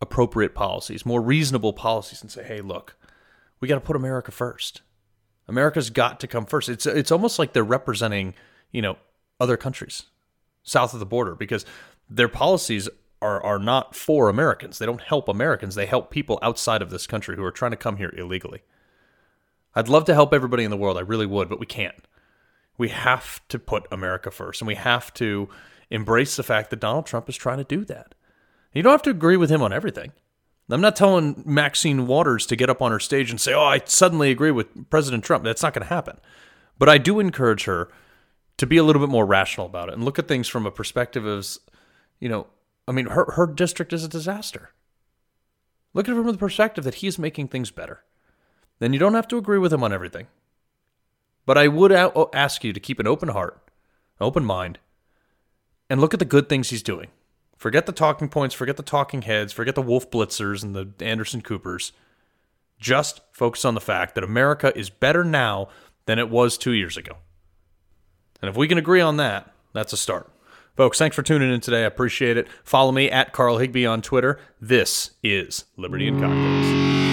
appropriate 0.00 0.54
policies, 0.54 1.04
more 1.04 1.20
reasonable 1.20 1.72
policies, 1.72 2.22
and 2.22 2.30
say, 2.30 2.42
hey, 2.42 2.60
look, 2.60 2.96
we 3.60 3.68
got 3.68 3.74
to 3.74 3.80
put 3.80 3.96
America 3.96 4.30
first. 4.30 4.82
America's 5.46 5.90
got 5.90 6.20
to 6.20 6.26
come 6.26 6.46
first. 6.46 6.68
It's 6.68 6.86
it's 6.86 7.10
almost 7.10 7.38
like 7.38 7.52
they're 7.52 7.64
representing, 7.64 8.34
you 8.70 8.82
know, 8.82 8.96
other 9.38 9.56
countries 9.56 10.04
south 10.62 10.94
of 10.94 11.00
the 11.00 11.06
border 11.06 11.34
because 11.34 11.64
their 12.08 12.28
policies 12.28 12.88
are 13.20 13.42
are 13.42 13.58
not 13.58 13.94
for 13.94 14.28
Americans. 14.28 14.78
They 14.78 14.86
don't 14.86 15.02
help 15.02 15.28
Americans. 15.28 15.74
They 15.74 15.86
help 15.86 16.10
people 16.10 16.38
outside 16.42 16.82
of 16.82 16.90
this 16.90 17.06
country 17.06 17.36
who 17.36 17.44
are 17.44 17.50
trying 17.50 17.72
to 17.72 17.76
come 17.76 17.96
here 17.96 18.14
illegally. 18.16 18.62
I'd 19.74 19.88
love 19.88 20.04
to 20.06 20.14
help 20.14 20.32
everybody 20.32 20.64
in 20.64 20.70
the 20.70 20.76
world. 20.76 20.96
I 20.96 21.02
really 21.02 21.26
would, 21.26 21.48
but 21.48 21.60
we 21.60 21.66
can't. 21.66 22.06
We 22.78 22.88
have 22.88 23.46
to 23.48 23.58
put 23.58 23.86
America 23.92 24.30
first 24.30 24.60
and 24.60 24.68
we 24.68 24.74
have 24.74 25.12
to 25.14 25.48
embrace 25.90 26.36
the 26.36 26.42
fact 26.42 26.70
that 26.70 26.80
Donald 26.80 27.06
Trump 27.06 27.28
is 27.28 27.36
trying 27.36 27.58
to 27.58 27.64
do 27.64 27.84
that. 27.84 28.14
You 28.72 28.82
don't 28.82 28.92
have 28.92 29.02
to 29.02 29.10
agree 29.10 29.36
with 29.36 29.50
him 29.50 29.62
on 29.62 29.72
everything. 29.72 30.12
I'm 30.70 30.80
not 30.80 30.94
telling 30.94 31.42
Maxine 31.44 32.06
Waters 32.06 32.46
to 32.46 32.54
get 32.56 32.70
up 32.70 32.80
on 32.80 32.92
her 32.92 33.00
stage 33.00 33.30
and 33.30 33.40
say, 33.40 33.52
"Oh, 33.52 33.64
I 33.64 33.82
suddenly 33.84 34.30
agree 34.30 34.52
with 34.52 34.88
President 34.88 35.24
Trump." 35.24 35.42
That's 35.42 35.62
not 35.62 35.74
going 35.74 35.86
to 35.86 35.92
happen. 35.92 36.20
But 36.78 36.88
I 36.88 36.96
do 36.98 37.18
encourage 37.18 37.64
her 37.64 37.90
to 38.56 38.66
be 38.66 38.76
a 38.76 38.84
little 38.84 39.00
bit 39.00 39.10
more 39.10 39.26
rational 39.26 39.66
about 39.66 39.88
it 39.88 39.94
and 39.94 40.04
look 40.04 40.18
at 40.18 40.28
things 40.28 40.46
from 40.46 40.66
a 40.66 40.70
perspective 40.70 41.26
of, 41.26 41.46
you 42.20 42.28
know, 42.28 42.46
I 42.86 42.92
mean, 42.92 43.06
her, 43.06 43.32
her 43.32 43.46
district 43.46 43.92
is 43.92 44.04
a 44.04 44.08
disaster. 44.08 44.70
Look 45.92 46.08
at 46.08 46.12
it 46.12 46.16
from 46.16 46.30
the 46.30 46.38
perspective 46.38 46.84
that 46.84 46.96
he's 46.96 47.18
making 47.18 47.48
things 47.48 47.70
better. 47.70 48.04
Then 48.78 48.92
you 48.92 48.98
don't 48.98 49.14
have 49.14 49.28
to 49.28 49.38
agree 49.38 49.58
with 49.58 49.72
him 49.72 49.82
on 49.82 49.92
everything. 49.92 50.28
But 51.46 51.58
I 51.58 51.68
would 51.68 51.90
ask 51.92 52.62
you 52.62 52.72
to 52.72 52.80
keep 52.80 53.00
an 53.00 53.06
open 53.06 53.30
heart, 53.30 53.60
open 54.20 54.44
mind, 54.44 54.78
and 55.88 56.00
look 56.00 56.14
at 56.14 56.20
the 56.20 56.24
good 56.24 56.48
things 56.48 56.70
he's 56.70 56.82
doing. 56.82 57.08
Forget 57.60 57.84
the 57.84 57.92
talking 57.92 58.30
points, 58.30 58.54
forget 58.54 58.78
the 58.78 58.82
talking 58.82 59.20
heads, 59.20 59.52
forget 59.52 59.74
the 59.74 59.82
Wolf 59.82 60.10
Blitzers 60.10 60.64
and 60.64 60.74
the 60.74 60.94
Anderson 61.04 61.42
Coopers. 61.42 61.92
Just 62.78 63.20
focus 63.32 63.66
on 63.66 63.74
the 63.74 63.82
fact 63.82 64.14
that 64.14 64.24
America 64.24 64.72
is 64.74 64.88
better 64.88 65.24
now 65.24 65.68
than 66.06 66.18
it 66.18 66.30
was 66.30 66.56
two 66.56 66.72
years 66.72 66.96
ago. 66.96 67.18
And 68.40 68.48
if 68.48 68.56
we 68.56 68.66
can 68.66 68.78
agree 68.78 69.02
on 69.02 69.18
that, 69.18 69.52
that's 69.74 69.92
a 69.92 69.98
start. 69.98 70.32
Folks, 70.74 70.96
thanks 70.96 71.14
for 71.14 71.22
tuning 71.22 71.52
in 71.52 71.60
today. 71.60 71.82
I 71.82 71.86
appreciate 71.86 72.38
it. 72.38 72.48
Follow 72.64 72.92
me 72.92 73.10
at 73.10 73.34
Carl 73.34 73.58
Higbie 73.58 73.84
on 73.84 74.00
Twitter. 74.00 74.40
This 74.58 75.10
is 75.22 75.66
Liberty 75.76 76.08
and 76.08 76.18
Cocktails. 76.18 77.09